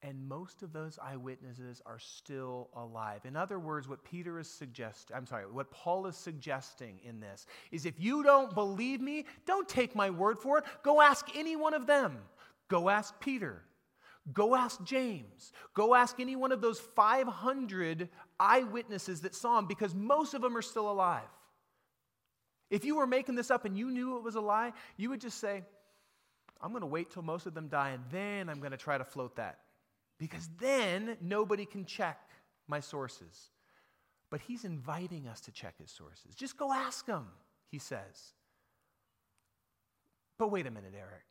and 0.04 0.28
most 0.28 0.62
of 0.62 0.74
those 0.74 0.98
eyewitnesses 1.02 1.80
are 1.86 1.98
still 1.98 2.68
alive. 2.76 3.22
In 3.24 3.36
other 3.36 3.58
words, 3.58 3.88
what 3.88 4.04
Peter 4.04 4.38
is 4.38 4.48
suggesting, 4.48 5.16
I'm 5.16 5.26
sorry, 5.26 5.50
what 5.50 5.70
Paul 5.70 6.06
is 6.06 6.14
suggesting 6.14 7.00
in 7.02 7.20
this 7.20 7.46
is 7.72 7.86
if 7.86 7.98
you 7.98 8.22
don't 8.22 8.54
believe 8.54 9.00
me, 9.00 9.24
don't 9.46 9.66
take 9.66 9.96
my 9.96 10.10
word 10.10 10.38
for 10.38 10.58
it. 10.58 10.64
Go 10.82 11.00
ask 11.00 11.26
any 11.34 11.56
one 11.56 11.72
of 11.72 11.86
them. 11.86 12.18
Go 12.68 12.90
ask 12.90 13.18
Peter. 13.18 13.62
Go 14.30 14.54
ask 14.54 14.82
James. 14.84 15.52
Go 15.72 15.94
ask 15.94 16.20
any 16.20 16.36
one 16.36 16.52
of 16.52 16.60
those 16.60 16.78
500 16.80 18.10
eyewitnesses 18.38 19.22
that 19.22 19.34
saw 19.34 19.58
him 19.58 19.66
because 19.66 19.94
most 19.94 20.34
of 20.34 20.42
them 20.42 20.54
are 20.54 20.62
still 20.62 20.90
alive. 20.90 21.22
If 22.68 22.84
you 22.84 22.96
were 22.96 23.06
making 23.06 23.36
this 23.36 23.50
up 23.50 23.64
and 23.64 23.76
you 23.76 23.90
knew 23.90 24.18
it 24.18 24.22
was 24.22 24.34
a 24.34 24.40
lie, 24.40 24.74
you 24.98 25.08
would 25.08 25.22
just 25.22 25.38
say, 25.38 25.62
I'm 26.60 26.72
going 26.72 26.82
to 26.82 26.86
wait 26.86 27.10
till 27.10 27.22
most 27.22 27.46
of 27.46 27.54
them 27.54 27.68
die 27.68 27.90
and 27.90 28.04
then 28.10 28.50
I'm 28.50 28.58
going 28.58 28.72
to 28.72 28.76
try 28.76 28.98
to 28.98 29.04
float 29.04 29.36
that 29.36 29.60
because 30.24 30.48
then 30.58 31.18
nobody 31.20 31.66
can 31.66 31.84
check 31.84 32.18
my 32.66 32.80
sources. 32.80 33.50
But 34.30 34.40
he's 34.40 34.64
inviting 34.64 35.28
us 35.28 35.42
to 35.42 35.52
check 35.52 35.74
his 35.78 35.90
sources. 35.90 36.34
Just 36.34 36.56
go 36.56 36.72
ask 36.72 37.06
him, 37.06 37.26
he 37.70 37.78
says. 37.78 38.32
But 40.38 40.50
wait 40.50 40.66
a 40.66 40.70
minute, 40.70 40.94
Eric. 40.98 41.24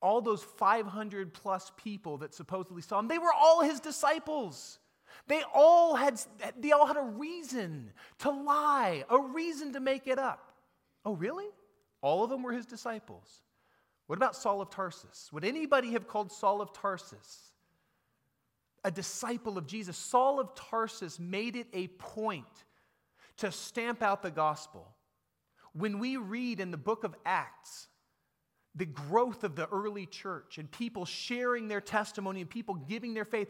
All 0.00 0.20
those 0.20 0.44
500 0.44 1.34
plus 1.34 1.72
people 1.76 2.18
that 2.18 2.32
supposedly 2.32 2.82
saw 2.82 3.00
him, 3.00 3.08
they 3.08 3.18
were 3.18 3.32
all 3.36 3.62
his 3.62 3.80
disciples. 3.80 4.78
They 5.26 5.42
all 5.52 5.96
had, 5.96 6.20
they 6.56 6.70
all 6.70 6.86
had 6.86 6.96
a 6.96 7.02
reason 7.02 7.90
to 8.20 8.30
lie, 8.30 9.02
a 9.10 9.20
reason 9.20 9.72
to 9.72 9.80
make 9.80 10.06
it 10.06 10.20
up. 10.20 10.52
Oh, 11.04 11.16
really? 11.16 11.48
All 12.00 12.22
of 12.22 12.30
them 12.30 12.44
were 12.44 12.52
his 12.52 12.66
disciples. 12.66 13.42
What 14.06 14.18
about 14.18 14.36
Saul 14.36 14.60
of 14.60 14.70
Tarsus? 14.70 15.30
Would 15.32 15.44
anybody 15.44 15.90
have 15.94 16.06
called 16.06 16.30
Saul 16.30 16.60
of 16.60 16.72
Tarsus 16.72 17.53
a 18.84 18.90
disciple 18.90 19.56
of 19.56 19.66
Jesus, 19.66 19.96
Saul 19.96 20.38
of 20.38 20.54
Tarsus 20.54 21.18
made 21.18 21.56
it 21.56 21.66
a 21.72 21.88
point 21.88 22.44
to 23.38 23.50
stamp 23.50 24.02
out 24.02 24.22
the 24.22 24.30
gospel. 24.30 24.86
When 25.72 25.98
we 25.98 26.16
read 26.16 26.60
in 26.60 26.70
the 26.70 26.76
book 26.76 27.02
of 27.02 27.16
Acts, 27.24 27.88
the 28.74 28.86
growth 28.86 29.44
of 29.44 29.54
the 29.54 29.68
early 29.68 30.06
church 30.06 30.58
and 30.58 30.70
people 30.70 31.04
sharing 31.04 31.68
their 31.68 31.80
testimony 31.80 32.40
and 32.40 32.50
people 32.50 32.74
giving 32.74 33.14
their 33.14 33.24
faith. 33.24 33.48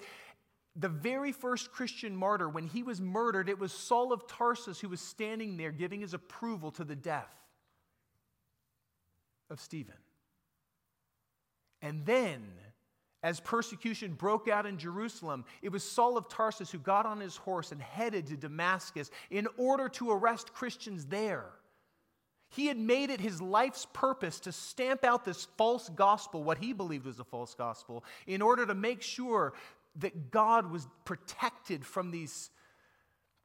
The 0.77 0.89
very 0.89 1.33
first 1.33 1.73
Christian 1.73 2.15
martyr, 2.17 2.49
when 2.49 2.67
he 2.67 2.83
was 2.83 3.01
murdered, 3.01 3.49
it 3.49 3.59
was 3.59 3.73
Saul 3.73 4.13
of 4.13 4.27
Tarsus 4.27 4.81
who 4.81 4.89
was 4.89 5.01
standing 5.01 5.57
there 5.57 5.73
giving 5.73 6.01
his 6.01 6.15
approval 6.15 6.71
to 6.73 6.85
the 6.85 6.97
death 6.97 7.35
of 9.51 9.61
Stephen. 9.61 9.95
And 11.81 12.05
then 12.05 12.43
as 13.25 13.41
persecution 13.41 14.13
broke 14.13 14.49
out 14.49 14.67
in 14.67 14.77
Jerusalem, 14.77 15.47
it 15.63 15.73
was 15.73 15.83
Saul 15.83 16.19
of 16.19 16.29
Tarsus 16.29 16.71
who 16.71 16.79
got 16.79 17.07
on 17.07 17.19
his 17.19 17.37
horse 17.37 17.73
and 17.73 17.81
headed 17.81 18.27
to 18.27 18.37
Damascus 18.37 19.11
in 19.31 19.49
order 19.57 19.89
to 19.89 20.11
arrest 20.11 20.53
Christians 20.53 21.07
there. 21.07 21.47
He 22.51 22.67
had 22.67 22.77
made 22.77 23.09
it 23.09 23.21
his 23.21 23.41
life's 23.41 23.87
purpose 23.95 24.39
to 24.41 24.53
stamp 24.53 25.05
out 25.05 25.25
this 25.25 25.47
false 25.57 25.89
gospel, 25.89 26.45
what 26.45 26.59
he 26.59 26.75
believed 26.75 27.07
was 27.07 27.19
a 27.19 27.25
false 27.25 27.55
gospel, 27.55 28.05
in 28.27 28.43
order 28.43 28.67
to 28.67 28.75
make 28.75 29.01
sure 29.01 29.55
that 29.97 30.31
God 30.31 30.71
was 30.71 30.87
protected 31.07 31.85
from 31.85 32.11
these 32.11 32.51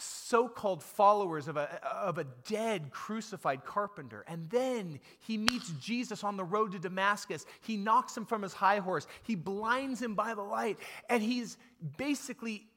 so 0.02 0.48
called 0.48 0.84
followers 0.84 1.48
of 1.48 1.58
a, 1.58 1.84
of 1.86 2.18
a 2.18 2.24
dead, 2.48 2.92
crucified 2.92 3.66
carpenter. 3.66 4.24
And 4.28 4.50
then 4.50 5.00
he 5.20 5.38
meets 5.38 5.72
Jesus 5.80 6.24
on 6.24 6.38
the 6.38 6.44
road 6.44 6.72
to 6.72 6.80
Damascus. 6.80 7.46
He 7.62 7.78
knocks 7.78 8.16
him 8.16 8.26
from 8.26 8.42
his 8.42 8.54
high 8.54 8.80
horse, 8.80 9.08
he 9.24 9.36
blinds 9.36 10.02
him 10.02 10.16
by 10.16 10.34
the 10.34 10.42
light, 10.42 10.78
and 11.10 11.22
he's 11.22 11.58
basically 11.98 12.68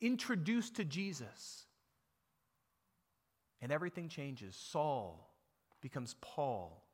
introduced 0.00 0.76
to 0.76 0.84
Jesus. 0.84 1.64
And 3.62 3.72
everything 3.72 4.08
changes. 4.08 4.54
Saul 4.54 5.30
becomes 5.80 6.14
Paul 6.20 6.85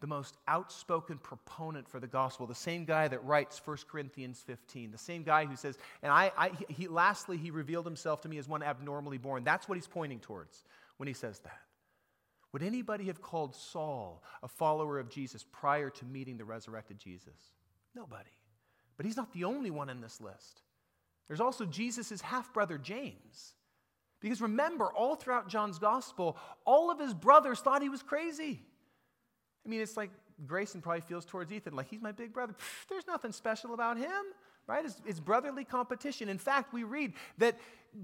the 0.00 0.06
most 0.06 0.36
outspoken 0.46 1.18
proponent 1.18 1.88
for 1.88 2.00
the 2.00 2.06
gospel, 2.06 2.46
the 2.46 2.54
same 2.54 2.84
guy 2.84 3.08
that 3.08 3.24
writes 3.24 3.60
1 3.64 3.78
Corinthians 3.90 4.42
15, 4.46 4.90
the 4.90 4.98
same 4.98 5.22
guy 5.22 5.46
who 5.46 5.56
says, 5.56 5.78
and 6.02 6.12
I, 6.12 6.30
I 6.36 6.50
he, 6.68 6.86
lastly, 6.86 7.38
he 7.38 7.50
revealed 7.50 7.86
himself 7.86 8.20
to 8.22 8.28
me 8.28 8.38
as 8.38 8.48
one 8.48 8.62
abnormally 8.62 9.18
born. 9.18 9.42
That's 9.42 9.68
what 9.68 9.76
he's 9.76 9.86
pointing 9.86 10.20
towards 10.20 10.64
when 10.98 11.06
he 11.06 11.14
says 11.14 11.38
that. 11.40 11.60
Would 12.52 12.62
anybody 12.62 13.04
have 13.04 13.22
called 13.22 13.54
Saul 13.54 14.22
a 14.42 14.48
follower 14.48 14.98
of 14.98 15.08
Jesus 15.10 15.44
prior 15.50 15.90
to 15.90 16.04
meeting 16.04 16.36
the 16.36 16.44
resurrected 16.44 16.98
Jesus? 16.98 17.52
Nobody. 17.94 18.30
But 18.96 19.06
he's 19.06 19.16
not 19.16 19.32
the 19.32 19.44
only 19.44 19.70
one 19.70 19.90
in 19.90 20.00
this 20.00 20.20
list. 20.20 20.62
There's 21.28 21.40
also 21.40 21.64
Jesus' 21.66 22.20
half 22.20 22.52
brother, 22.52 22.78
James. 22.78 23.54
Because 24.20 24.40
remember, 24.40 24.86
all 24.86 25.16
throughout 25.16 25.48
John's 25.48 25.78
gospel, 25.78 26.38
all 26.64 26.90
of 26.90 26.98
his 26.98 27.12
brothers 27.12 27.60
thought 27.60 27.82
he 27.82 27.88
was 27.88 28.02
crazy. 28.02 28.62
I 29.66 29.68
mean, 29.68 29.80
it's 29.80 29.96
like 29.96 30.10
Grayson 30.46 30.80
probably 30.80 31.00
feels 31.00 31.24
towards 31.24 31.52
Ethan 31.52 31.74
like 31.74 31.88
he's 31.88 32.00
my 32.00 32.12
big 32.12 32.32
brother. 32.32 32.52
Pfft, 32.52 32.88
there's 32.88 33.06
nothing 33.06 33.32
special 33.32 33.74
about 33.74 33.98
him. 33.98 34.22
right? 34.66 34.84
It's, 34.84 35.00
it's 35.06 35.20
brotherly 35.20 35.64
competition. 35.64 36.28
In 36.28 36.38
fact, 36.38 36.72
we 36.72 36.84
read 36.84 37.12
that 37.38 37.58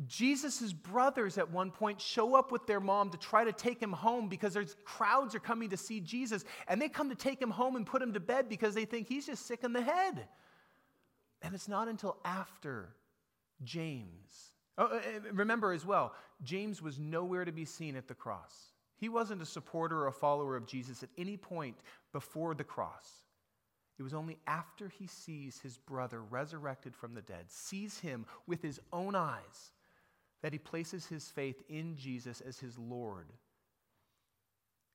Jesus' 0.06 0.72
brothers 0.72 1.38
at 1.38 1.50
one 1.50 1.70
point 1.70 2.00
show 2.00 2.34
up 2.34 2.50
with 2.50 2.66
their 2.66 2.80
mom 2.80 3.10
to 3.10 3.18
try 3.18 3.44
to 3.44 3.52
take 3.52 3.80
him 3.80 3.92
home 3.92 4.28
because 4.28 4.54
there's 4.54 4.76
crowds 4.84 5.34
are 5.34 5.40
coming 5.40 5.70
to 5.70 5.76
see 5.76 6.00
Jesus, 6.00 6.44
and 6.68 6.80
they 6.80 6.88
come 6.88 7.10
to 7.10 7.14
take 7.14 7.40
him 7.40 7.50
home 7.50 7.76
and 7.76 7.86
put 7.86 8.00
him 8.00 8.12
to 8.14 8.20
bed 8.20 8.48
because 8.48 8.74
they 8.74 8.84
think 8.84 9.08
he's 9.08 9.26
just 9.26 9.46
sick 9.46 9.64
in 9.64 9.72
the 9.72 9.82
head. 9.82 10.26
And 11.42 11.54
it's 11.54 11.68
not 11.68 11.88
until 11.88 12.16
after 12.24 12.94
James. 13.62 14.52
Oh, 14.78 14.86
uh, 14.86 14.96
uh, 14.96 15.00
remember 15.32 15.72
as 15.72 15.84
well, 15.84 16.14
James 16.42 16.80
was 16.80 16.98
nowhere 16.98 17.44
to 17.44 17.52
be 17.52 17.64
seen 17.64 17.96
at 17.96 18.08
the 18.08 18.14
cross. 18.14 18.71
He 19.02 19.08
wasn't 19.08 19.42
a 19.42 19.46
supporter 19.46 19.98
or 20.02 20.06
a 20.06 20.12
follower 20.12 20.54
of 20.54 20.64
Jesus 20.64 21.02
at 21.02 21.08
any 21.18 21.36
point 21.36 21.74
before 22.12 22.54
the 22.54 22.62
cross. 22.62 23.10
It 23.98 24.04
was 24.04 24.14
only 24.14 24.38
after 24.46 24.88
he 24.88 25.08
sees 25.08 25.58
his 25.58 25.76
brother 25.76 26.22
resurrected 26.22 26.94
from 26.94 27.12
the 27.12 27.20
dead, 27.20 27.46
sees 27.50 27.98
him 27.98 28.26
with 28.46 28.62
his 28.62 28.78
own 28.92 29.16
eyes, 29.16 29.72
that 30.44 30.52
he 30.52 30.58
places 30.60 31.04
his 31.04 31.28
faith 31.28 31.60
in 31.68 31.96
Jesus 31.96 32.40
as 32.42 32.60
his 32.60 32.78
Lord. 32.78 33.26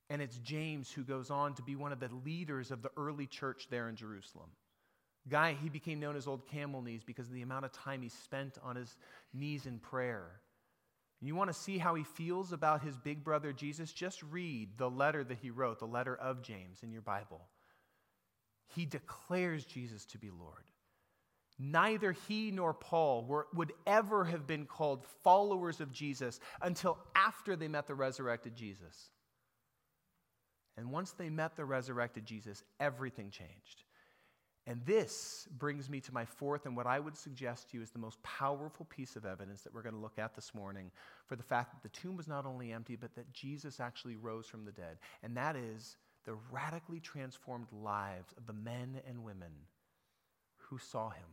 And 0.10 0.22
it's 0.22 0.38
James 0.38 0.90
who 0.90 1.04
goes 1.04 1.30
on 1.30 1.54
to 1.56 1.62
be 1.62 1.76
one 1.76 1.92
of 1.92 2.00
the 2.00 2.08
leaders 2.24 2.72
of 2.72 2.82
the 2.82 2.92
early 2.96 3.28
church 3.28 3.68
there 3.70 3.90
in 3.90 3.98
Jerusalem. 3.98 4.52
Guy, 5.28 5.58
he 5.62 5.68
became 5.68 6.00
known 6.00 6.16
as 6.16 6.28
Old 6.28 6.48
Camel 6.48 6.82
Knees 6.82 7.04
because 7.04 7.28
of 7.28 7.34
the 7.34 7.42
amount 7.42 7.66
of 7.66 7.74
time 7.74 8.02
he 8.02 8.08
spent 8.08 8.58
on 8.64 8.78
his 8.78 8.96
knees 9.34 9.66
in 9.66 9.80
prayer. 9.80 10.40
You 11.20 11.36
want 11.36 11.50
to 11.50 11.54
see 11.54 11.78
how 11.78 11.96
he 11.96 12.04
feels 12.04 12.54
about 12.54 12.84
his 12.84 12.98
big 12.98 13.24
brother 13.24 13.52
Jesus? 13.52 13.92
Just 13.92 14.22
read 14.24 14.78
the 14.78 14.90
letter 14.90 15.24
that 15.24 15.40
he 15.40 15.50
wrote, 15.50 15.80
the 15.80 15.86
letter 15.86 16.16
of 16.16 16.44
James 16.44 16.84
in 16.84 16.92
your 16.92 17.02
Bible. 17.02 17.48
He 18.76 18.86
declares 18.86 19.66
Jesus 19.66 20.06
to 20.08 20.20
be 20.20 20.30
Lord. 20.30 20.64
Neither 21.58 22.12
he 22.12 22.52
nor 22.52 22.74
Paul 22.74 23.26
were, 23.26 23.48
would 23.54 23.74
ever 23.88 24.26
have 24.26 24.46
been 24.46 24.68
called 24.68 25.06
followers 25.24 25.82
of 25.82 25.92
Jesus 25.92 26.40
until 26.62 27.00
after 27.16 27.56
they 27.56 27.68
met 27.68 27.88
the 27.88 27.96
resurrected 27.96 28.56
Jesus. 28.56 29.10
And 30.78 30.92
once 30.92 31.12
they 31.14 31.32
met 31.32 31.56
the 31.56 31.66
resurrected 31.66 32.28
Jesus, 32.28 32.64
everything 32.80 33.32
changed. 33.32 33.84
And 34.68 34.82
this 34.86 35.48
brings 35.58 35.90
me 35.90 36.02
to 36.02 36.14
my 36.14 36.26
fourth, 36.26 36.66
and 36.66 36.76
what 36.76 36.86
I 36.86 37.00
would 37.00 37.16
suggest 37.16 37.72
to 37.72 37.78
you 37.78 37.84
is 37.84 37.90
the 37.90 38.00
most 38.00 38.22
powerful 38.22 38.86
piece 38.90 39.16
of 39.16 39.26
evidence 39.26 39.62
that 39.62 39.74
we're 39.74 39.82
going 39.82 39.96
to 39.96 40.02
look 40.02 40.20
at 40.20 40.36
this 40.36 40.54
morning 40.54 40.92
for 41.26 41.38
the 41.38 41.44
fact 41.44 41.72
that 41.72 41.82
the 41.82 41.98
tomb 41.98 42.18
was 42.18 42.28
not 42.28 42.46
only 42.46 42.74
empty, 42.74 42.98
but 42.98 43.16
that 43.16 43.32
Jesus 43.32 43.80
actually 43.80 44.18
rose 44.18 44.46
from 44.46 44.66
the 44.66 44.74
dead. 44.74 44.98
And 45.24 45.38
that 45.38 45.56
is 45.56 45.96
the 46.26 46.36
radically 46.52 47.00
transformed 47.00 47.68
lives 47.72 48.34
of 48.38 48.46
the 48.46 48.52
men 48.52 49.00
and 49.08 49.24
women 49.24 49.54
who 50.58 50.78
saw 50.78 51.12
him. 51.12 51.30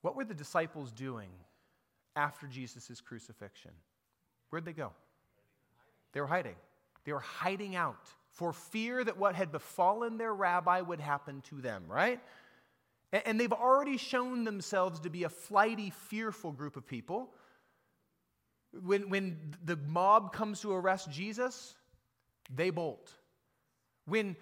What 0.00 0.16
were 0.16 0.24
the 0.24 0.32
disciples 0.32 0.90
doing 0.90 1.28
after 2.16 2.46
Jesus' 2.46 3.02
crucifixion? 3.02 3.72
Where'd 4.48 4.64
they 4.64 4.72
go? 4.72 4.92
They 6.14 6.20
were 6.22 6.26
hiding. 6.26 6.56
They 7.04 7.12
were 7.12 7.20
hiding 7.20 7.76
out 7.76 8.08
for 8.32 8.52
fear 8.52 9.04
that 9.04 9.18
what 9.18 9.34
had 9.34 9.52
befallen 9.52 10.16
their 10.18 10.34
rabbi 10.34 10.80
would 10.80 11.00
happen 11.00 11.42
to 11.42 11.60
them, 11.60 11.84
right? 11.86 12.20
And 13.12 13.38
they've 13.38 13.52
already 13.52 13.98
shown 13.98 14.44
themselves 14.44 15.00
to 15.00 15.10
be 15.10 15.24
a 15.24 15.28
flighty, 15.28 15.90
fearful 15.90 16.52
group 16.52 16.76
of 16.76 16.86
people. 16.86 17.30
When, 18.82 19.10
when 19.10 19.54
the 19.62 19.76
mob 19.76 20.32
comes 20.32 20.62
to 20.62 20.72
arrest 20.72 21.10
Jesus, 21.10 21.74
they 22.54 22.70
bolt. 22.70 23.12
When 24.06 24.34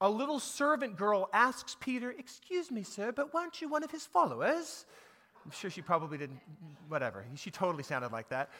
a 0.00 0.08
little 0.08 0.38
servant 0.38 0.96
girl 0.96 1.28
asks 1.32 1.76
Peter, 1.80 2.14
Excuse 2.16 2.70
me, 2.70 2.84
sir, 2.84 3.10
but 3.10 3.34
weren't 3.34 3.60
you 3.60 3.68
one 3.68 3.82
of 3.82 3.90
his 3.90 4.06
followers? 4.06 4.86
I'm 5.44 5.50
sure 5.50 5.70
she 5.70 5.82
probably 5.82 6.18
didn't, 6.18 6.40
whatever. 6.88 7.24
She 7.34 7.50
totally 7.50 7.82
sounded 7.82 8.12
like 8.12 8.28
that. 8.28 8.50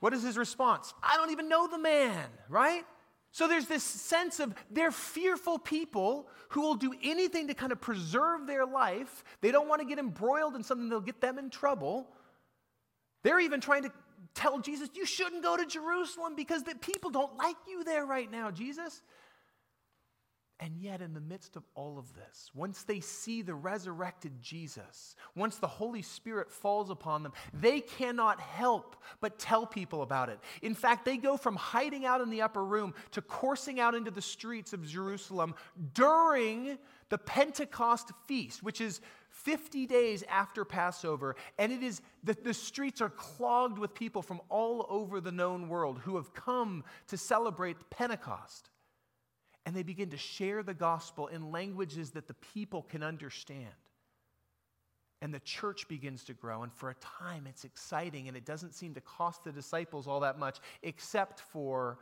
What 0.00 0.12
is 0.14 0.22
his 0.22 0.36
response? 0.36 0.92
I 1.02 1.16
don't 1.16 1.30
even 1.30 1.48
know 1.48 1.66
the 1.66 1.78
man, 1.78 2.26
right? 2.48 2.84
So 3.32 3.46
there's 3.46 3.66
this 3.66 3.84
sense 3.84 4.40
of 4.40 4.54
they're 4.70 4.90
fearful 4.90 5.58
people 5.58 6.28
who 6.48 6.62
will 6.62 6.74
do 6.74 6.92
anything 7.02 7.46
to 7.48 7.54
kind 7.54 7.70
of 7.70 7.80
preserve 7.80 8.46
their 8.46 8.66
life. 8.66 9.24
They 9.40 9.52
don't 9.52 9.68
want 9.68 9.82
to 9.82 9.86
get 9.86 9.98
embroiled 9.98 10.56
in 10.56 10.64
something 10.64 10.88
that'll 10.88 11.00
get 11.00 11.20
them 11.20 11.38
in 11.38 11.50
trouble. 11.50 12.08
They're 13.22 13.40
even 13.40 13.60
trying 13.60 13.84
to 13.84 13.92
tell 14.34 14.58
Jesus, 14.58 14.88
you 14.94 15.06
shouldn't 15.06 15.42
go 15.42 15.56
to 15.56 15.66
Jerusalem 15.66 16.34
because 16.34 16.62
the 16.62 16.74
people 16.74 17.10
don't 17.10 17.36
like 17.36 17.56
you 17.68 17.84
there 17.84 18.04
right 18.04 18.30
now, 18.30 18.50
Jesus. 18.50 19.02
And 20.62 20.76
yet, 20.76 21.00
in 21.00 21.14
the 21.14 21.22
midst 21.22 21.56
of 21.56 21.62
all 21.74 21.98
of 21.98 22.14
this, 22.14 22.50
once 22.54 22.82
they 22.82 23.00
see 23.00 23.40
the 23.40 23.54
resurrected 23.54 24.42
Jesus, 24.42 25.16
once 25.34 25.56
the 25.56 25.66
Holy 25.66 26.02
Spirit 26.02 26.50
falls 26.50 26.90
upon 26.90 27.22
them, 27.22 27.32
they 27.54 27.80
cannot 27.80 28.38
help 28.40 28.96
but 29.22 29.38
tell 29.38 29.64
people 29.64 30.02
about 30.02 30.28
it. 30.28 30.38
In 30.60 30.74
fact, 30.74 31.06
they 31.06 31.16
go 31.16 31.38
from 31.38 31.56
hiding 31.56 32.04
out 32.04 32.20
in 32.20 32.28
the 32.28 32.42
upper 32.42 32.62
room 32.62 32.92
to 33.12 33.22
coursing 33.22 33.80
out 33.80 33.94
into 33.94 34.10
the 34.10 34.20
streets 34.20 34.74
of 34.74 34.86
Jerusalem 34.86 35.54
during 35.94 36.76
the 37.08 37.18
Pentecost 37.18 38.10
feast, 38.26 38.62
which 38.62 38.82
is 38.82 39.00
50 39.30 39.86
days 39.86 40.22
after 40.28 40.66
Passover. 40.66 41.36
And 41.58 41.72
it 41.72 41.82
is 41.82 42.02
the, 42.22 42.34
the 42.34 42.52
streets 42.52 43.00
are 43.00 43.08
clogged 43.08 43.78
with 43.78 43.94
people 43.94 44.20
from 44.20 44.42
all 44.50 44.84
over 44.90 45.22
the 45.22 45.32
known 45.32 45.70
world 45.70 46.00
who 46.00 46.16
have 46.16 46.34
come 46.34 46.84
to 47.06 47.16
celebrate 47.16 47.78
Pentecost 47.88 48.68
and 49.70 49.76
they 49.76 49.84
begin 49.84 50.10
to 50.10 50.16
share 50.16 50.64
the 50.64 50.74
gospel 50.74 51.28
in 51.28 51.52
languages 51.52 52.10
that 52.10 52.26
the 52.26 52.34
people 52.34 52.82
can 52.82 53.04
understand. 53.04 53.68
And 55.22 55.32
the 55.32 55.38
church 55.38 55.86
begins 55.86 56.24
to 56.24 56.34
grow. 56.34 56.64
And 56.64 56.72
for 56.72 56.90
a 56.90 56.94
time, 56.94 57.46
it's 57.48 57.62
exciting, 57.62 58.26
and 58.26 58.36
it 58.36 58.44
doesn't 58.44 58.74
seem 58.74 58.94
to 58.94 59.00
cost 59.00 59.44
the 59.44 59.52
disciples 59.52 60.08
all 60.08 60.18
that 60.20 60.40
much, 60.40 60.58
except 60.82 61.38
for 61.38 62.00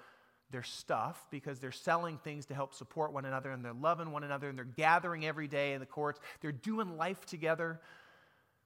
their 0.50 0.62
stuff, 0.62 1.26
because 1.30 1.58
they're 1.58 1.70
selling 1.70 2.16
things 2.16 2.46
to 2.46 2.54
help 2.54 2.72
support 2.72 3.12
one 3.12 3.26
another, 3.26 3.50
and 3.50 3.62
they're 3.62 3.74
loving 3.74 4.12
one 4.12 4.24
another, 4.24 4.48
and 4.48 4.56
they're 4.56 4.64
gathering 4.64 5.26
every 5.26 5.46
day 5.46 5.74
in 5.74 5.80
the 5.80 5.84
courts. 5.84 6.20
They're 6.40 6.52
doing 6.52 6.96
life 6.96 7.26
together. 7.26 7.82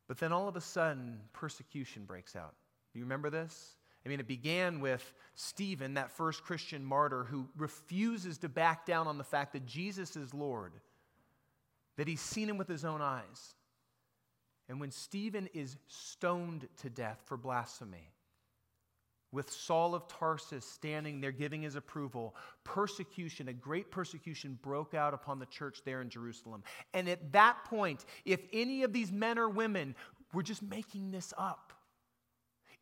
But 0.07 0.19
then 0.19 0.31
all 0.31 0.47
of 0.47 0.55
a 0.55 0.61
sudden, 0.61 1.19
persecution 1.33 2.05
breaks 2.05 2.37
out. 2.37 2.55
Do 2.93 3.01
you 3.01 3.05
remember 3.05 3.31
this? 3.31 3.75
I 4.05 4.09
mean, 4.09 4.21
it 4.21 4.27
began 4.27 4.81
with 4.81 5.13
Stephen, 5.35 5.95
that 5.95 6.11
first 6.11 6.43
Christian 6.43 6.85
martyr 6.85 7.25
who 7.25 7.49
refuses 7.57 8.39
to 8.39 8.49
back 8.49 8.85
down 8.85 9.07
on 9.07 9.19
the 9.19 9.25
fact 9.25 9.53
that 9.53 9.65
Jesus 9.67 10.17
is 10.17 10.35
Lord, 10.35 10.73
that 11.97 12.09
he's 12.09 12.21
seen 12.21 12.49
him 12.49 12.59
with 12.59 12.69
his 12.69 12.85
own 12.85 13.01
eyes. 13.01 13.55
And 14.69 14.81
when 14.81 14.91
Stephen 14.91 15.49
is 15.55 15.77
stoned 15.87 16.69
to 16.79 16.91
death 16.91 17.21
for 17.27 17.37
blasphemy, 17.37 18.13
with 19.33 19.51
Saul 19.51 19.95
of 19.95 20.07
Tarsus 20.09 20.65
standing 20.65 21.21
there 21.21 21.33
giving 21.33 21.63
his 21.63 21.75
approval, 21.75 22.37
persecution, 22.65 23.49
a 23.49 23.53
great 23.53 23.91
persecution 23.91 24.59
broke 24.63 24.93
out 24.95 25.15
upon 25.15 25.39
the 25.39 25.47
church 25.47 25.81
there 25.85 26.03
in 26.03 26.11
Jerusalem. 26.11 26.63
And 26.93 27.09
at 27.09 27.33
that 27.33 27.65
point, 27.65 28.05
if 28.27 28.41
any 28.53 28.83
of 28.83 28.93
these 28.93 29.11
men 29.11 29.39
or 29.39 29.49
women 29.49 29.95
were 30.35 30.43
just 30.43 30.63
making 30.63 31.11
this 31.11 31.33
up, 31.39 31.73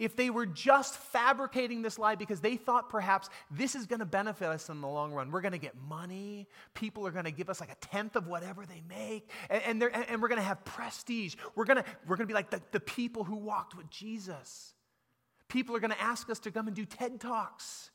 if 0.01 0.17
they 0.17 0.31
were 0.31 0.47
just 0.47 0.97
fabricating 0.97 1.83
this 1.83 1.99
lie 1.99 2.15
because 2.15 2.41
they 2.41 2.57
thought 2.57 2.89
perhaps 2.89 3.29
this 3.51 3.75
is 3.75 3.87
going 3.87 3.99
to 3.99 4.07
benefit 4.07 4.49
us 4.49 4.71
in 4.71 4.81
the 4.81 4.89
long 4.89 5.13
run, 5.13 5.31
we're 5.31 5.43
going 5.43 5.53
to 5.53 5.59
get 5.59 5.75
money, 5.89 6.49
people 6.73 7.07
are 7.07 7.11
going 7.11 7.27
to 7.27 7.31
give 7.31 7.51
us 7.51 7.61
like 7.61 7.71
a 7.71 7.77
tenth 7.77 8.17
of 8.17 8.27
whatever 8.27 8.65
they 8.65 8.83
make, 8.89 9.31
and, 9.51 9.83
and, 9.83 9.95
and 10.09 10.23
we're 10.23 10.29
going 10.29 10.41
to 10.41 10.45
have 10.45 10.65
prestige. 10.65 11.37
We're 11.55 11.67
going 11.67 11.85
we're 12.09 12.17
to 12.17 12.27
be 12.27 12.33
like 12.33 12.51
the, 12.51 12.63
the 12.73 12.81
people 12.81 13.25
who 13.25 13.37
walked 13.37 13.77
with 13.77 13.91
Jesus. 13.91 14.73
People 15.49 15.77
are 15.77 15.81
going 15.81 15.93
to 15.93 16.01
ask 16.01 16.31
us 16.31 16.39
to 16.41 16.51
come 16.51 16.67
and 16.67 16.75
do 16.75 16.87
TED 16.87 17.21
Talks. 17.21 17.91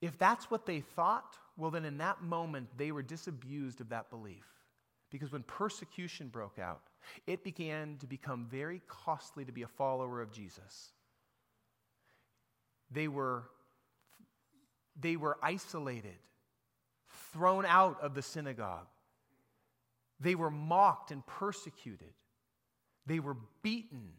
if 0.00 0.16
that's 0.18 0.48
what 0.50 0.64
they 0.64 0.80
thought, 0.80 1.36
well, 1.56 1.72
then 1.72 1.84
in 1.84 1.98
that 1.98 2.22
moment, 2.22 2.68
they 2.76 2.92
were 2.92 3.02
disabused 3.02 3.80
of 3.80 3.88
that 3.88 4.10
belief. 4.10 4.46
Because 5.10 5.32
when 5.32 5.42
persecution 5.42 6.28
broke 6.28 6.58
out, 6.58 6.82
it 7.26 7.44
began 7.44 7.96
to 7.98 8.06
become 8.06 8.46
very 8.50 8.82
costly 8.86 9.44
to 9.44 9.52
be 9.52 9.62
a 9.62 9.68
follower 9.68 10.20
of 10.20 10.32
Jesus. 10.32 10.92
They 12.90 13.08
were, 13.08 13.44
they 15.00 15.16
were 15.16 15.38
isolated, 15.42 16.18
thrown 17.32 17.64
out 17.66 18.00
of 18.00 18.14
the 18.14 18.22
synagogue. 18.22 18.86
They 20.20 20.34
were 20.34 20.50
mocked 20.50 21.10
and 21.10 21.26
persecuted. 21.26 22.14
They 23.06 23.20
were 23.20 23.36
beaten. 23.62 24.12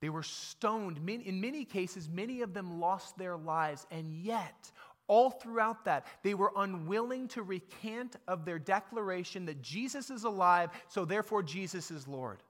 They 0.00 0.10
were 0.10 0.22
stoned. 0.22 0.98
In 1.08 1.40
many 1.40 1.64
cases, 1.64 2.08
many 2.08 2.42
of 2.42 2.54
them 2.54 2.78
lost 2.80 3.16
their 3.16 3.36
lives. 3.36 3.86
And 3.90 4.12
yet, 4.12 4.70
all 5.06 5.30
throughout 5.30 5.84
that, 5.84 6.06
they 6.22 6.34
were 6.34 6.52
unwilling 6.56 7.28
to 7.28 7.42
recant 7.42 8.16
of 8.26 8.44
their 8.44 8.58
declaration 8.58 9.46
that 9.46 9.62
Jesus 9.62 10.10
is 10.10 10.24
alive, 10.24 10.70
so 10.88 11.04
therefore 11.04 11.42
Jesus 11.42 11.90
is 11.90 12.08
Lord. 12.08 12.42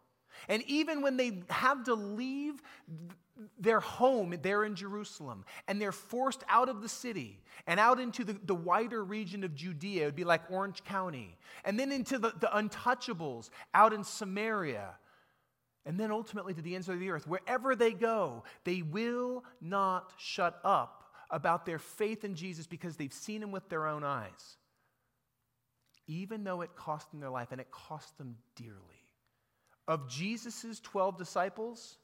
And 0.48 0.62
even 0.66 1.02
when 1.02 1.16
they 1.16 1.42
have 1.50 1.84
to 1.84 1.94
leave 1.94 2.62
their 3.58 3.80
home 3.80 4.36
there 4.42 4.64
in 4.64 4.74
Jerusalem 4.74 5.44
and 5.66 5.80
they're 5.80 5.92
forced 5.92 6.44
out 6.48 6.68
of 6.68 6.82
the 6.82 6.88
city 6.88 7.40
and 7.66 7.80
out 7.80 7.98
into 7.98 8.24
the, 8.24 8.38
the 8.44 8.54
wider 8.54 9.04
region 9.04 9.42
of 9.42 9.54
Judea, 9.54 10.02
it 10.02 10.06
would 10.06 10.16
be 10.16 10.24
like 10.24 10.42
Orange 10.50 10.84
County, 10.84 11.36
and 11.64 11.78
then 11.78 11.90
into 11.90 12.18
the, 12.18 12.32
the 12.40 12.48
untouchables 12.48 13.50
out 13.74 13.92
in 13.92 14.04
Samaria, 14.04 14.94
and 15.86 15.98
then 15.98 16.10
ultimately 16.10 16.54
to 16.54 16.62
the 16.62 16.74
ends 16.74 16.88
of 16.88 16.98
the 16.98 17.10
earth. 17.10 17.26
Wherever 17.26 17.74
they 17.74 17.92
go, 17.92 18.44
they 18.64 18.82
will 18.82 19.44
not 19.60 20.12
shut 20.16 20.60
up 20.64 21.03
about 21.30 21.66
their 21.66 21.78
faith 21.78 22.24
in 22.24 22.34
Jesus 22.34 22.66
because 22.66 22.96
they've 22.96 23.12
seen 23.12 23.42
him 23.42 23.52
with 23.52 23.68
their 23.68 23.86
own 23.86 24.04
eyes, 24.04 24.56
even 26.06 26.44
though 26.44 26.60
it 26.60 26.76
cost 26.76 27.10
them 27.10 27.20
their 27.20 27.30
life 27.30 27.52
and 27.52 27.60
it 27.60 27.70
cost 27.70 28.16
them 28.18 28.36
dearly. 28.56 28.78
Of 29.86 30.08
Jesus' 30.08 30.80
12 30.82 31.18
disciples, 31.18 31.98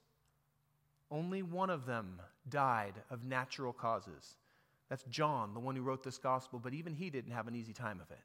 only 1.11 1.43
one 1.43 1.71
of 1.71 1.87
them 1.87 2.21
died 2.49 2.95
of 3.11 3.25
natural 3.25 3.73
causes. 3.73 4.37
That's 4.89 5.05
John, 5.05 5.55
the 5.55 5.61
one 5.61 5.77
who 5.77 5.83
wrote 5.83 6.03
this 6.03 6.19
gospel, 6.19 6.59
but 6.59 6.75
even 6.75 6.93
he 6.93 7.11
didn't 7.11 7.33
have 7.33 7.49
an 7.49 7.55
easy 7.55 7.73
time 7.73 8.01
of 8.01 8.11
it. 8.11 8.19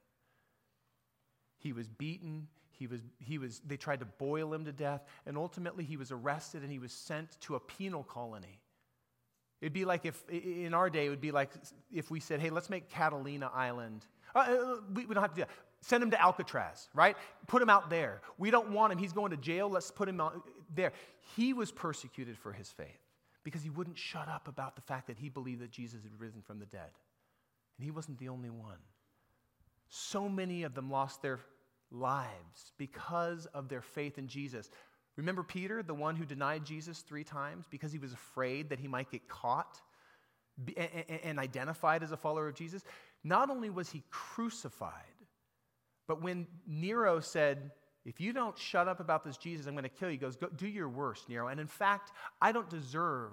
He 1.59 1.73
was 1.73 1.87
beaten, 1.87 2.47
he 2.71 2.87
was, 2.87 3.01
he 3.19 3.37
was, 3.37 3.61
they 3.65 3.77
tried 3.77 3.99
to 3.99 4.05
boil 4.05 4.53
him 4.53 4.65
to 4.65 4.71
death, 4.71 5.05
and 5.25 5.37
ultimately 5.37 5.83
he 5.83 5.97
was 5.97 6.11
arrested 6.11 6.63
and 6.63 6.71
he 6.71 6.79
was 6.79 6.91
sent 6.91 7.39
to 7.41 7.55
a 7.55 7.59
penal 7.59 8.03
colony. 8.03 8.59
It'd 9.61 9.73
be 9.73 9.85
like 9.85 10.05
if, 10.05 10.23
in 10.29 10.73
our 10.73 10.89
day, 10.89 11.05
it 11.05 11.09
would 11.09 11.21
be 11.21 11.31
like 11.31 11.51
if 11.91 12.11
we 12.11 12.19
said, 12.19 12.39
hey, 12.39 12.49
let's 12.49 12.69
make 12.69 12.89
Catalina 12.89 13.49
Island. 13.53 14.05
Uh, 14.33 14.39
uh 14.39 14.75
we, 14.93 15.05
we 15.05 15.13
don't 15.13 15.23
have 15.23 15.31
to 15.31 15.35
do 15.35 15.41
that. 15.41 15.49
Send 15.81 16.03
him 16.03 16.11
to 16.11 16.21
Alcatraz, 16.21 16.89
right? 16.93 17.15
Put 17.47 17.61
him 17.61 17.69
out 17.69 17.89
there. 17.89 18.21
We 18.37 18.49
don't 18.49 18.71
want 18.71 18.91
him. 18.91 18.97
He's 18.97 19.13
going 19.13 19.31
to 19.31 19.37
jail. 19.37 19.69
Let's 19.69 19.91
put 19.91 20.09
him 20.09 20.19
out 20.19 20.41
there. 20.73 20.93
He 21.35 21.53
was 21.53 21.71
persecuted 21.71 22.37
for 22.37 22.51
his 22.51 22.71
faith 22.71 22.87
because 23.43 23.61
he 23.61 23.69
wouldn't 23.69 23.97
shut 23.97 24.27
up 24.27 24.47
about 24.47 24.75
the 24.75 24.81
fact 24.81 25.07
that 25.07 25.17
he 25.17 25.29
believed 25.29 25.61
that 25.61 25.71
Jesus 25.71 26.01
had 26.03 26.19
risen 26.19 26.41
from 26.41 26.57
the 26.57 26.65
dead. 26.65 26.89
And 27.77 27.85
he 27.85 27.91
wasn't 27.91 28.17
the 28.17 28.29
only 28.29 28.49
one. 28.49 28.79
So 29.87 30.27
many 30.27 30.63
of 30.63 30.73
them 30.73 30.89
lost 30.89 31.21
their 31.21 31.39
lives 31.91 32.73
because 32.77 33.45
of 33.47 33.69
their 33.69 33.81
faith 33.81 34.17
in 34.17 34.27
Jesus. 34.27 34.69
Remember 35.17 35.43
Peter, 35.43 35.81
the 35.81 35.93
one 35.93 36.15
who 36.15 36.25
denied 36.25 36.65
Jesus 36.65 36.99
three 36.99 37.23
times 37.23 37.65
because 37.69 37.91
he 37.91 37.99
was 37.99 38.11
afraid 38.11 38.69
that 38.69 38.79
he 38.79 38.87
might 38.87 39.09
get 39.09 39.27
caught 39.27 39.81
and 41.23 41.39
identified 41.39 42.03
as 42.03 42.11
a 42.11 42.17
follower 42.17 42.47
of 42.47 42.55
Jesus? 42.55 42.83
Not 43.23 43.49
only 43.49 43.69
was 43.69 43.89
he 43.89 44.03
crucified, 44.09 44.91
but 46.07 46.21
when 46.21 46.47
Nero 46.67 47.19
said, 47.19 47.71
if 48.05 48.21
you 48.21 48.33
don't 48.33 48.57
shut 48.57 48.87
up 48.87 48.99
about 48.99 49.23
this 49.23 49.37
Jesus, 49.37 49.65
I'm 49.65 49.73
going 49.73 49.83
to 49.83 49.89
kill 49.89 50.09
you, 50.09 50.13
he 50.13 50.17
goes, 50.17 50.37
do 50.57 50.67
your 50.67 50.89
worst, 50.89 51.29
Nero. 51.29 51.47
And 51.47 51.59
in 51.59 51.67
fact, 51.67 52.11
I 52.41 52.51
don't 52.51 52.69
deserve 52.69 53.31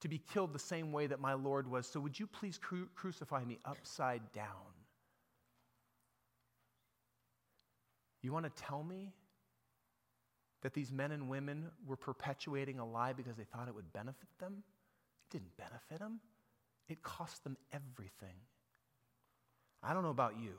to 0.00 0.08
be 0.08 0.18
killed 0.18 0.52
the 0.52 0.58
same 0.58 0.92
way 0.92 1.06
that 1.06 1.20
my 1.20 1.34
Lord 1.34 1.70
was, 1.70 1.86
so 1.86 2.00
would 2.00 2.18
you 2.18 2.26
please 2.26 2.58
cru- 2.58 2.88
crucify 2.94 3.44
me 3.44 3.58
upside 3.64 4.32
down? 4.32 4.46
You 8.22 8.32
want 8.32 8.44
to 8.44 8.62
tell 8.62 8.82
me 8.82 9.12
that 10.62 10.74
these 10.74 10.90
men 10.90 11.12
and 11.12 11.28
women 11.28 11.70
were 11.86 11.96
perpetuating 11.96 12.78
a 12.78 12.86
lie 12.86 13.12
because 13.12 13.36
they 13.36 13.44
thought 13.44 13.68
it 13.68 13.74
would 13.74 13.92
benefit 13.92 14.28
them? 14.38 14.62
It 15.24 15.32
didn't 15.32 15.56
benefit 15.56 16.00
them, 16.00 16.20
it 16.88 17.02
cost 17.02 17.44
them 17.44 17.56
everything. 17.72 18.36
I 19.82 19.94
don't 19.94 20.02
know 20.02 20.10
about 20.10 20.34
you. 20.42 20.54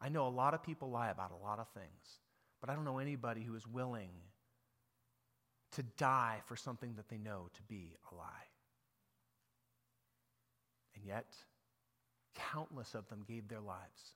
I 0.00 0.08
know 0.08 0.26
a 0.26 0.28
lot 0.28 0.54
of 0.54 0.62
people 0.62 0.90
lie 0.90 1.10
about 1.10 1.30
a 1.30 1.44
lot 1.44 1.58
of 1.58 1.68
things, 1.68 2.18
but 2.60 2.70
I 2.70 2.74
don't 2.74 2.84
know 2.84 2.98
anybody 2.98 3.42
who 3.42 3.54
is 3.54 3.66
willing 3.66 4.10
to 5.72 5.82
die 5.82 6.38
for 6.46 6.56
something 6.56 6.94
that 6.96 7.08
they 7.08 7.18
know 7.18 7.48
to 7.54 7.62
be 7.64 7.96
a 8.10 8.14
lie. 8.14 8.48
And 10.96 11.04
yet, 11.04 11.34
countless 12.34 12.94
of 12.94 13.08
them 13.08 13.24
gave 13.26 13.48
their 13.48 13.60
lives 13.60 14.14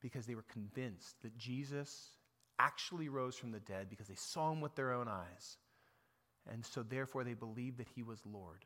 because 0.00 0.26
they 0.26 0.34
were 0.34 0.44
convinced 0.50 1.20
that 1.22 1.36
Jesus 1.36 2.10
actually 2.58 3.08
rose 3.08 3.36
from 3.36 3.52
the 3.52 3.60
dead 3.60 3.88
because 3.90 4.08
they 4.08 4.14
saw 4.14 4.52
him 4.52 4.60
with 4.60 4.74
their 4.74 4.92
own 4.92 5.08
eyes. 5.08 5.56
And 6.50 6.64
so, 6.64 6.82
therefore, 6.82 7.24
they 7.24 7.34
believed 7.34 7.78
that 7.78 7.88
he 7.94 8.02
was 8.02 8.20
Lord. 8.30 8.64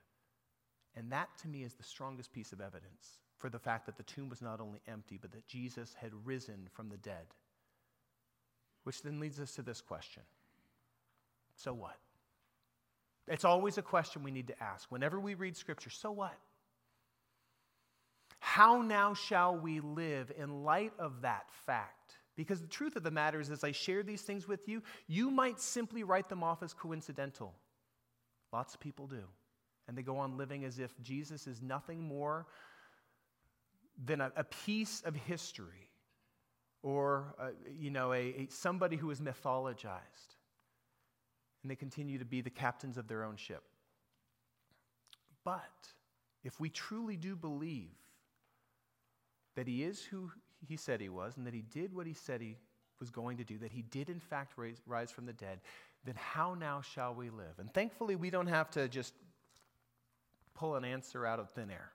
And 0.96 1.12
that, 1.12 1.28
to 1.42 1.48
me, 1.48 1.62
is 1.62 1.74
the 1.74 1.84
strongest 1.84 2.32
piece 2.32 2.52
of 2.52 2.60
evidence 2.60 3.18
for 3.38 3.48
the 3.48 3.58
fact 3.58 3.86
that 3.86 3.96
the 3.96 4.02
tomb 4.02 4.28
was 4.28 4.42
not 4.42 4.60
only 4.60 4.80
empty, 4.88 5.18
but 5.20 5.32
that 5.32 5.46
Jesus 5.46 5.94
had 6.00 6.10
risen 6.24 6.68
from 6.72 6.88
the 6.88 6.96
dead. 6.96 7.26
Which 8.82 9.02
then 9.02 9.20
leads 9.20 9.38
us 9.38 9.52
to 9.52 9.62
this 9.62 9.80
question 9.80 10.22
So 11.56 11.72
what? 11.72 11.96
It's 13.28 13.44
always 13.44 13.78
a 13.78 13.82
question 13.82 14.22
we 14.22 14.30
need 14.30 14.48
to 14.48 14.62
ask. 14.62 14.90
Whenever 14.90 15.20
we 15.20 15.34
read 15.34 15.56
Scripture, 15.56 15.90
so 15.90 16.10
what? 16.10 16.36
How 18.40 18.80
now 18.82 19.14
shall 19.14 19.56
we 19.56 19.80
live 19.80 20.32
in 20.36 20.64
light 20.64 20.92
of 20.98 21.22
that 21.22 21.50
fact? 21.66 22.17
Because 22.38 22.60
the 22.60 22.68
truth 22.68 22.94
of 22.94 23.02
the 23.02 23.10
matter 23.10 23.40
is, 23.40 23.50
as 23.50 23.64
I 23.64 23.72
share 23.72 24.04
these 24.04 24.22
things 24.22 24.46
with 24.46 24.68
you, 24.68 24.80
you 25.08 25.28
might 25.28 25.58
simply 25.58 26.04
write 26.04 26.28
them 26.28 26.44
off 26.44 26.62
as 26.62 26.72
coincidental. 26.72 27.52
Lots 28.52 28.74
of 28.74 28.80
people 28.80 29.08
do. 29.08 29.24
And 29.88 29.98
they 29.98 30.02
go 30.02 30.18
on 30.18 30.36
living 30.36 30.64
as 30.64 30.78
if 30.78 30.92
Jesus 31.02 31.48
is 31.48 31.60
nothing 31.60 32.00
more 32.00 32.46
than 34.04 34.20
a, 34.20 34.30
a 34.36 34.44
piece 34.44 35.02
of 35.04 35.16
history 35.16 35.90
or, 36.84 37.34
uh, 37.40 37.48
you 37.76 37.90
know, 37.90 38.12
a, 38.12 38.18
a, 38.18 38.46
somebody 38.50 38.94
who 38.94 39.10
is 39.10 39.20
mythologized. 39.20 40.36
And 41.64 41.70
they 41.72 41.74
continue 41.74 42.20
to 42.20 42.24
be 42.24 42.40
the 42.40 42.50
captains 42.50 42.98
of 42.98 43.08
their 43.08 43.24
own 43.24 43.34
ship. 43.34 43.64
But 45.42 45.88
if 46.44 46.60
we 46.60 46.70
truly 46.70 47.16
do 47.16 47.34
believe 47.34 47.98
that 49.56 49.66
he 49.66 49.82
is 49.82 50.04
who 50.04 50.30
he 50.66 50.76
said 50.76 51.00
he 51.00 51.08
was 51.08 51.36
and 51.36 51.46
that 51.46 51.54
he 51.54 51.62
did 51.62 51.94
what 51.94 52.06
he 52.06 52.14
said 52.14 52.40
he 52.40 52.56
was 53.00 53.10
going 53.10 53.36
to 53.36 53.44
do, 53.44 53.58
that 53.58 53.72
he 53.72 53.82
did 53.82 54.08
in 54.08 54.20
fact 54.20 54.54
raise, 54.56 54.80
rise 54.86 55.10
from 55.10 55.26
the 55.26 55.32
dead, 55.32 55.60
then 56.04 56.14
how 56.16 56.54
now 56.54 56.80
shall 56.80 57.14
we 57.14 57.30
live? 57.30 57.58
And 57.58 57.72
thankfully, 57.72 58.16
we 58.16 58.30
don't 58.30 58.46
have 58.46 58.70
to 58.70 58.88
just 58.88 59.14
pull 60.54 60.76
an 60.76 60.84
answer 60.84 61.26
out 61.26 61.38
of 61.38 61.50
thin 61.50 61.70
air. 61.70 61.92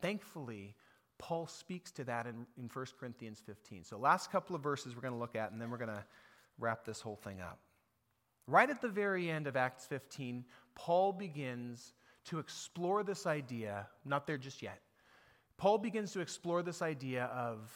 Thankfully, 0.00 0.74
Paul 1.18 1.46
speaks 1.46 1.90
to 1.92 2.04
that 2.04 2.26
in, 2.26 2.46
in 2.58 2.68
1 2.72 2.86
Corinthians 2.98 3.40
15. 3.44 3.84
So, 3.84 3.98
last 3.98 4.32
couple 4.32 4.56
of 4.56 4.62
verses 4.62 4.94
we're 4.94 5.02
going 5.02 5.14
to 5.14 5.20
look 5.20 5.36
at, 5.36 5.52
and 5.52 5.60
then 5.60 5.70
we're 5.70 5.78
going 5.78 5.88
to 5.88 6.04
wrap 6.58 6.84
this 6.84 7.00
whole 7.00 7.16
thing 7.16 7.40
up. 7.40 7.58
Right 8.46 8.68
at 8.68 8.80
the 8.80 8.88
very 8.88 9.30
end 9.30 9.46
of 9.46 9.56
Acts 9.56 9.86
15, 9.86 10.44
Paul 10.74 11.12
begins 11.12 11.94
to 12.24 12.38
explore 12.38 13.02
this 13.04 13.26
idea, 13.26 13.86
not 14.04 14.26
there 14.26 14.38
just 14.38 14.62
yet. 14.62 14.80
Paul 15.62 15.78
begins 15.78 16.10
to 16.14 16.20
explore 16.20 16.64
this 16.64 16.82
idea 16.82 17.26
of 17.26 17.70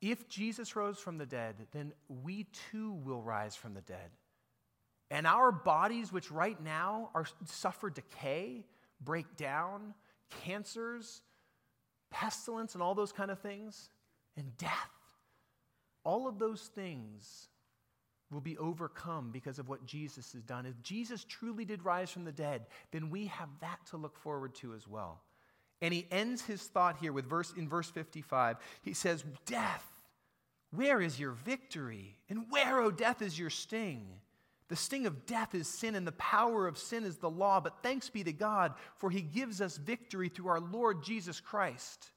if 0.00 0.28
Jesus 0.28 0.74
rose 0.74 0.98
from 0.98 1.16
the 1.16 1.24
dead, 1.24 1.54
then 1.70 1.92
we 2.08 2.48
too 2.72 2.94
will 3.04 3.22
rise 3.22 3.54
from 3.54 3.74
the 3.74 3.80
dead. 3.80 4.10
And 5.08 5.24
our 5.24 5.52
bodies, 5.52 6.12
which 6.12 6.32
right 6.32 6.60
now 6.60 7.10
are 7.14 7.26
suffer 7.44 7.90
decay, 7.90 8.64
break 9.00 9.36
down, 9.36 9.94
cancers, 10.42 11.22
pestilence 12.10 12.74
and 12.74 12.82
all 12.82 12.96
those 12.96 13.12
kind 13.12 13.30
of 13.30 13.38
things, 13.38 13.88
and 14.36 14.56
death. 14.56 14.90
All 16.02 16.26
of 16.26 16.40
those 16.40 16.62
things 16.74 17.50
will 18.32 18.40
be 18.40 18.58
overcome 18.58 19.30
because 19.30 19.60
of 19.60 19.68
what 19.68 19.86
Jesus 19.86 20.32
has 20.32 20.42
done. 20.42 20.66
If 20.66 20.82
Jesus 20.82 21.22
truly 21.22 21.64
did 21.64 21.84
rise 21.84 22.10
from 22.10 22.24
the 22.24 22.32
dead, 22.32 22.66
then 22.90 23.10
we 23.10 23.26
have 23.26 23.48
that 23.60 23.78
to 23.90 23.96
look 23.96 24.16
forward 24.16 24.56
to 24.56 24.74
as 24.74 24.88
well. 24.88 25.22
And 25.80 25.94
he 25.94 26.06
ends 26.10 26.42
his 26.42 26.62
thought 26.62 26.98
here 26.98 27.12
with 27.12 27.26
verse 27.26 27.52
in 27.56 27.68
verse 27.68 27.90
55. 27.90 28.58
He 28.82 28.92
says, 28.92 29.24
"Death, 29.46 29.84
where 30.70 31.00
is 31.00 31.20
your 31.20 31.32
victory? 31.32 32.18
And 32.28 32.50
where, 32.50 32.80
O 32.80 32.90
death, 32.90 33.22
is 33.22 33.38
your 33.38 33.50
sting?" 33.50 34.20
The 34.68 34.76
sting 34.76 35.06
of 35.06 35.24
death 35.24 35.54
is 35.54 35.66
sin, 35.66 35.94
and 35.94 36.06
the 36.06 36.12
power 36.12 36.66
of 36.66 36.76
sin 36.76 37.04
is 37.04 37.16
the 37.16 37.30
law. 37.30 37.58
But 37.58 37.82
thanks 37.82 38.10
be 38.10 38.22
to 38.24 38.32
God, 38.32 38.74
for 38.96 39.08
he 39.08 39.22
gives 39.22 39.62
us 39.62 39.78
victory 39.78 40.28
through 40.28 40.48
our 40.48 40.60
Lord 40.60 41.02
Jesus 41.02 41.40
Christ. 41.40 42.12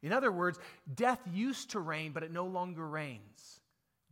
In 0.00 0.12
other 0.12 0.30
words, 0.30 0.58
death 0.94 1.20
used 1.26 1.70
to 1.70 1.80
reign, 1.80 2.12
but 2.12 2.22
it 2.22 2.30
no 2.30 2.46
longer 2.46 2.86
reigns. 2.88 3.60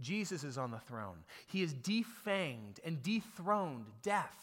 Jesus 0.00 0.44
is 0.44 0.58
on 0.58 0.70
the 0.70 0.80
throne. 0.80 1.24
He 1.46 1.60
has 1.60 1.72
defanged 1.72 2.78
and 2.84 3.02
dethroned 3.02 3.86
death. 4.02 4.36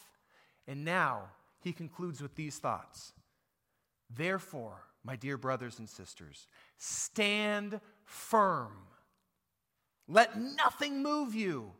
And 0.66 0.84
now 0.84 1.30
he 1.60 1.72
concludes 1.72 2.22
with 2.22 2.34
these 2.36 2.58
thoughts 2.58 3.12
Therefore, 4.10 4.82
my 5.04 5.16
dear 5.16 5.36
brothers 5.36 5.78
and 5.78 5.88
sisters, 5.88 6.48
stand 6.78 7.80
firm. 8.04 8.72
Let 10.08 10.40
nothing 10.40 11.02
move 11.02 11.34
you. 11.34 11.72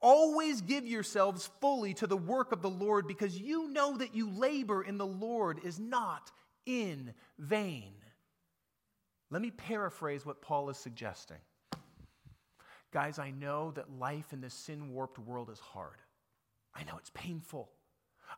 Always 0.00 0.60
give 0.62 0.86
yourselves 0.86 1.48
fully 1.60 1.94
to 1.94 2.06
the 2.06 2.16
work 2.16 2.52
of 2.52 2.62
the 2.62 2.70
Lord 2.70 3.06
because 3.06 3.38
you 3.38 3.68
know 3.68 3.96
that 3.98 4.14
you 4.14 4.30
labor 4.30 4.82
in 4.82 4.98
the 4.98 5.06
Lord 5.06 5.60
is 5.64 5.78
not 5.78 6.32
in 6.66 7.14
vain. 7.38 7.92
Let 9.30 9.40
me 9.40 9.50
paraphrase 9.50 10.26
what 10.26 10.42
Paul 10.42 10.70
is 10.70 10.76
suggesting 10.76 11.38
Guys, 12.92 13.18
I 13.18 13.30
know 13.30 13.70
that 13.70 13.98
life 13.98 14.34
in 14.34 14.42
this 14.42 14.52
sin 14.52 14.92
warped 14.92 15.18
world 15.18 15.48
is 15.50 15.58
hard. 15.58 15.96
I 16.74 16.84
know 16.84 16.98
it's 16.98 17.10
painful. 17.14 17.70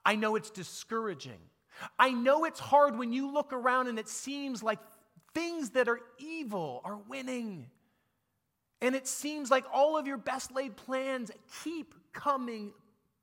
I 0.04 0.14
know 0.14 0.36
it's 0.36 0.50
discouraging. 0.50 1.40
I 1.98 2.10
know 2.10 2.44
it's 2.44 2.60
hard 2.60 2.98
when 2.98 3.12
you 3.12 3.32
look 3.32 3.52
around 3.52 3.88
and 3.88 3.98
it 3.98 4.08
seems 4.08 4.62
like 4.62 4.78
things 5.34 5.70
that 5.70 5.88
are 5.88 6.00
evil 6.18 6.80
are 6.84 6.96
winning. 6.96 7.70
And 8.80 8.94
it 8.94 9.06
seems 9.06 9.50
like 9.50 9.64
all 9.72 9.96
of 9.96 10.06
your 10.06 10.18
best 10.18 10.52
laid 10.52 10.76
plans 10.76 11.30
keep 11.62 11.94
coming 12.12 12.72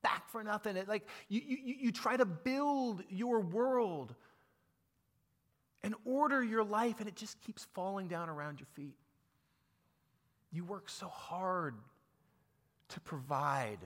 back 0.02 0.30
for 0.30 0.43
nothing. 0.43 0.76
It, 0.76 0.88
like 0.88 1.08
you, 1.30 1.41
you, 1.45 1.76
you 1.80 1.91
try 1.91 2.18
to 2.18 2.26
build 2.26 3.04
your 3.10 3.39
world 3.39 4.16
and 5.84 5.95
order 6.06 6.43
your 6.43 6.64
life, 6.64 6.99
and 6.99 7.08
it 7.08 7.16
just 7.16 7.39
keeps 7.41 7.66
falling 7.74 8.08
down 8.08 8.30
around 8.30 8.60
your 8.60 8.68
feet. 8.74 8.95
You 10.52 10.64
work 10.64 10.89
so 10.89 11.08
hard 11.08 11.76
to 12.89 12.99
provide, 12.99 13.80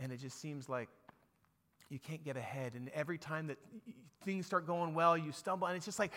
and 0.00 0.12
it 0.12 0.18
just 0.18 0.40
seems 0.40 0.68
like 0.68 0.88
you 1.88 1.98
can't 1.98 2.24
get 2.24 2.36
ahead. 2.36 2.74
And 2.74 2.90
every 2.90 3.18
time 3.18 3.46
that 3.48 3.58
things 4.24 4.46
start 4.46 4.66
going 4.66 4.94
well, 4.94 5.16
you 5.16 5.32
stumble, 5.32 5.66
and 5.66 5.76
it's 5.76 5.86
just 5.86 5.98
like, 5.98 6.12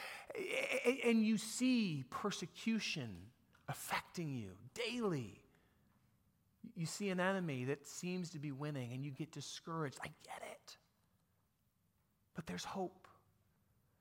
and 1.06 1.24
you 1.26 1.38
see 1.38 2.04
persecution 2.10 3.16
affecting 3.70 4.34
you 4.34 4.52
daily. 4.74 5.40
You 6.76 6.86
see 6.86 7.10
an 7.10 7.20
enemy 7.20 7.66
that 7.66 7.88
seems 7.88 8.30
to 8.32 8.40
be 8.40 8.52
winning, 8.52 8.94
and 8.94 9.04
you 9.04 9.12
get 9.12 9.32
discouraged. 9.32 9.98
I 10.04 10.08
get 10.24 10.42
it. 10.52 10.78
But 12.36 12.48
there's 12.48 12.64
hope. 12.64 13.08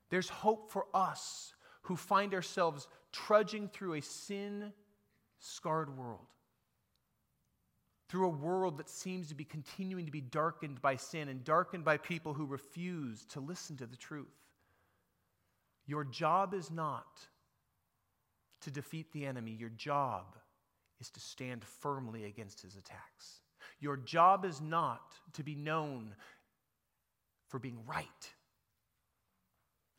There's 0.09 0.29
hope 0.29 0.71
for 0.71 0.85
us 0.93 1.53
who 1.83 1.95
find 1.95 2.33
ourselves 2.33 2.87
trudging 3.11 3.67
through 3.69 3.95
a 3.95 4.01
sin 4.01 4.73
scarred 5.39 5.97
world, 5.97 6.27
through 8.11 8.25
a 8.25 8.29
world 8.29 8.77
that 8.77 8.89
seems 8.89 9.29
to 9.29 9.35
be 9.35 9.45
continuing 9.45 10.05
to 10.05 10.11
be 10.11 10.19
darkened 10.19 10.81
by 10.81 10.97
sin 10.97 11.29
and 11.29 11.45
darkened 11.45 11.85
by 11.85 11.95
people 11.95 12.33
who 12.33 12.45
refuse 12.45 13.23
to 13.23 13.39
listen 13.39 13.77
to 13.77 13.85
the 13.85 13.95
truth. 13.95 14.27
Your 15.87 16.03
job 16.03 16.53
is 16.53 16.69
not 16.69 17.21
to 18.63 18.69
defeat 18.69 19.13
the 19.13 19.25
enemy, 19.25 19.51
your 19.51 19.69
job 19.69 20.35
is 20.99 21.09
to 21.09 21.21
stand 21.21 21.63
firmly 21.63 22.25
against 22.25 22.61
his 22.61 22.75
attacks. 22.75 23.39
Your 23.79 23.95
job 23.95 24.43
is 24.43 24.59
not 24.59 25.13
to 25.33 25.43
be 25.43 25.55
known 25.55 26.13
for 27.47 27.59
being 27.59 27.79
right. 27.87 28.05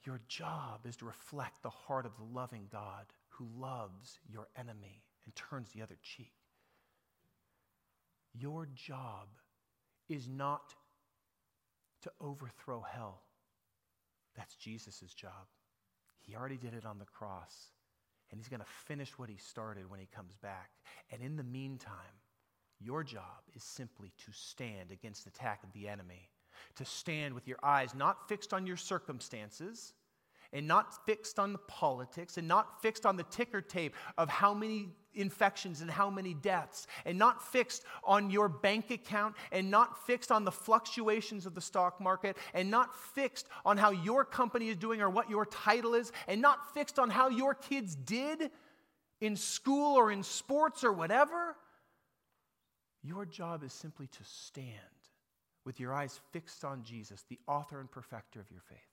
Your 0.05 0.21
job 0.29 0.85
is 0.85 0.97
to 0.97 1.07
reflect 1.07 1.63
the 1.63 1.71
heart 1.71 2.05
of 2.05 2.13
the 2.19 2.39
loving 2.39 2.69
God 2.71 3.07
who 3.31 3.49
loves 3.59 4.19
your 4.31 4.49
enemy 4.55 5.03
and 5.25 5.35
turns 5.35 5.71
the 5.71 5.81
other 5.81 5.97
cheek. 6.03 6.42
Your 8.35 8.69
job 8.75 9.29
is 10.09 10.29
not 10.29 10.75
to 12.03 12.11
overthrow 12.21 12.81
hell. 12.81 13.23
That's 14.37 14.57
Jesus' 14.57 15.15
job. 15.15 15.49
He 16.21 16.35
already 16.35 16.57
did 16.57 16.75
it 16.75 16.87
on 16.87 16.99
the 16.99 17.05
cross, 17.05 17.71
and 18.31 18.41
he's 18.41 18.49
going 18.49 18.61
to 18.61 18.67
finish 18.87 19.19
what 19.19 19.29
he 19.29 19.37
started 19.37 19.91
when 19.91 20.01
he 20.01 20.07
comes 20.07 20.37
back. 20.37 20.71
And 21.11 21.23
in 21.23 21.37
the 21.37 21.45
meantime, 21.45 21.95
your 22.81 23.05
job 23.05 23.43
is 23.55 23.63
simply 23.63 24.13
to 24.25 24.33
stand 24.33 24.91
against 24.91 25.25
the 25.25 25.31
attack 25.31 25.63
of 25.63 25.73
the 25.73 25.89
enemy 25.89 26.31
to 26.77 26.85
stand 26.85 27.35
with 27.35 27.49
your 27.49 27.59
eyes 27.63 27.95
not 27.95 28.29
fixed 28.29 28.53
on 28.53 28.67
your 28.67 28.77
circumstances 28.77 29.95
and 30.53 30.67
not 30.67 31.05
fixed 31.07 31.39
on 31.39 31.53
the 31.53 31.59
politics 31.59 32.37
and 32.37 32.47
not 32.47 32.83
fixed 32.83 33.07
on 33.07 33.17
the 33.17 33.23
ticker 33.25 33.61
tape 33.61 33.95
of 34.19 34.29
how 34.29 34.53
many 34.53 34.91
infections 35.15 35.81
and 35.81 35.91
how 35.91 36.09
many 36.09 36.35
deaths 36.35 36.87
and 37.05 37.19
not 37.19 37.43
fixed 37.43 37.85
on 38.05 38.31
your 38.31 38.49
bank 38.49 38.91
account 38.91 39.35
and 39.51 39.71
not 39.71 40.07
fixed 40.07 40.33
on 40.33 40.45
the 40.45 40.53
fluctuations 40.53 41.47
of 41.47 41.55
the 41.55 41.61
stock 41.61 42.01
market 42.01 42.37
and 42.55 42.71
not 42.71 42.95
fixed 43.15 43.49
on 43.65 43.77
how 43.77 43.91
your 43.91 44.25
company 44.25 44.69
is 44.69 44.77
doing 44.77 45.01
or 45.01 45.11
what 45.11 45.29
your 45.29 45.47
title 45.47 45.95
is 45.95 46.13
and 46.29 46.41
not 46.41 46.73
fixed 46.75 46.99
on 46.99 47.11
how 47.11 47.29
your 47.29 47.55
kids 47.55 47.95
did 47.95 48.51
in 49.21 49.37
school 49.37 49.97
or 49.97 50.11
in 50.11 50.23
sports 50.23 50.83
or 50.85 50.93
whatever. 50.93 51.57
Your 53.03 53.27
job 53.27 53.65
is 53.65 53.73
simply 53.73 54.07
to 54.07 54.25
stand 54.25 54.77
with 55.65 55.79
your 55.79 55.93
eyes 55.93 56.21
fixed 56.33 56.65
on 56.65 56.83
Jesus, 56.83 57.25
the 57.29 57.39
author 57.47 57.81
and 57.81 57.91
perfecter 57.91 58.41
of 58.41 58.51
your 58.51 58.61
faith. 58.61 58.92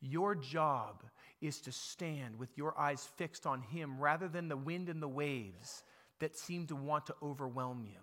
Your 0.00 0.34
job 0.34 1.02
is 1.40 1.60
to 1.62 1.72
stand 1.72 2.38
with 2.38 2.56
your 2.56 2.78
eyes 2.78 3.08
fixed 3.16 3.46
on 3.46 3.62
Him 3.62 3.98
rather 3.98 4.28
than 4.28 4.48
the 4.48 4.56
wind 4.56 4.88
and 4.88 5.02
the 5.02 5.08
waves 5.08 5.82
that 6.20 6.36
seem 6.36 6.66
to 6.66 6.76
want 6.76 7.06
to 7.06 7.14
overwhelm 7.22 7.84
you. 7.84 8.00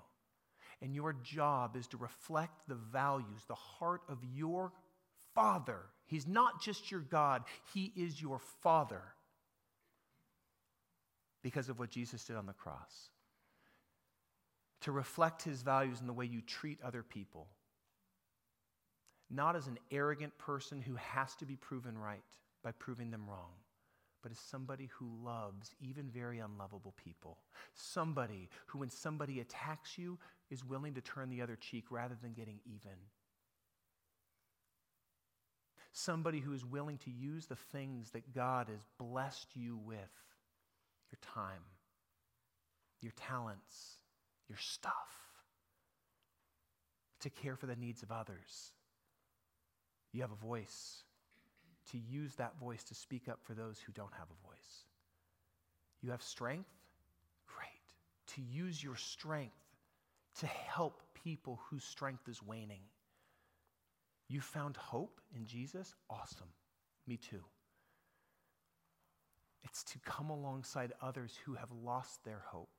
And 0.82 0.94
your 0.94 1.14
job 1.14 1.76
is 1.76 1.88
to 1.88 1.98
reflect 1.98 2.68
the 2.68 2.76
values, 2.76 3.44
the 3.48 3.56
heart 3.56 4.02
of 4.10 4.20
your 4.36 4.74
Father. 5.34 5.80
He's 6.06 6.28
not 6.28 6.62
just 6.62 6.92
your 6.92 7.02
God, 7.02 7.44
He 7.74 7.92
is 7.96 8.22
your 8.22 8.40
Father 8.62 9.02
because 11.42 11.70
of 11.70 11.78
what 11.78 11.92
Jesus 11.92 12.24
did 12.26 12.36
on 12.36 12.46
the 12.46 12.54
cross 12.54 13.10
to 14.86 14.92
reflect 14.92 15.42
his 15.42 15.64
values 15.64 16.00
in 16.00 16.06
the 16.06 16.14
way 16.14 16.26
you 16.26 16.42
treat 16.42 16.80
other 16.84 17.02
people. 17.02 17.48
Not 19.30 19.56
as 19.56 19.68
an 19.68 19.80
arrogant 19.92 20.38
person 20.38 20.82
who 20.82 20.96
has 20.96 21.36
to 21.36 21.46
be 21.46 21.56
proven 21.56 21.98
right 21.98 22.22
by 22.64 22.72
proving 22.72 23.12
them 23.12 23.26
wrong, 23.28 23.52
but 24.22 24.32
as 24.32 24.40
somebody 24.40 24.90
who 24.94 25.10
loves 25.24 25.74
even 25.80 26.10
very 26.10 26.40
unlovable 26.40 26.94
people. 27.04 27.38
Somebody 27.74 28.50
who, 28.68 28.80
when 28.80 28.90
somebody 28.90 29.40
attacks 29.40 29.98
you, 29.98 30.20
is 30.50 30.64
willing 30.64 30.94
to 30.94 31.02
turn 31.02 31.30
the 31.30 31.42
other 31.42 31.56
cheek 31.56 31.86
rather 31.90 32.16
than 32.22 32.34
getting 32.34 32.60
even. 32.66 32.98
Somebody 35.92 36.40
who 36.40 36.54
is 36.54 36.66
willing 36.66 36.98
to 37.00 37.10
use 37.10 37.46
the 37.46 37.56
things 37.56 38.12
that 38.12 38.34
God 38.34 38.68
has 38.68 38.86
blessed 39.00 39.48
you 39.56 39.78
with 39.78 39.98
your 41.10 41.20
time, 41.22 41.62
your 43.02 43.14
talents, 43.16 43.98
your 44.50 44.58
stuff, 44.60 44.94
to 47.22 47.30
care 47.30 47.56
for 47.56 47.66
the 47.66 47.76
needs 47.76 48.04
of 48.04 48.12
others. 48.12 48.72
You 50.16 50.22
have 50.22 50.32
a 50.32 50.48
voice, 50.48 51.04
to 51.92 51.98
use 51.98 52.36
that 52.36 52.58
voice 52.58 52.86
to 52.86 52.96
speak 52.96 53.28
up 53.28 53.40
for 53.44 53.54
those 53.54 53.82
who 53.86 53.92
don't 53.92 54.14
have 54.18 54.30
a 54.30 54.48
voice. 54.48 54.86
You 56.02 56.12
have 56.12 56.24
strength? 56.24 56.70
Great. 57.46 58.36
To 58.36 58.42
use 58.42 58.82
your 58.82 58.96
strength 58.96 59.58
to 60.40 60.48
help 60.48 61.02
people 61.22 61.60
whose 61.70 61.84
strength 61.84 62.30
is 62.30 62.42
waning. 62.42 62.80
You 64.30 64.40
found 64.40 64.78
hope 64.78 65.20
in 65.36 65.46
Jesus? 65.46 65.94
Awesome. 66.10 66.48
Me 67.06 67.18
too. 67.18 67.44
It's 69.64 69.84
to 69.84 70.00
come 70.06 70.30
alongside 70.30 70.94
others 71.02 71.38
who 71.46 71.56
have 71.56 71.72
lost 71.84 72.24
their 72.24 72.42
hope 72.46 72.70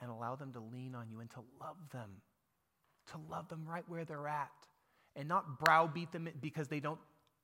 and 0.00 0.12
allow 0.12 0.36
them 0.36 0.52
to 0.52 0.60
lean 0.60 0.94
on 0.94 1.10
you 1.10 1.18
and 1.18 1.30
to 1.30 1.40
love 1.60 1.78
them, 1.90 2.22
to 3.10 3.18
love 3.28 3.48
them 3.48 3.64
right 3.66 3.84
where 3.88 4.04
they're 4.04 4.28
at, 4.28 4.52
and 5.18 5.28
not 5.28 5.58
browbeat 5.58 6.12
them 6.12 6.28
because 6.40 6.68
they 6.68 6.80
don't 6.80 6.98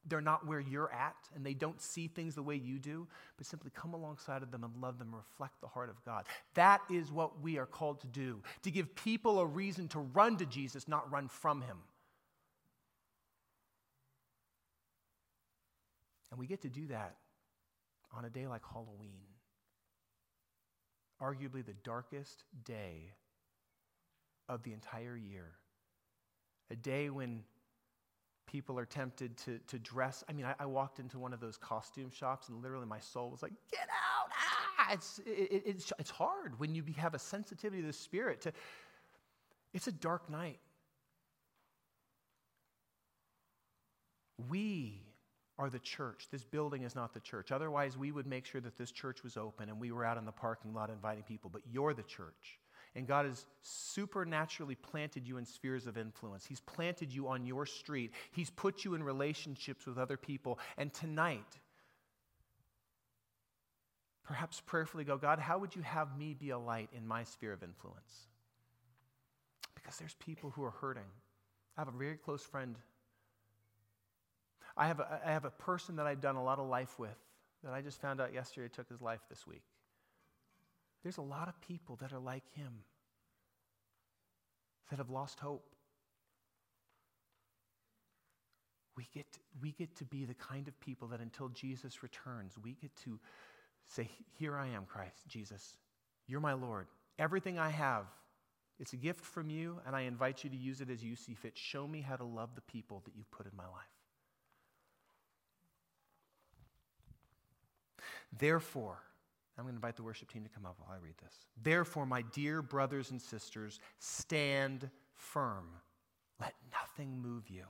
they're 0.06 0.20
not 0.20 0.46
where 0.46 0.60
you're 0.60 0.92
at 0.92 1.16
and 1.34 1.46
they 1.46 1.54
don't 1.54 1.80
see 1.80 2.08
things 2.08 2.34
the 2.34 2.42
way 2.42 2.56
you 2.56 2.78
do, 2.78 3.06
but 3.38 3.46
simply 3.46 3.70
come 3.74 3.94
alongside 3.94 4.42
of 4.42 4.50
them 4.50 4.62
and 4.62 4.76
love 4.76 4.98
them, 4.98 5.14
reflect 5.14 5.58
the 5.62 5.66
heart 5.66 5.88
of 5.88 6.04
God. 6.04 6.26
That 6.52 6.82
is 6.90 7.10
what 7.10 7.40
we 7.40 7.56
are 7.56 7.64
called 7.64 8.00
to 8.02 8.06
do 8.06 8.42
to 8.64 8.70
give 8.70 8.94
people 8.94 9.38
a 9.38 9.46
reason 9.46 9.88
to 9.88 10.00
run 10.00 10.36
to 10.36 10.46
Jesus, 10.46 10.86
not 10.88 11.10
run 11.10 11.28
from 11.28 11.62
him. 11.62 11.78
And 16.30 16.38
we 16.38 16.46
get 16.46 16.60
to 16.62 16.68
do 16.68 16.86
that 16.88 17.16
on 18.14 18.26
a 18.26 18.30
day 18.30 18.46
like 18.46 18.62
Halloween 18.70 19.24
arguably 21.20 21.64
the 21.64 21.74
darkest 21.82 22.44
day 22.64 23.12
of 24.48 24.62
the 24.62 24.72
entire 24.72 25.16
year. 25.16 25.52
A 26.70 26.76
day 26.76 27.10
when 27.10 27.44
people 28.54 28.78
are 28.78 28.86
tempted 28.86 29.36
to, 29.36 29.58
to 29.66 29.80
dress. 29.80 30.22
I 30.28 30.32
mean, 30.32 30.44
I, 30.44 30.54
I, 30.60 30.66
walked 30.66 31.00
into 31.00 31.18
one 31.18 31.32
of 31.32 31.40
those 31.40 31.56
costume 31.56 32.08
shops 32.08 32.48
and 32.48 32.62
literally 32.62 32.86
my 32.86 33.00
soul 33.00 33.28
was 33.28 33.42
like, 33.42 33.50
get 33.68 33.88
out! 33.88 34.30
Ah! 34.30 34.92
It's, 34.92 35.18
it, 35.26 35.64
it's, 35.66 35.92
it's 35.98 36.10
hard 36.10 36.56
when 36.60 36.72
you 36.72 36.84
have 36.96 37.14
a 37.14 37.18
sensitivity 37.18 37.80
to 37.82 37.88
the 37.88 37.92
spirit. 37.92 38.42
To, 38.42 38.52
it's 39.72 39.88
a 39.88 39.92
dark 39.92 40.30
night. 40.30 40.60
We 44.48 45.02
are 45.58 45.68
the 45.68 45.80
church. 45.80 46.28
This 46.30 46.44
building 46.44 46.84
is 46.84 46.94
not 46.94 47.12
the 47.12 47.18
church. 47.18 47.50
Otherwise, 47.50 47.98
we 47.98 48.12
would 48.12 48.28
make 48.28 48.46
sure 48.46 48.60
that 48.60 48.78
this 48.78 48.92
church 48.92 49.24
was 49.24 49.36
open 49.36 49.68
and 49.68 49.80
we 49.80 49.90
were 49.90 50.04
out 50.04 50.16
in 50.16 50.26
the 50.26 50.32
parking 50.32 50.72
lot 50.72 50.90
inviting 50.90 51.24
people. 51.24 51.50
But 51.52 51.62
you're 51.68 51.92
the 51.92 52.04
church. 52.04 52.60
And 52.96 53.06
God 53.08 53.26
has 53.26 53.44
supernaturally 53.62 54.76
planted 54.76 55.26
you 55.26 55.36
in 55.36 55.44
spheres 55.44 55.86
of 55.86 55.98
influence. 55.98 56.46
He's 56.46 56.60
planted 56.60 57.12
you 57.12 57.28
on 57.28 57.44
your 57.44 57.66
street, 57.66 58.12
He's 58.32 58.50
put 58.50 58.84
you 58.84 58.94
in 58.94 59.02
relationships 59.02 59.86
with 59.86 59.98
other 59.98 60.16
people. 60.16 60.58
And 60.78 60.92
tonight, 60.92 61.58
perhaps 64.24 64.62
prayerfully 64.64 65.04
go, 65.04 65.18
God, 65.18 65.38
how 65.38 65.58
would 65.58 65.74
you 65.74 65.82
have 65.82 66.16
me 66.16 66.34
be 66.34 66.50
a 66.50 66.58
light 66.58 66.88
in 66.96 67.06
my 67.06 67.24
sphere 67.24 67.52
of 67.52 67.62
influence? 67.62 68.28
Because 69.74 69.96
there's 69.98 70.14
people 70.14 70.50
who 70.50 70.62
are 70.62 70.70
hurting. 70.70 71.02
I 71.76 71.80
have 71.80 71.88
a 71.88 71.96
very 71.96 72.16
close 72.16 72.42
friend. 72.42 72.76
I 74.76 74.86
have 74.86 75.00
a, 75.00 75.20
I 75.24 75.32
have 75.32 75.44
a 75.44 75.50
person 75.50 75.96
that 75.96 76.06
I've 76.06 76.20
done 76.20 76.36
a 76.36 76.42
lot 76.42 76.58
of 76.58 76.68
life 76.68 76.98
with 76.98 77.16
that 77.64 77.72
I 77.72 77.80
just 77.80 78.00
found 78.00 78.20
out 78.20 78.32
yesterday 78.32 78.68
took 78.72 78.88
his 78.88 79.00
life 79.00 79.20
this 79.28 79.46
week. 79.46 79.62
There's 81.04 81.18
a 81.18 81.22
lot 81.22 81.48
of 81.48 81.60
people 81.60 81.96
that 81.96 82.12
are 82.12 82.18
like 82.18 82.42
him 82.56 82.72
that 84.90 84.96
have 84.96 85.10
lost 85.10 85.38
hope. 85.38 85.66
We 88.96 89.06
get, 89.12 89.26
we 89.60 89.72
get 89.72 89.94
to 89.96 90.04
be 90.04 90.24
the 90.24 90.34
kind 90.34 90.66
of 90.66 90.80
people 90.80 91.08
that 91.08 91.20
until 91.20 91.50
Jesus 91.50 92.02
returns, 92.02 92.54
we 92.62 92.72
get 92.80 92.94
to 93.04 93.20
say, 93.86 94.08
Here 94.38 94.56
I 94.56 94.68
am, 94.68 94.86
Christ, 94.86 95.28
Jesus. 95.28 95.76
You're 96.26 96.40
my 96.40 96.54
Lord. 96.54 96.86
Everything 97.18 97.58
I 97.58 97.68
have, 97.68 98.06
it's 98.80 98.94
a 98.94 98.96
gift 98.96 99.24
from 99.24 99.50
you, 99.50 99.80
and 99.86 99.94
I 99.94 100.02
invite 100.02 100.42
you 100.42 100.48
to 100.50 100.56
use 100.56 100.80
it 100.80 100.88
as 100.88 101.04
you 101.04 101.16
see 101.16 101.34
fit. 101.34 101.52
Show 101.54 101.86
me 101.86 102.00
how 102.00 102.16
to 102.16 102.24
love 102.24 102.54
the 102.54 102.62
people 102.62 103.02
that 103.04 103.14
you've 103.14 103.30
put 103.30 103.46
in 103.46 103.52
my 103.54 103.64
life. 103.64 103.82
Therefore, 108.36 109.02
I'm 109.56 109.64
going 109.64 109.74
to 109.74 109.76
invite 109.76 109.96
the 109.96 110.02
worship 110.02 110.32
team 110.32 110.42
to 110.42 110.48
come 110.48 110.66
up 110.66 110.76
while 110.78 110.96
I 110.96 111.02
read 111.02 111.14
this. 111.22 111.34
Therefore, 111.62 112.06
my 112.06 112.22
dear 112.32 112.60
brothers 112.60 113.10
and 113.10 113.22
sisters, 113.22 113.78
stand 113.98 114.90
firm. 115.14 115.68
Let 116.40 116.54
nothing 116.72 117.22
move 117.22 117.48
you. 117.48 117.64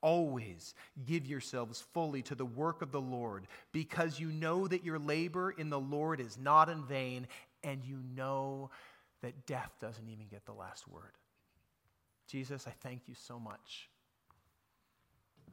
Always 0.00 0.74
give 1.06 1.26
yourselves 1.26 1.84
fully 1.92 2.22
to 2.22 2.34
the 2.34 2.44
work 2.44 2.82
of 2.82 2.90
the 2.90 3.00
Lord, 3.00 3.46
because 3.70 4.18
you 4.18 4.32
know 4.32 4.66
that 4.66 4.84
your 4.84 4.98
labor 4.98 5.52
in 5.52 5.70
the 5.70 5.78
Lord 5.78 6.20
is 6.20 6.36
not 6.36 6.68
in 6.68 6.84
vain, 6.84 7.28
and 7.62 7.84
you 7.84 8.00
know 8.16 8.70
that 9.20 9.46
death 9.46 9.70
doesn't 9.80 10.08
even 10.08 10.26
get 10.26 10.44
the 10.44 10.52
last 10.52 10.88
word. 10.88 11.12
Jesus, 12.26 12.66
I 12.66 12.72
thank 12.82 13.06
you 13.06 13.14
so 13.14 13.38
much 13.38 13.88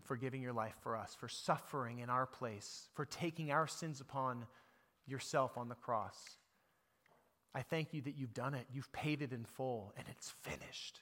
for 0.05 0.17
giving 0.17 0.41
your 0.41 0.53
life 0.53 0.73
for 0.81 0.97
us, 0.97 1.15
for 1.19 1.27
suffering 1.27 1.99
in 1.99 2.09
our 2.09 2.25
place, 2.25 2.89
for 2.95 3.05
taking 3.05 3.51
our 3.51 3.67
sins 3.67 4.01
upon 4.01 4.47
yourself 5.09 5.57
on 5.57 5.69
the 5.69 5.75
cross. 5.75 6.37
I 7.53 7.61
thank 7.61 7.93
you 7.93 8.01
that 8.01 8.15
you've 8.17 8.33
done 8.33 8.53
it. 8.53 8.65
You've 8.71 8.91
paid 8.91 9.21
it 9.21 9.33
in 9.33 9.43
full, 9.43 9.93
and 9.97 10.05
it's 10.09 10.29
finished. 10.29 11.01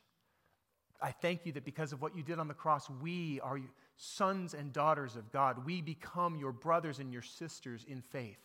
I 1.01 1.11
thank 1.11 1.45
you 1.45 1.51
that 1.53 1.65
because 1.65 1.93
of 1.93 2.01
what 2.01 2.15
you 2.15 2.23
did 2.23 2.39
on 2.39 2.47
the 2.47 2.53
cross, 2.53 2.89
we 2.89 3.39
are 3.41 3.59
sons 3.97 4.53
and 4.53 4.73
daughters 4.73 5.15
of 5.15 5.31
God. 5.31 5.65
We 5.65 5.81
become 5.81 6.37
your 6.37 6.51
brothers 6.51 6.99
and 6.99 7.11
your 7.11 7.21
sisters 7.21 7.85
in 7.87 8.01
faith. 8.01 8.39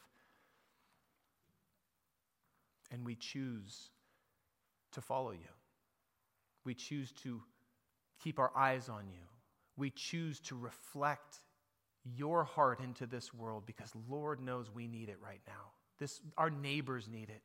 And 2.91 3.07
we 3.07 3.15
choose 3.15 3.89
to 4.93 5.01
follow 5.01 5.31
you. 5.31 5.39
We 6.65 6.75
choose 6.75 7.13
to 7.23 7.41
keep 8.23 8.39
our 8.39 8.53
eyes 8.55 8.89
on 8.89 9.05
you. 9.11 9.25
We 9.77 9.91
choose 9.91 10.41
to 10.41 10.57
reflect 10.57 11.41
your 12.05 12.45
heart 12.45 12.81
into 12.81 13.07
this 13.07 13.33
world 13.33 13.65
because 13.67 13.93
Lord 14.09 14.41
knows 14.41 14.71
we 14.71 14.87
need 14.87 15.09
it 15.09 15.19
right 15.23 15.41
now. 15.47 15.71
This, 15.99 16.21
our 16.37 16.51
neighbors 16.51 17.09
need 17.09 17.29
it. 17.31 17.43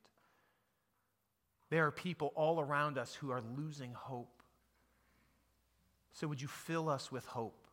There 1.70 1.86
are 1.86 1.90
people 1.90 2.32
all 2.34 2.60
around 2.60 2.98
us 2.98 3.14
who 3.14 3.30
are 3.30 3.42
losing 3.56 3.92
hope. 3.92 4.42
So, 6.12 6.26
would 6.26 6.40
you 6.40 6.48
fill 6.48 6.88
us 6.88 7.12
with 7.12 7.24
hope 7.26 7.68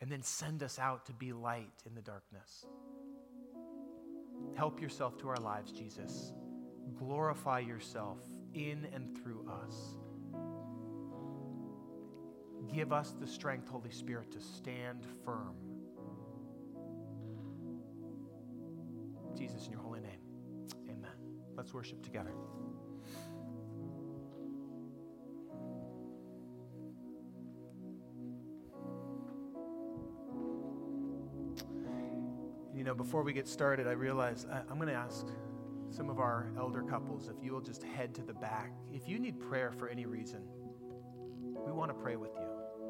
and 0.00 0.12
then 0.12 0.22
send 0.22 0.62
us 0.62 0.78
out 0.78 1.06
to 1.06 1.12
be 1.12 1.32
light 1.32 1.72
in 1.86 1.94
the 1.94 2.02
darkness? 2.02 2.66
Help 4.54 4.80
yourself 4.80 5.18
to 5.18 5.28
our 5.28 5.38
lives, 5.38 5.72
Jesus. 5.72 6.32
Glorify 6.98 7.60
yourself 7.60 8.18
in 8.52 8.86
and 8.94 9.18
through 9.18 9.48
us. 9.48 9.96
Give 12.72 12.92
us 12.92 13.14
the 13.18 13.26
strength, 13.26 13.68
Holy 13.68 13.90
Spirit, 13.90 14.30
to 14.32 14.40
stand 14.40 15.00
firm 15.24 15.54
Jesus, 19.36 19.66
in 19.66 19.72
your 19.72 19.80
holy 19.80 20.00
name. 20.00 20.20
Amen. 20.88 21.10
Let's 21.56 21.72
worship 21.74 22.02
together. 22.02 22.32
You 32.74 32.82
know, 32.82 32.94
before 32.94 33.22
we 33.22 33.32
get 33.32 33.48
started, 33.48 33.86
I 33.86 33.92
realize 33.92 34.46
I, 34.52 34.58
am 34.70 34.76
going 34.76 34.88
to 34.88 34.94
ask 34.94 35.26
some 35.90 36.10
of 36.10 36.18
our 36.18 36.50
elder 36.58 36.82
couples 36.82 37.28
if 37.28 37.42
you 37.42 37.52
will 37.52 37.60
just 37.60 37.82
head 37.82 38.14
to 38.16 38.22
the 38.22 38.34
back. 38.34 38.72
If 38.92 39.08
you 39.08 39.18
need 39.18 39.40
prayer 39.40 39.72
for 39.72 39.88
any 39.88 40.06
reason, 40.06 40.42
we 41.64 41.72
want 41.72 41.90
to 41.90 41.94
pray 41.94 42.16
with 42.16 42.32
you. 42.36 42.43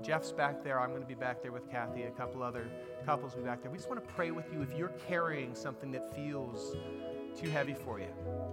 Jeff's 0.04 0.32
back 0.32 0.62
there. 0.62 0.78
I'm 0.78 0.90
going 0.90 1.00
to 1.00 1.08
be 1.08 1.14
back 1.14 1.40
there 1.40 1.50
with 1.50 1.70
Kathy. 1.70 2.02
A 2.02 2.10
couple 2.10 2.42
other 2.42 2.66
couples 3.06 3.34
will 3.34 3.42
be 3.42 3.48
back 3.48 3.62
there. 3.62 3.70
We 3.70 3.78
just 3.78 3.88
want 3.88 4.06
to 4.06 4.14
pray 4.14 4.32
with 4.32 4.52
you 4.52 4.60
if 4.60 4.76
you're 4.76 4.92
carrying 5.08 5.54
something 5.54 5.90
that 5.92 6.14
feels 6.14 6.76
too 7.40 7.48
heavy 7.48 7.72
for 7.72 7.98
you. 7.98 8.08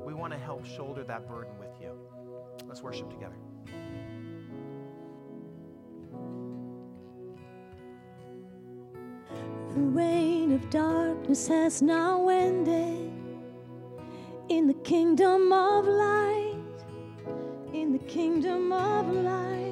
We 0.05 0.13
want 0.13 0.31
to 0.31 0.39
help 0.39 0.65
shoulder 0.65 1.03
that 1.03 1.27
burden 1.27 1.51
with 1.59 1.71
you. 1.81 1.91
Let's 2.67 2.81
worship 2.81 3.09
together. 3.09 3.35
The 9.73 9.81
reign 9.81 10.53
of 10.53 10.69
darkness 10.69 11.49
has 11.49 11.81
now 11.81 12.29
ended 12.29 13.11
in 14.47 14.67
the 14.67 14.73
kingdom 14.85 15.51
of 15.51 15.85
light, 15.85 16.55
in 17.73 17.91
the 17.91 17.99
kingdom 18.07 18.71
of 18.71 19.07
light. 19.07 19.70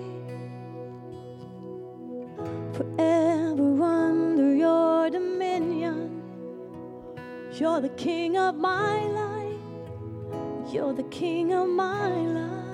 You're 7.54 7.82
the 7.82 7.90
king 7.90 8.38
of 8.38 8.56
my 8.56 9.02
life. 9.02 10.74
You're 10.74 10.94
the 10.94 11.04
king 11.04 11.54
of 11.54 11.68
my 11.68 12.10
life. 12.10 12.69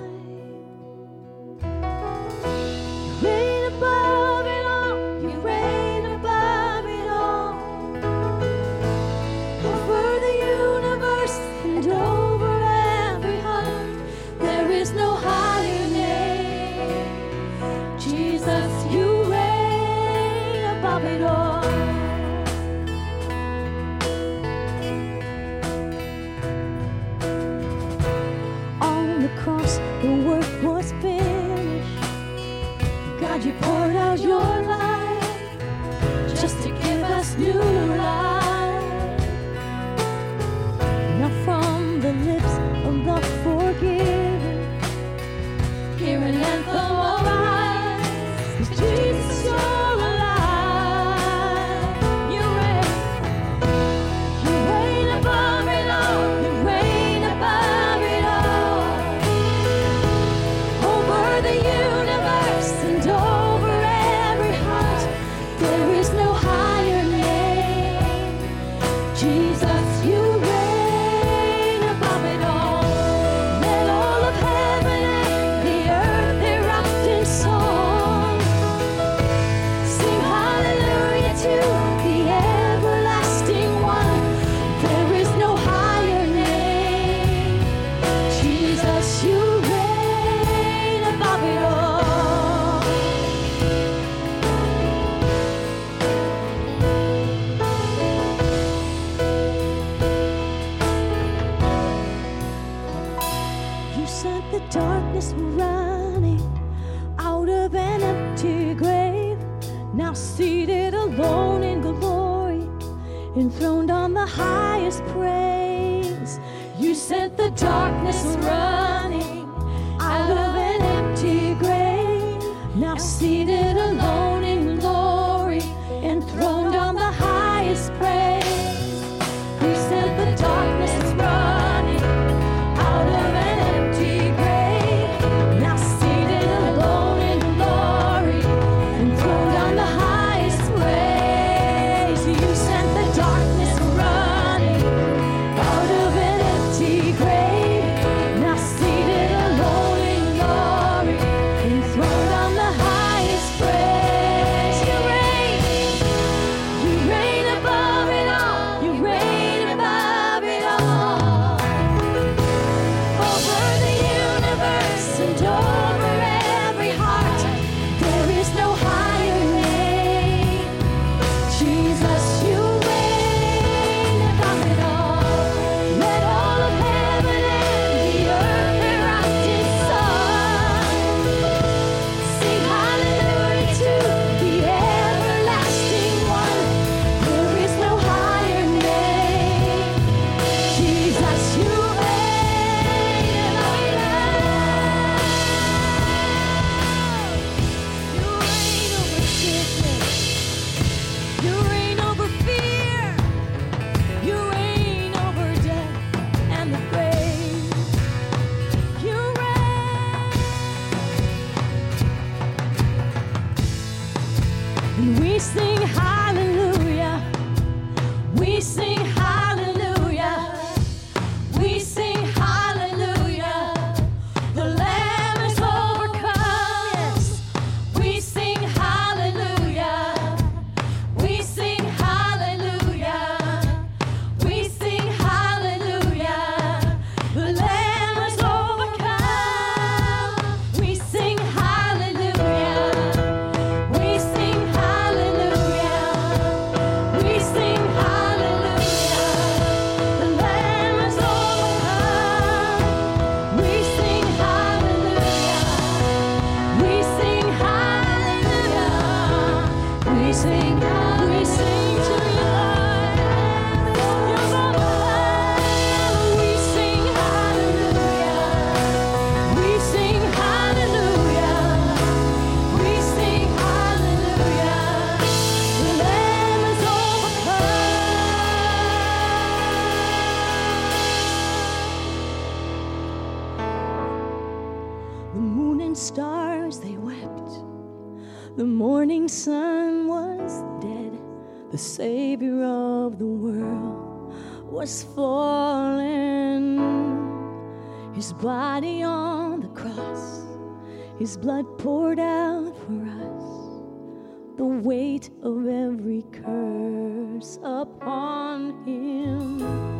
His 301.18 301.38
blood 301.38 301.78
poured 301.78 302.20
out 302.20 302.76
for 302.76 303.02
us, 303.02 304.56
the 304.58 304.66
weight 304.66 305.30
of 305.42 305.66
every 305.66 306.24
curse 306.30 307.58
upon 307.62 308.84
him. 308.84 309.95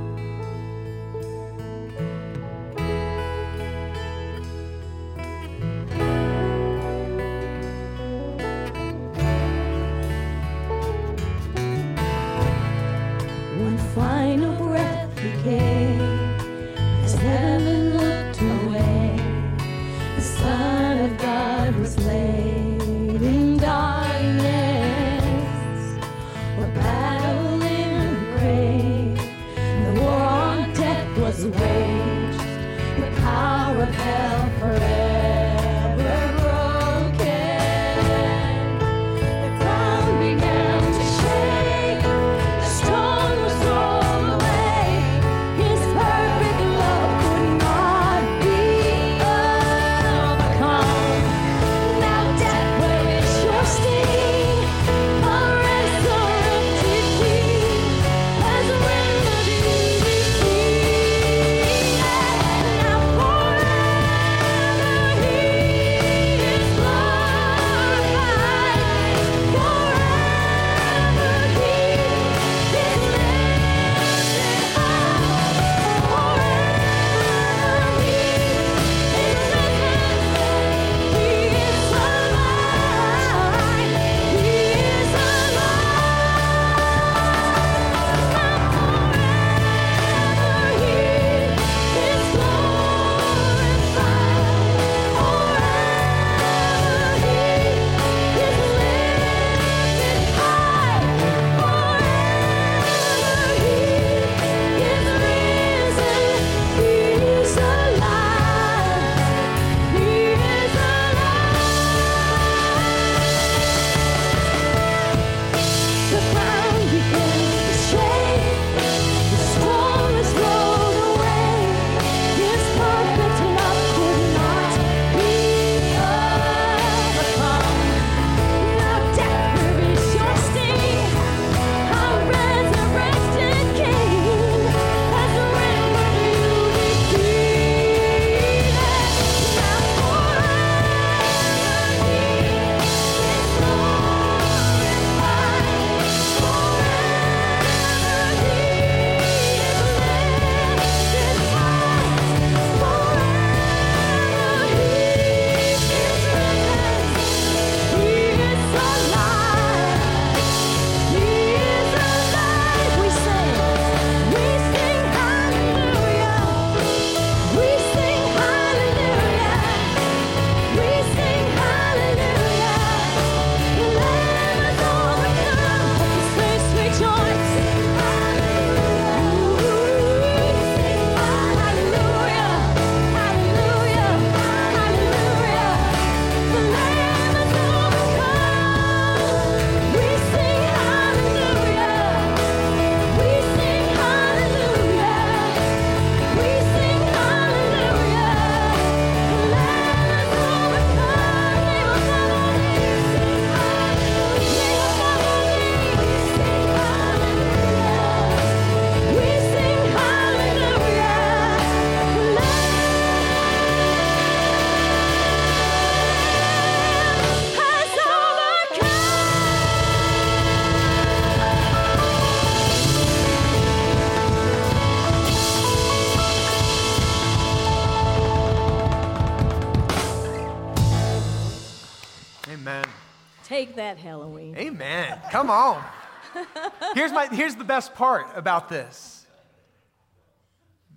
Best 237.77 237.95
part 237.95 238.27
about 238.35 238.71
this. 238.71 239.27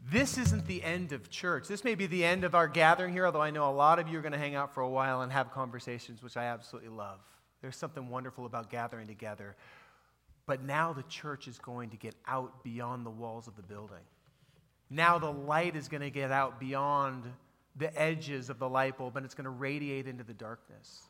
This 0.09 0.37
isn't 0.37 0.65
the 0.65 0.81
end 0.81 1.11
of 1.11 1.29
church. 1.29 1.67
This 1.67 1.83
may 1.83 1.93
be 1.93 2.07
the 2.07 2.23
end 2.23 2.45
of 2.45 2.55
our 2.55 2.69
gathering 2.69 3.11
here, 3.11 3.25
although 3.25 3.41
I 3.41 3.51
know 3.51 3.69
a 3.69 3.75
lot 3.75 3.99
of 3.99 4.07
you 4.07 4.17
are 4.17 4.21
going 4.21 4.31
to 4.31 4.37
hang 4.37 4.55
out 4.55 4.73
for 4.73 4.79
a 4.79 4.87
while 4.87 5.21
and 5.21 5.29
have 5.29 5.51
conversations, 5.51 6.23
which 6.23 6.37
I 6.37 6.45
absolutely 6.45 6.91
love. 6.91 7.19
There's 7.61 7.75
something 7.75 8.07
wonderful 8.07 8.45
about 8.45 8.69
gathering 8.69 9.07
together. 9.07 9.57
But 10.45 10.63
now 10.63 10.93
the 10.93 11.03
church 11.03 11.49
is 11.49 11.57
going 11.57 11.89
to 11.89 11.97
get 11.97 12.15
out 12.25 12.63
beyond 12.63 13.05
the 13.05 13.09
walls 13.09 13.49
of 13.49 13.57
the 13.57 13.61
building. 13.61 14.05
Now 14.89 15.19
the 15.19 15.33
light 15.33 15.75
is 15.75 15.89
going 15.89 16.03
to 16.03 16.09
get 16.09 16.31
out 16.31 16.61
beyond 16.61 17.25
the 17.75 17.93
edges 18.01 18.49
of 18.49 18.57
the 18.57 18.69
light 18.69 18.97
bulb 18.97 19.17
and 19.17 19.25
it's 19.25 19.35
going 19.35 19.43
to 19.43 19.49
radiate 19.49 20.07
into 20.07 20.23
the 20.23 20.33
darkness. 20.33 21.01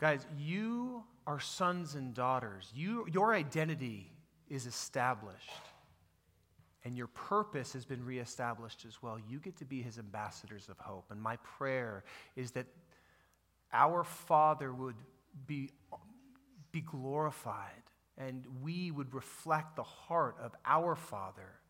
Guys, 0.00 0.24
you 0.38 1.04
are 1.26 1.38
sons 1.38 1.96
and 1.96 2.14
daughters. 2.14 2.72
You, 2.74 3.06
your 3.12 3.34
identity 3.34 4.14
is 4.50 4.66
established, 4.66 5.50
and 6.84 6.96
your 6.96 7.08
purpose 7.08 7.72
has 7.72 7.84
been 7.84 8.04
reestablished 8.04 8.84
as 8.86 9.02
well. 9.02 9.18
You 9.28 9.38
get 9.38 9.56
to 9.56 9.64
be 9.64 9.82
his 9.82 9.98
ambassadors 9.98 10.68
of 10.68 10.78
hope. 10.78 11.06
And 11.10 11.20
my 11.20 11.36
prayer 11.36 12.04
is 12.36 12.52
that 12.52 12.66
our 13.72 14.04
Father 14.04 14.72
would 14.72 14.96
be, 15.46 15.70
be 16.72 16.80
glorified, 16.80 17.82
and 18.16 18.44
we 18.62 18.90
would 18.90 19.12
reflect 19.14 19.76
the 19.76 19.82
heart 19.82 20.36
of 20.42 20.54
our 20.64 20.96
Father 20.96 21.60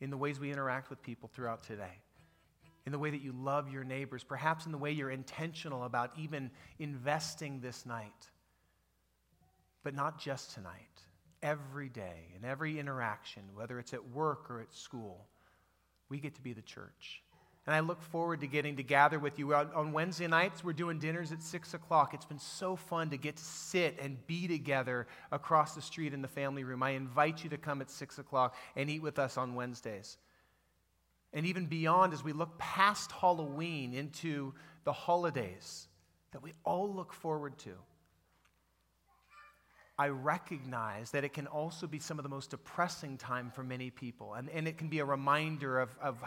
in 0.00 0.10
the 0.10 0.16
ways 0.16 0.40
we 0.40 0.50
interact 0.50 0.90
with 0.90 1.02
people 1.02 1.30
throughout 1.32 1.62
today 1.62 2.02
in 2.88 2.92
the 2.92 2.98
way 2.98 3.10
that 3.10 3.20
you 3.20 3.32
love 3.32 3.70
your 3.70 3.84
neighbors, 3.84 4.24
perhaps 4.24 4.64
in 4.64 4.72
the 4.72 4.78
way 4.78 4.90
you're 4.90 5.10
intentional 5.10 5.84
about 5.84 6.10
even 6.16 6.50
investing 6.78 7.60
this 7.60 7.84
night. 7.84 8.30
But 9.82 9.94
not 9.94 10.18
just 10.18 10.54
tonight, 10.54 11.02
every 11.42 11.88
day, 11.88 12.34
in 12.36 12.44
every 12.48 12.78
interaction, 12.78 13.42
whether 13.54 13.78
it's 13.78 13.94
at 13.94 14.10
work 14.10 14.50
or 14.50 14.60
at 14.60 14.72
school, 14.72 15.26
we 16.08 16.18
get 16.18 16.34
to 16.36 16.42
be 16.42 16.52
the 16.52 16.62
church. 16.62 17.22
And 17.66 17.74
I 17.74 17.80
look 17.80 18.00
forward 18.00 18.40
to 18.40 18.46
getting 18.46 18.76
to 18.76 18.82
gather 18.82 19.18
with 19.18 19.38
you. 19.38 19.54
On, 19.54 19.92
Wednesday 19.92 20.26
nights, 20.26 20.64
we're 20.64 20.72
doing 20.72 20.98
dinners 20.98 21.32
at 21.32 21.42
6 21.42 21.74
o'clock. 21.74 22.14
It's 22.14 22.24
been 22.24 22.38
so 22.38 22.76
fun 22.76 23.10
to 23.10 23.18
get 23.18 23.36
to 23.36 23.44
sit 23.44 23.98
and 24.00 24.26
be 24.26 24.48
together 24.48 25.06
across 25.30 25.74
the 25.74 25.82
street 25.82 26.14
in 26.14 26.22
the 26.22 26.28
family 26.28 26.64
room. 26.64 26.82
I 26.82 26.90
invite 26.90 27.44
you 27.44 27.50
to 27.50 27.58
come 27.58 27.82
at 27.82 27.90
6 27.90 28.18
o'clock 28.18 28.56
and 28.74 28.88
eat 28.88 29.02
with 29.02 29.18
us 29.18 29.36
on 29.36 29.54
Wednesdays 29.54 30.16
and 31.32 31.46
even 31.46 31.66
beyond 31.66 32.12
as 32.12 32.24
we 32.24 32.32
look 32.32 32.58
past 32.58 33.12
Halloween 33.12 33.92
into 33.94 34.54
the 34.84 34.92
holidays 34.92 35.88
that 36.32 36.42
we 36.42 36.52
all 36.64 36.92
look 36.92 37.12
forward 37.12 37.58
to. 37.58 37.74
I 39.98 40.08
recognize 40.08 41.10
that 41.10 41.24
it 41.24 41.32
can 41.32 41.48
also 41.48 41.88
be 41.88 41.98
some 41.98 42.20
of 42.20 42.22
the 42.22 42.28
most 42.28 42.50
depressing 42.50 43.18
time 43.18 43.50
for 43.50 43.64
many 43.64 43.90
people. 43.90 44.34
And, 44.34 44.48
and 44.50 44.68
it 44.68 44.78
can 44.78 44.88
be 44.88 45.00
a 45.00 45.04
reminder 45.04 45.80
of, 45.80 45.90
of 46.00 46.22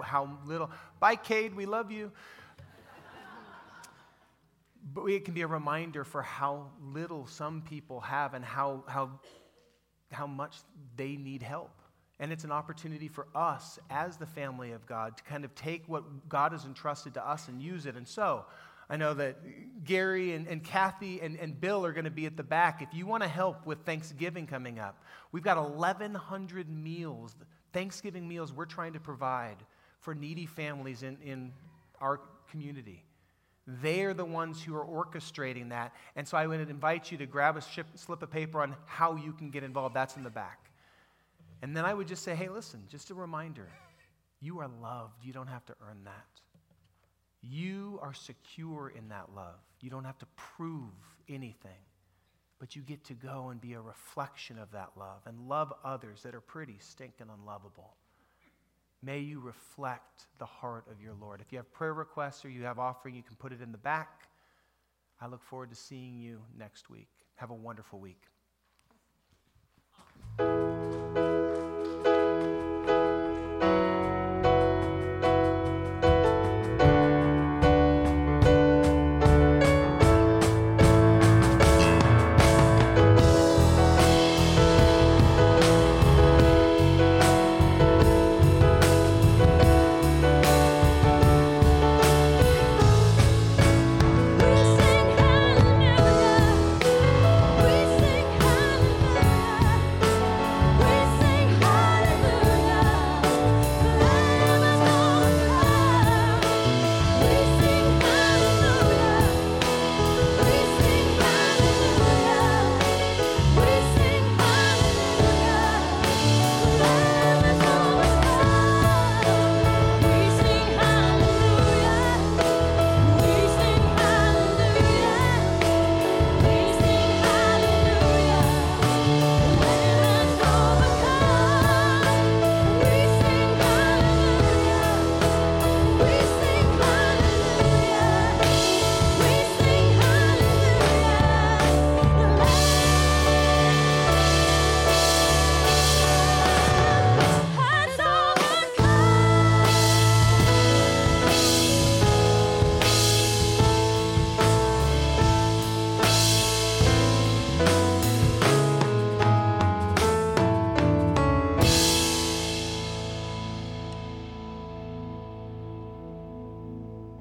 how 0.00 0.38
little, 0.46 0.70
bye, 1.00 1.16
Cade, 1.16 1.54
we 1.54 1.66
love 1.66 1.90
you. 1.90 2.12
but 4.94 5.04
it 5.06 5.24
can 5.24 5.34
be 5.34 5.42
a 5.42 5.46
reminder 5.48 6.04
for 6.04 6.22
how 6.22 6.68
little 6.80 7.26
some 7.26 7.62
people 7.62 8.00
have 8.00 8.34
and 8.34 8.44
how, 8.44 8.84
how, 8.86 9.10
how 10.12 10.28
much 10.28 10.58
they 10.94 11.16
need 11.16 11.42
help. 11.42 11.82
And 12.20 12.32
it's 12.32 12.44
an 12.44 12.52
opportunity 12.52 13.08
for 13.08 13.26
us 13.34 13.80
as 13.90 14.16
the 14.16 14.26
family 14.26 14.70
of 14.70 14.86
God 14.86 15.16
to 15.16 15.24
kind 15.24 15.44
of 15.44 15.52
take 15.56 15.82
what 15.88 16.28
God 16.28 16.52
has 16.52 16.64
entrusted 16.64 17.14
to 17.14 17.28
us 17.28 17.48
and 17.48 17.60
use 17.60 17.86
it. 17.86 17.96
And 17.96 18.06
so, 18.06 18.46
I 18.88 18.96
know 18.96 19.14
that 19.14 19.36
Gary 19.84 20.32
and, 20.32 20.46
and 20.46 20.62
Kathy 20.62 21.20
and, 21.20 21.36
and 21.38 21.60
Bill 21.60 21.84
are 21.84 21.92
going 21.92 22.04
to 22.04 22.10
be 22.10 22.26
at 22.26 22.36
the 22.36 22.42
back. 22.42 22.82
If 22.82 22.94
you 22.94 23.06
want 23.06 23.22
to 23.22 23.28
help 23.28 23.66
with 23.66 23.80
Thanksgiving 23.80 24.46
coming 24.46 24.78
up, 24.78 25.02
we've 25.32 25.42
got 25.42 25.56
1,100 25.56 26.68
meals, 26.68 27.34
Thanksgiving 27.72 28.28
meals 28.28 28.52
we're 28.52 28.64
trying 28.64 28.92
to 28.92 29.00
provide 29.00 29.56
for 30.00 30.14
needy 30.14 30.46
families 30.46 31.02
in, 31.02 31.18
in 31.24 31.52
our 32.00 32.20
community. 32.50 33.02
They're 33.66 34.14
the 34.14 34.24
ones 34.24 34.62
who 34.62 34.76
are 34.76 34.84
orchestrating 34.84 35.70
that. 35.70 35.92
And 36.14 36.26
so 36.26 36.36
I 36.36 36.46
would 36.46 36.60
invite 36.60 37.10
you 37.10 37.18
to 37.18 37.26
grab 37.26 37.56
a 37.56 37.62
slip 37.96 38.22
of 38.22 38.30
paper 38.30 38.62
on 38.62 38.76
how 38.86 39.16
you 39.16 39.32
can 39.32 39.50
get 39.50 39.64
involved. 39.64 39.96
That's 39.96 40.16
in 40.16 40.22
the 40.22 40.30
back. 40.30 40.70
And 41.62 41.76
then 41.76 41.84
I 41.84 41.92
would 41.92 42.06
just 42.06 42.22
say, 42.22 42.36
hey, 42.36 42.48
listen, 42.48 42.84
just 42.88 43.10
a 43.10 43.14
reminder 43.14 43.68
you 44.40 44.60
are 44.60 44.68
loved. 44.80 45.24
You 45.24 45.32
don't 45.32 45.48
have 45.48 45.64
to 45.66 45.74
earn 45.88 46.04
that. 46.04 46.45
You 47.48 47.98
are 48.02 48.14
secure 48.14 48.92
in 48.96 49.08
that 49.08 49.28
love. 49.34 49.60
You 49.80 49.90
don't 49.90 50.04
have 50.04 50.18
to 50.18 50.26
prove 50.36 50.90
anything, 51.28 51.78
but 52.58 52.74
you 52.74 52.82
get 52.82 53.04
to 53.04 53.14
go 53.14 53.50
and 53.50 53.60
be 53.60 53.74
a 53.74 53.80
reflection 53.80 54.58
of 54.58 54.72
that 54.72 54.92
love 54.96 55.20
and 55.26 55.48
love 55.48 55.72
others 55.84 56.22
that 56.22 56.34
are 56.34 56.40
pretty 56.40 56.76
stinking 56.80 57.28
unlovable. 57.32 57.94
May 59.02 59.20
you 59.20 59.38
reflect 59.38 60.26
the 60.38 60.46
heart 60.46 60.86
of 60.90 61.00
your 61.00 61.14
Lord. 61.20 61.40
If 61.40 61.52
you 61.52 61.58
have 61.58 61.72
prayer 61.72 61.94
requests 61.94 62.44
or 62.44 62.48
you 62.48 62.64
have 62.64 62.78
offering, 62.78 63.14
you 63.14 63.22
can 63.22 63.36
put 63.36 63.52
it 63.52 63.60
in 63.60 63.70
the 63.70 63.78
back. 63.78 64.28
I 65.20 65.28
look 65.28 65.42
forward 65.44 65.70
to 65.70 65.76
seeing 65.76 66.18
you 66.18 66.40
next 66.58 66.90
week. 66.90 67.08
Have 67.36 67.50
a 67.50 67.54
wonderful 67.54 68.00
week. 68.00 68.22